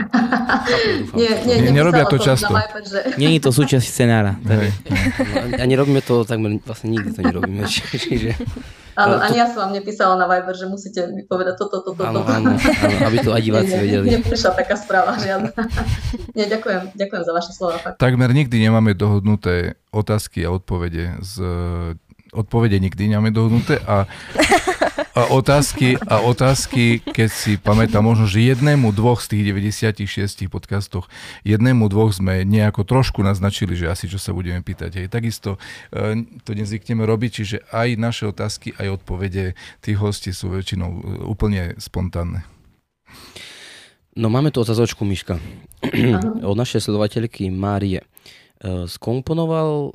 nie, 1.14 1.30
nie, 1.46 1.56
nie, 1.68 1.72
nerobia 1.76 2.08
to 2.10 2.18
často. 2.18 2.50
že... 2.88 3.20
Nie 3.22 3.38
je 3.38 3.42
to 3.44 3.52
súčasť 3.52 3.86
scenára. 3.86 4.40
Tak. 4.40 4.72
A 5.60 5.64
nerobíme 5.70 6.02
to 6.02 6.26
takmer, 6.26 6.58
vlastne 6.64 6.96
nikdy 6.96 7.14
to 7.14 7.22
nerobíme, 7.22 7.68
čiže... 7.76 8.40
Áno, 9.00 9.16
to, 9.16 9.24
ani 9.24 9.38
ja 9.40 9.48
som 9.48 9.60
vám 9.64 9.72
nepísala 9.72 10.20
na 10.20 10.28
Viber, 10.28 10.56
že 10.60 10.68
musíte 10.68 11.08
mi 11.16 11.24
povedať 11.24 11.56
toto, 11.56 11.80
toto, 11.80 12.04
toto. 12.04 12.04
Áno, 12.04 12.28
áno, 12.28 12.52
áno, 12.60 12.96
aby 13.08 13.18
to 13.24 13.32
aj 13.32 13.40
diváci 13.40 13.74
vedeli. 13.88 14.20
Neprišla 14.20 14.52
taká 14.60 14.76
správa 14.76 15.16
žiadna. 15.16 15.56
Nie, 16.36 16.52
ďakujem, 16.52 17.00
ďakujem 17.00 17.24
za 17.24 17.32
vaše 17.32 17.52
slova. 17.56 17.80
Fakt. 17.80 17.96
Takmer 17.96 18.36
nikdy 18.36 18.60
nemáme 18.60 18.92
dohodnuté 18.92 19.80
otázky 19.96 20.44
a 20.44 20.52
odpovede 20.52 21.16
z 21.24 21.34
odpovede 22.30 22.78
nikdy 22.78 23.10
nemáme 23.10 23.34
dohodnuté 23.34 23.82
a, 23.90 24.06
a, 25.20 25.28
otázky, 25.36 26.00
a 26.00 26.24
otázky, 26.24 27.04
keď 27.04 27.28
si 27.28 27.60
pamätám, 27.60 28.00
možno, 28.00 28.24
že 28.24 28.40
jednému, 28.40 28.96
dvoch 28.96 29.20
z 29.20 29.36
tých 29.36 29.44
96 29.52 30.48
podcastoch, 30.48 31.12
jednému, 31.44 31.92
dvoch 31.92 32.16
sme 32.16 32.48
nejako 32.48 32.88
trošku 32.88 33.20
naznačili, 33.20 33.76
že 33.76 33.92
asi 33.92 34.08
čo 34.08 34.16
sa 34.16 34.32
budeme 34.32 34.64
pýtať. 34.64 35.04
Hej. 35.04 35.08
Takisto 35.12 35.60
e, 35.92 36.24
to 36.48 36.56
nezvykneme 36.56 37.04
robiť, 37.04 37.32
čiže 37.36 37.58
aj 37.76 38.00
naše 38.00 38.24
otázky, 38.32 38.72
aj 38.80 39.04
odpovede 39.04 39.60
tých 39.84 39.98
hostí 40.00 40.32
sú 40.32 40.56
väčšinou 40.56 40.90
e, 40.90 41.00
úplne 41.28 41.76
spontánne. 41.76 42.48
No 44.16 44.32
máme 44.32 44.56
tu 44.56 44.64
otázočku, 44.64 45.04
Miška. 45.04 45.36
Od 46.50 46.56
našej 46.56 46.88
sledovateľky 46.88 47.52
Márie. 47.52 48.00
E, 48.00 48.08
skomponoval 48.88 49.92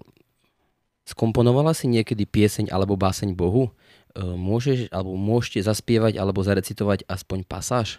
Skomponovala 1.05 1.77
si 1.77 1.85
niekedy 1.85 2.25
pieseň 2.25 2.73
alebo 2.73 2.97
báseň 2.97 3.37
Bohu? 3.37 3.69
E, 4.15 4.23
môžeš 4.23 4.95
alebo 4.95 5.19
môžete 5.19 5.67
zaspievať 5.67 6.23
alebo 6.23 6.47
zarecitovať 6.47 7.03
aspoň 7.11 7.43
pasáž? 7.43 7.99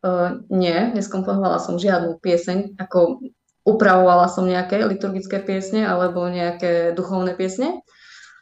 Uh, 0.00 0.40
nie, 0.48 0.96
neskomponovala 0.96 1.60
som 1.60 1.76
žiadnu 1.76 2.24
pieseň, 2.24 2.80
ako 2.80 3.20
upravovala 3.68 4.32
som 4.32 4.48
nejaké 4.48 4.80
liturgické 4.80 5.44
piesne 5.44 5.84
alebo 5.84 6.24
nejaké 6.24 6.96
duchovné 6.96 7.36
piesne, 7.36 7.84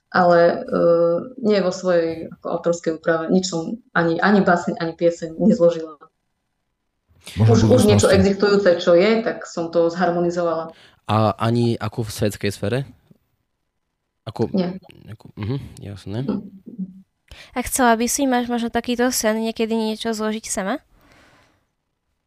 ale 0.06 0.62
uh, 0.62 1.18
nie 1.42 1.58
vo 1.58 1.74
svojej 1.74 2.30
ako 2.38 2.46
autorskej 2.46 2.92
úprave. 3.02 3.34
Nič 3.34 3.50
som 3.50 3.82
ani, 3.90 4.22
ani 4.22 4.40
báseň, 4.46 4.78
ani 4.78 4.94
pieseň 4.94 5.34
nezložila. 5.34 5.98
už, 7.42 7.66
už 7.66 7.90
niečo 7.90 8.06
existujúce, 8.06 8.78
čo 8.78 8.94
je, 8.94 9.26
tak 9.26 9.42
som 9.42 9.74
to 9.74 9.90
zharmonizovala. 9.90 10.70
A 11.10 11.34
ani 11.42 11.74
ako 11.74 12.06
v 12.06 12.14
svetskej 12.14 12.54
sfere? 12.54 12.78
Ako, 14.28 14.52
Nie. 14.52 14.76
Ako, 15.08 15.32
uh-huh, 15.32 15.58
jasné. 15.80 16.28
A 17.56 17.58
chcela 17.64 17.96
by 17.96 18.04
si, 18.04 18.28
máš 18.28 18.52
možno 18.52 18.68
takýto 18.68 19.08
sen, 19.08 19.40
niekedy 19.40 19.72
niečo 19.72 20.12
zložiť 20.12 20.44
sama? 20.44 20.84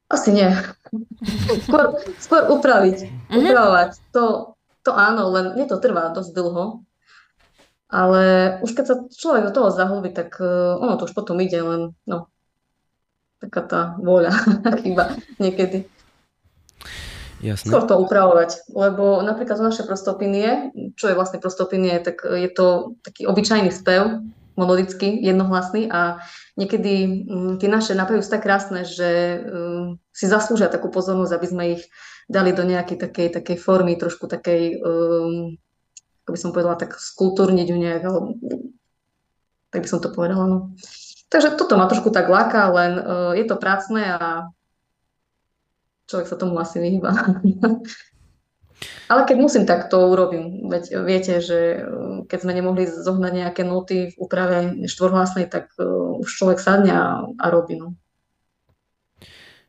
Asi 0.10 0.34
nie. 0.34 0.50
skôr, 1.70 2.02
skôr 2.18 2.50
upraviť, 2.50 3.06
uh-huh. 3.06 3.38
upravovať. 3.38 3.90
To, 4.18 4.58
to 4.82 4.92
áno, 4.98 5.30
len 5.30 5.54
mne 5.54 5.66
to 5.70 5.78
trvá 5.78 6.10
dosť 6.10 6.34
dlho. 6.34 6.82
Ale 7.92 8.24
už 8.64 8.72
keď 8.72 8.86
sa 8.88 8.96
človek 9.12 9.52
do 9.52 9.56
toho 9.56 9.70
zahlbí, 9.70 10.10
tak 10.16 10.40
uh, 10.40 10.80
ono 10.80 10.96
to 10.96 11.06
už 11.06 11.14
potom 11.14 11.38
ide, 11.44 11.60
len 11.60 11.92
no, 12.08 12.32
taká 13.44 13.62
tá 13.62 13.82
vôľa 14.00 14.32
chyba 14.82 15.20
niekedy. 15.38 15.86
Jasné. 17.42 17.68
skôr 17.74 17.84
to 17.90 17.98
upravovať, 17.98 18.70
lebo 18.70 19.26
napríklad 19.26 19.58
z 19.58 19.66
naše 19.66 19.84
prostopinie, 19.84 20.70
čo 20.94 21.10
je 21.10 21.18
vlastne 21.18 21.42
prostopinie, 21.42 21.98
tak 21.98 22.22
je 22.22 22.50
to 22.54 22.96
taký 23.02 23.26
obyčajný 23.26 23.74
spev, 23.74 24.22
monodický, 24.54 25.18
jednohlasný 25.26 25.90
a 25.90 26.22
niekedy 26.60 27.26
um, 27.26 27.58
tie 27.58 27.66
naše 27.72 27.98
napevy 27.98 28.22
sú 28.22 28.30
tak 28.36 28.46
krásne, 28.46 28.84
že 28.86 29.42
um, 29.42 29.98
si 30.12 30.28
zaslúžia 30.28 30.70
takú 30.70 30.92
pozornosť, 30.94 31.34
aby 31.34 31.48
sme 31.48 31.64
ich 31.80 31.84
dali 32.28 32.54
do 32.54 32.62
nejakej 32.62 33.00
takej, 33.00 33.28
takej 33.42 33.58
formy, 33.58 33.96
trošku 33.96 34.28
takej, 34.28 34.78
um, 34.84 35.58
ako 36.24 36.30
by 36.30 36.40
som 36.40 36.52
povedala, 36.52 36.78
tak 36.78 37.00
skultúrniť 37.00 37.68
ju 37.68 37.78
nejak, 37.80 38.04
alebo 38.06 38.38
tak 39.72 39.82
by 39.82 39.88
som 39.90 40.04
to 40.04 40.12
povedala. 40.12 40.46
No. 40.46 40.58
Takže 41.32 41.56
toto 41.56 41.80
ma 41.80 41.88
trošku 41.88 42.12
tak 42.12 42.28
láka, 42.28 42.68
len 42.76 42.92
uh, 43.00 43.32
je 43.34 43.46
to 43.48 43.56
prácne 43.56 44.04
a 44.04 44.52
človek 46.12 46.28
sa 46.28 46.36
tomu 46.36 46.60
asi 46.60 46.84
vyhýba. 46.84 47.16
Ale 49.08 49.22
keď 49.30 49.38
musím, 49.38 49.64
tak 49.70 49.94
to 49.94 50.10
urobím. 50.10 50.66
Veď 50.66 51.06
viete, 51.06 51.38
že 51.38 51.86
uh, 51.86 52.26
keď 52.26 52.40
sme 52.42 52.58
nemohli 52.58 52.90
zohnať 52.90 53.34
nejaké 53.34 53.62
noty 53.62 54.12
v 54.12 54.16
úprave 54.18 54.74
štvorhlasnej, 54.90 55.48
tak 55.48 55.70
uh, 55.78 56.18
už 56.18 56.28
človek 56.28 56.60
sadne 56.60 56.92
a, 56.92 57.06
a 57.24 57.46
robí. 57.54 57.78
No. 57.78 57.94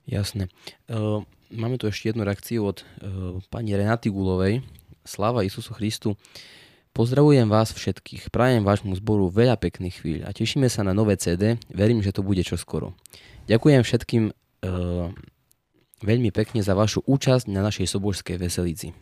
Jasné. 0.09 0.49
Uh, 0.89 1.23
máme 1.53 1.77
tu 1.77 1.87
ešte 1.87 2.11
jednu 2.11 2.25
reakciu 2.25 2.65
od 2.65 2.83
pani 3.53 3.77
Renaty 3.77 4.09
Gulovej. 4.09 4.65
Sláva 5.05 5.45
Isusu 5.45 5.77
Christu. 5.77 6.17
Pozdravujem 6.93 7.49
vás 7.49 7.73
všetkých, 7.73 8.29
prajem 8.29 8.69
vášmu 8.69 8.93
zboru 9.01 9.33
veľa 9.33 9.57
pekných 9.57 9.97
chvíľ 9.97 10.21
a 10.29 10.37
tešíme 10.37 10.69
sa 10.69 10.85
na 10.85 10.93
nové 10.93 11.17
CD, 11.17 11.57
verím, 11.73 12.05
že 12.05 12.13
to 12.13 12.21
bude 12.21 12.45
čoskoro. 12.45 12.93
Ďakujem 13.49 13.81
všetkým 13.81 14.29
veľmi 16.03 16.35
pekne 16.35 16.61
za 16.61 16.75
vašu 16.75 17.03
účasť 17.07 17.51
na 17.51 17.63
našej 17.63 17.87
sobožskej 17.87 18.37
veselici. 18.39 18.95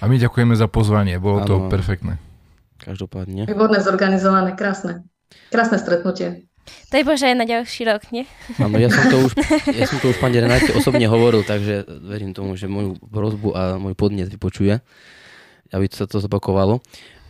A 0.00 0.08
my 0.08 0.16
ďakujeme 0.16 0.56
za 0.56 0.68
pozvanie, 0.68 1.20
bolo 1.20 1.44
ano. 1.44 1.48
to 1.48 1.54
perfektné. 1.68 2.16
Každopádne. 2.80 3.48
Výborné, 3.48 3.80
zorganizované, 3.80 4.56
krásne. 4.56 5.04
Krásne 5.52 5.80
stretnutie. 5.80 6.48
Daj 6.88 7.04
Bože 7.04 7.28
aj 7.28 7.36
na 7.36 7.44
ďalší 7.44 7.84
rok, 7.84 8.08
nie? 8.08 8.24
Áno, 8.56 8.80
ja 8.80 8.88
som 8.88 9.04
to 9.12 9.28
už, 9.28 9.32
ja 9.80 9.84
som 9.84 10.00
to 10.00 10.16
už 10.16 10.18
pani 10.20 10.40
Renáte 10.40 10.72
osobne 10.72 11.04
hovoril, 11.04 11.44
takže 11.44 11.84
verím 12.08 12.32
tomu, 12.32 12.56
že 12.56 12.70
moju 12.70 12.96
prozbu 12.96 13.48
a 13.52 13.62
môj 13.76 13.92
podnet 13.92 14.32
vypočuje, 14.32 14.80
aby 15.76 15.84
sa 15.92 16.08
to 16.08 16.24
zopakovalo. 16.24 16.80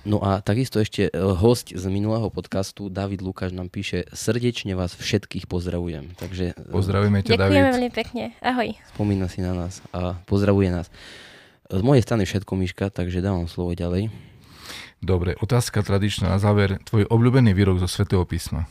No 0.05 0.20
a 0.20 0.44
takisto 0.44 0.84
ešte 0.84 1.09
e, 1.09 1.11
host 1.16 1.72
z 1.72 1.84
minulého 1.88 2.28
podcastu, 2.28 2.92
David 2.92 3.24
Lukáš, 3.24 3.57
nám 3.57 3.72
píše, 3.72 4.05
srdečne 4.12 4.76
vás 4.76 4.92
všetkých 4.92 5.48
pozdravujem. 5.48 6.12
Takže, 6.20 6.52
e, 6.52 6.68
Pozdravujeme 6.68 7.24
ťa, 7.24 7.40
David. 7.40 7.40
Ďakujeme 7.40 7.70
veľmi 7.72 7.92
pekne. 7.96 8.22
Ahoj. 8.44 8.76
Spomína 8.92 9.32
si 9.32 9.40
na 9.40 9.57
nás 9.57 9.80
a 9.96 10.20
pozdravuje 10.28 10.68
nás. 10.68 10.92
Z 11.72 11.80
mojej 11.80 12.05
strany 12.05 12.28
všetko, 12.28 12.52
Miška, 12.52 12.92
takže 12.92 13.24
dávam 13.24 13.48
slovo 13.48 13.72
ďalej. 13.72 14.12
Dobre, 15.00 15.40
otázka 15.40 15.80
tradičná 15.80 16.36
na 16.36 16.36
záver. 16.36 16.84
Tvoj 16.84 17.09
obľúbený 17.09 17.57
výrok 17.57 17.80
zo 17.80 17.88
Svetého 17.88 18.28
písma. 18.28 18.68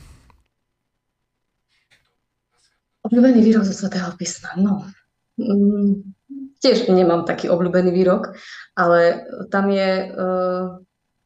Obľúbený 3.10 3.42
výrok 3.42 3.66
zo 3.66 3.74
Svetého 3.74 4.14
písma. 4.22 4.54
No, 4.54 4.86
mm, 5.42 6.14
tiež 6.62 6.94
nemám 6.94 7.26
taký 7.26 7.50
obľúbený 7.50 7.90
výrok, 7.90 8.38
ale 8.78 9.26
tam 9.50 9.74
je... 9.74 10.14
Uh, 10.14 10.78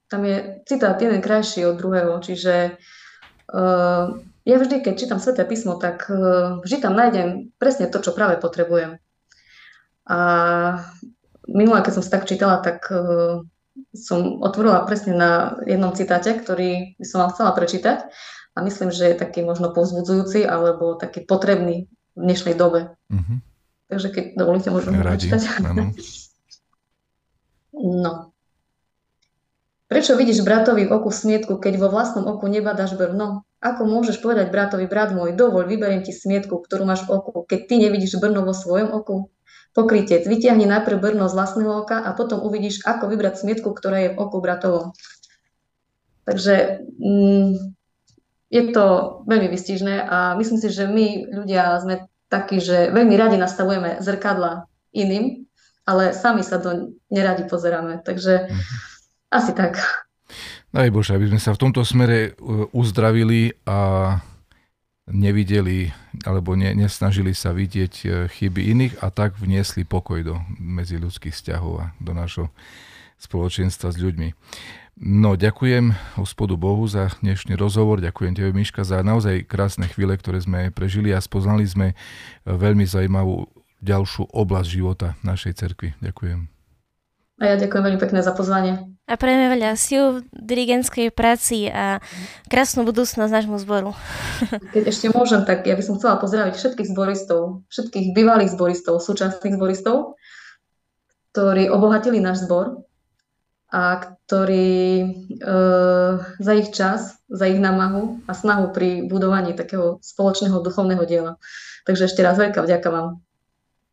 tam 0.08 0.26
je 0.26 0.64
citát 0.66 1.02
jeden 1.02 1.22
krajší 1.22 1.68
od 1.68 1.76
druhého, 1.76 2.20
čiže 2.20 2.78
uh, 3.54 4.16
ja 4.48 4.56
vždy, 4.56 4.80
keď 4.80 4.94
čítam 4.96 5.20
Sveté 5.20 5.44
písmo, 5.44 5.76
tak 5.76 6.08
uh, 6.08 6.64
vždy 6.64 6.78
tam 6.80 6.96
nájdem 6.96 7.52
presne 7.60 7.92
to, 7.92 8.00
čo 8.00 8.16
práve 8.16 8.40
potrebujem. 8.40 8.96
A 10.08 10.20
minule, 11.52 11.84
keď 11.84 12.00
som 12.00 12.04
si 12.04 12.12
tak 12.12 12.24
čítala, 12.24 12.64
tak 12.64 12.88
uh, 12.88 13.44
som 13.92 14.40
otvorila 14.40 14.88
presne 14.88 15.14
na 15.14 15.60
jednom 15.68 15.92
citáte, 15.94 16.34
ktorý 16.34 16.98
by 16.98 17.06
som 17.06 17.28
vám 17.28 17.32
chcela 17.36 17.52
prečítať 17.54 18.00
a 18.56 18.58
myslím, 18.66 18.90
že 18.90 19.14
je 19.14 19.22
taký 19.22 19.46
možno 19.46 19.70
povzbudzujúci 19.70 20.48
alebo 20.48 20.98
taký 20.98 21.28
potrebný 21.28 21.86
v 22.18 22.20
dnešnej 22.20 22.58
dobe. 22.58 22.98
Mm-hmm. 23.14 23.38
Takže 23.88 24.08
keď 24.10 24.26
dovolíte, 24.34 24.74
môžem 24.74 24.98
prečítať. 24.98 25.62
no. 28.04 28.34
Prečo 29.88 30.20
vidíš 30.20 30.44
bratovi 30.44 30.84
v 30.84 30.92
oku 30.92 31.16
smietku, 31.16 31.64
keď 31.64 31.80
vo 31.80 31.88
vlastnom 31.88 32.28
oku 32.28 32.52
nebadaš 32.52 33.00
brno? 33.00 33.48
Ako 33.64 33.88
môžeš 33.88 34.20
povedať 34.20 34.52
bratovi, 34.52 34.84
brat 34.84 35.16
môj, 35.16 35.32
dovoľ, 35.32 35.64
vyberiem 35.64 36.04
ti 36.04 36.12
smietku, 36.12 36.60
ktorú 36.60 36.84
máš 36.84 37.08
v 37.08 37.16
oku, 37.16 37.48
keď 37.48 37.60
ty 37.72 37.74
nevidíš 37.80 38.20
brno 38.20 38.44
vo 38.44 38.52
svojom 38.52 38.92
oku? 38.92 39.32
Pokrytec, 39.72 40.28
vyťahni 40.28 40.68
najprv 40.68 41.00
brno 41.00 41.32
z 41.32 41.38
vlastného 41.40 41.88
oka 41.88 42.04
a 42.04 42.12
potom 42.12 42.44
uvidíš, 42.44 42.84
ako 42.84 43.08
vybrať 43.08 43.40
smietku, 43.40 43.72
ktorá 43.72 43.98
je 44.04 44.10
v 44.12 44.20
oku 44.20 44.44
bratovom. 44.44 44.92
Takže 46.28 46.84
mm, 47.00 47.52
je 48.52 48.64
to 48.76 48.86
veľmi 49.24 49.48
vystižné 49.48 50.04
a 50.04 50.36
myslím 50.36 50.60
si, 50.60 50.68
že 50.68 50.84
my 50.84 51.32
ľudia 51.32 51.80
sme 51.80 52.12
takí, 52.28 52.60
že 52.60 52.92
veľmi 52.92 53.16
radi 53.16 53.40
nastavujeme 53.40 54.04
zrkadla 54.04 54.68
iným, 54.92 55.48
ale 55.88 56.12
sami 56.12 56.44
sa 56.44 56.60
to 56.60 56.92
neradi 57.08 57.48
pozeráme. 57.48 58.04
Takže 58.04 58.52
mm-hmm 58.52 58.97
asi 59.32 59.52
tak. 59.52 59.80
Daj 60.76 60.92
Bože, 60.92 61.16
aby 61.16 61.32
sme 61.32 61.40
sa 61.40 61.56
v 61.56 61.62
tomto 61.68 61.88
smere 61.88 62.36
uh, 62.36 62.68
uzdravili 62.76 63.56
a 63.64 64.20
nevideli 65.08 65.96
alebo 66.28 66.60
ne, 66.60 66.76
nesnažili 66.76 67.32
sa 67.32 67.56
vidieť 67.56 67.94
uh, 68.04 68.12
chyby 68.28 68.76
iných 68.76 68.94
a 69.00 69.08
tak 69.08 69.40
vniesli 69.40 69.88
pokoj 69.88 70.20
do 70.24 70.36
medziľudských 70.60 71.32
vzťahov 71.32 71.74
a 71.80 71.86
do 72.04 72.12
nášho 72.12 72.52
spoločenstva 73.18 73.96
s 73.96 73.98
ľuďmi. 73.98 74.36
No, 74.98 75.38
ďakujem 75.38 75.94
hospodu 76.20 76.58
Bohu 76.58 76.84
za 76.90 77.14
dnešný 77.24 77.56
rozhovor, 77.56 78.02
ďakujem 78.04 78.34
tebe 78.34 78.52
Miška 78.52 78.84
za 78.84 79.00
naozaj 79.06 79.46
krásne 79.48 79.88
chvíle, 79.88 80.18
ktoré 80.18 80.44
sme 80.44 80.74
prežili 80.74 81.16
a 81.16 81.24
spoznali 81.24 81.64
sme 81.64 81.88
uh, 81.94 81.96
veľmi 82.52 82.84
zaujímavú 82.84 83.48
ďalšiu 83.80 84.28
oblasť 84.36 84.70
života 84.70 85.08
našej 85.24 85.54
cerkvy. 85.56 85.96
Ďakujem. 86.04 86.50
A 87.38 87.44
ja 87.46 87.56
ďakujem 87.56 87.84
veľmi 87.86 88.02
pekne 88.02 88.26
za 88.26 88.34
pozvanie. 88.34 88.97
A 89.08 89.16
prejme 89.16 89.48
veľa 89.56 89.80
síl 89.80 90.28
dirigentskej 90.36 91.16
práci 91.16 91.72
a 91.72 92.04
krásnu 92.52 92.84
budúcnosť 92.84 93.32
nášmu 93.32 93.56
zboru. 93.64 93.96
Keď 94.76 94.84
ešte 94.84 95.08
môžem, 95.16 95.48
tak 95.48 95.64
ja 95.64 95.80
by 95.80 95.84
som 95.84 95.96
chcela 95.96 96.20
pozdraviť 96.20 96.60
všetkých 96.60 96.92
zboristov, 96.92 97.64
všetkých 97.72 98.12
bývalých 98.12 98.52
zboristov, 98.52 99.00
súčasných 99.00 99.56
zboristov, 99.56 100.20
ktorí 101.32 101.72
obohatili 101.72 102.20
náš 102.20 102.44
zbor 102.44 102.84
a 103.72 104.00
ktorí 104.00 104.76
e, 105.00 105.08
za 106.40 106.54
ich 106.56 106.76
čas, 106.76 107.20
za 107.32 107.46
ich 107.48 107.60
námahu 107.64 108.28
a 108.28 108.36
snahu 108.36 108.76
pri 108.76 109.08
budovaní 109.08 109.56
takého 109.56 110.04
spoločného 110.04 110.60
duchovného 110.60 111.04
diela. 111.08 111.34
Takže 111.88 112.12
ešte 112.12 112.24
raz 112.24 112.36
veľká 112.36 112.60
vďaka 112.60 112.88
vám. 112.92 113.27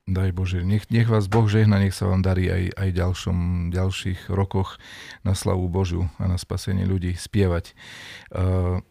Daj 0.04 0.36
Bože, 0.36 0.60
nech, 0.60 0.84
nech 0.92 1.08
vás 1.08 1.32
Boh 1.32 1.48
žehna, 1.48 1.80
nech 1.80 1.96
sa 1.96 2.04
vám 2.04 2.20
darí 2.20 2.52
aj, 2.52 2.76
aj 2.76 2.88
ďalšom, 2.92 3.38
ďalších 3.72 4.28
rokoch 4.28 4.76
na 5.24 5.32
slavu 5.32 5.64
Božiu 5.72 6.12
a 6.20 6.28
na 6.28 6.36
spasenie 6.36 6.84
ľudí 6.84 7.16
spievať. 7.16 7.72
Uh, 8.28 8.84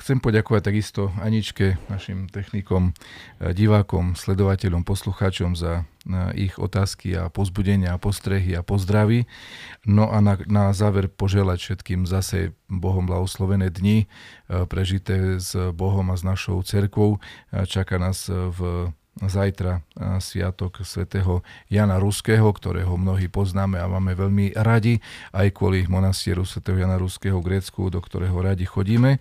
chcem 0.00 0.16
poďakovať 0.16 0.62
takisto 0.64 1.12
Aničke, 1.20 1.76
našim 1.92 2.30
technikom, 2.32 2.96
divákom, 3.36 4.16
sledovateľom, 4.16 4.80
poslucháčom 4.86 5.58
za 5.58 5.84
ich 6.32 6.56
otázky 6.56 7.12
a 7.20 7.28
pozbudenia, 7.28 7.92
a 7.92 8.00
postrehy 8.00 8.56
a 8.56 8.64
pozdravy. 8.64 9.28
No 9.84 10.08
a 10.08 10.24
na, 10.24 10.38
na 10.48 10.72
záver 10.72 11.12
poželať 11.12 11.58
všetkým 11.60 12.08
zase 12.08 12.56
Bohom 12.70 13.04
blahoslovené 13.04 13.68
dni, 13.68 14.06
prežité 14.72 15.36
s 15.36 15.52
Bohom 15.76 16.08
a 16.08 16.16
s 16.16 16.24
našou 16.24 16.62
cerkvou. 16.64 17.18
Čaká 17.50 17.98
nás 18.00 18.30
v 18.30 18.88
zajtra 19.18 19.82
sviatok 20.22 20.86
svätého 20.86 21.42
Jana 21.66 21.98
Ruského, 21.98 22.46
ktorého 22.46 22.94
mnohí 22.94 23.26
poznáme 23.26 23.76
a 23.76 23.90
máme 23.90 24.14
veľmi 24.14 24.54
radi, 24.54 25.02
aj 25.34 25.50
kvôli 25.52 25.84
monastieru 25.90 26.46
svätého 26.46 26.80
Jana 26.80 26.96
Ruského 26.96 27.42
v 27.42 27.46
Grécku, 27.52 27.90
do 27.90 28.00
ktorého 28.00 28.38
radi 28.38 28.64
chodíme. 28.64 29.18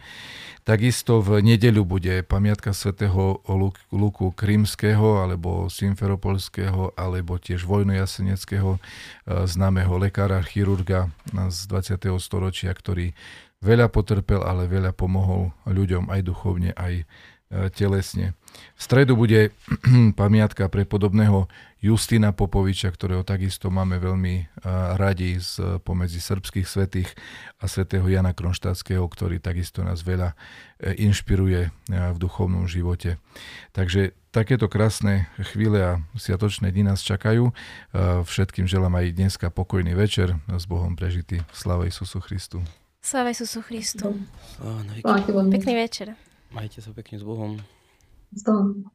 Takisto 0.63 1.25
v 1.25 1.41
nedeľu 1.41 1.83
bude 1.83 2.21
pamiatka 2.21 2.71
svätého 2.71 3.41
Luku 3.89 4.31
Krímskeho 4.37 5.25
alebo 5.25 5.67
Simferopolského 5.67 6.93
alebo 6.93 7.41
tiež 7.41 7.65
vojnojaseneckého 7.65 8.77
známeho 9.25 9.93
lekára, 9.97 10.45
chirurga 10.45 11.09
z 11.33 11.65
20. 11.65 12.13
storočia, 12.21 12.69
ktorý 12.71 13.17
veľa 13.59 13.89
potrpel, 13.91 14.45
ale 14.45 14.69
veľa 14.69 14.93
pomohol 14.93 15.51
ľuďom 15.67 16.07
aj 16.13 16.21
duchovne, 16.23 16.71
aj 16.77 17.03
E, 17.03 17.38
telesne. 17.50 18.38
V 18.78 18.82
stredu 18.82 19.18
bude 19.18 19.50
pamiatka 20.22 20.70
pre 20.70 20.86
podobného 20.86 21.50
Justina 21.80 22.36
Popoviča, 22.36 22.91
ktorého 22.91 23.24
takisto 23.24 23.72
máme 23.72 23.97
veľmi 23.97 24.36
e, 24.36 24.43
radi 25.00 25.39
z 25.39 25.80
pomedzi 25.82 26.20
srbských 26.20 26.68
svetých 26.68 27.10
a 27.58 27.72
svätého 27.72 28.04
Jana 28.06 28.36
Kronštátskeho, 28.36 29.02
ktorý 29.08 29.39
takisto 29.39 29.82
nás 29.82 30.04
veľa 30.04 30.36
e, 30.36 30.36
inšpiruje 31.08 31.72
v 31.89 32.18
duchovnom 32.20 32.68
živote. 32.68 33.18
Takže 33.72 34.12
takéto 34.30 34.70
krásne 34.70 35.32
chvíle 35.56 35.80
a 35.82 35.93
sviatočné 36.14 36.70
dni 36.70 36.93
nás 36.93 37.02
čakajú. 37.02 37.50
Všetkým 38.30 38.70
želám 38.70 38.93
aj 39.02 39.18
dneska 39.18 39.47
pokojný 39.50 39.97
večer 39.97 40.38
s 40.45 40.70
Bohom 40.70 40.93
prežitý. 40.93 41.41
Sláva 41.50 41.89
Isusu 41.89 42.22
Christu. 42.22 42.62
Sláva 43.02 43.34
Isusu 43.34 43.66
Christu. 43.66 44.14
Pekný 45.50 45.74
večer. 45.74 46.14
Majte 46.52 46.82
sa 46.82 46.91
pekne 46.91 47.22
s 47.22 47.24
Bohom. 47.24 47.62
S 48.34 48.41
Bohom. 48.43 48.89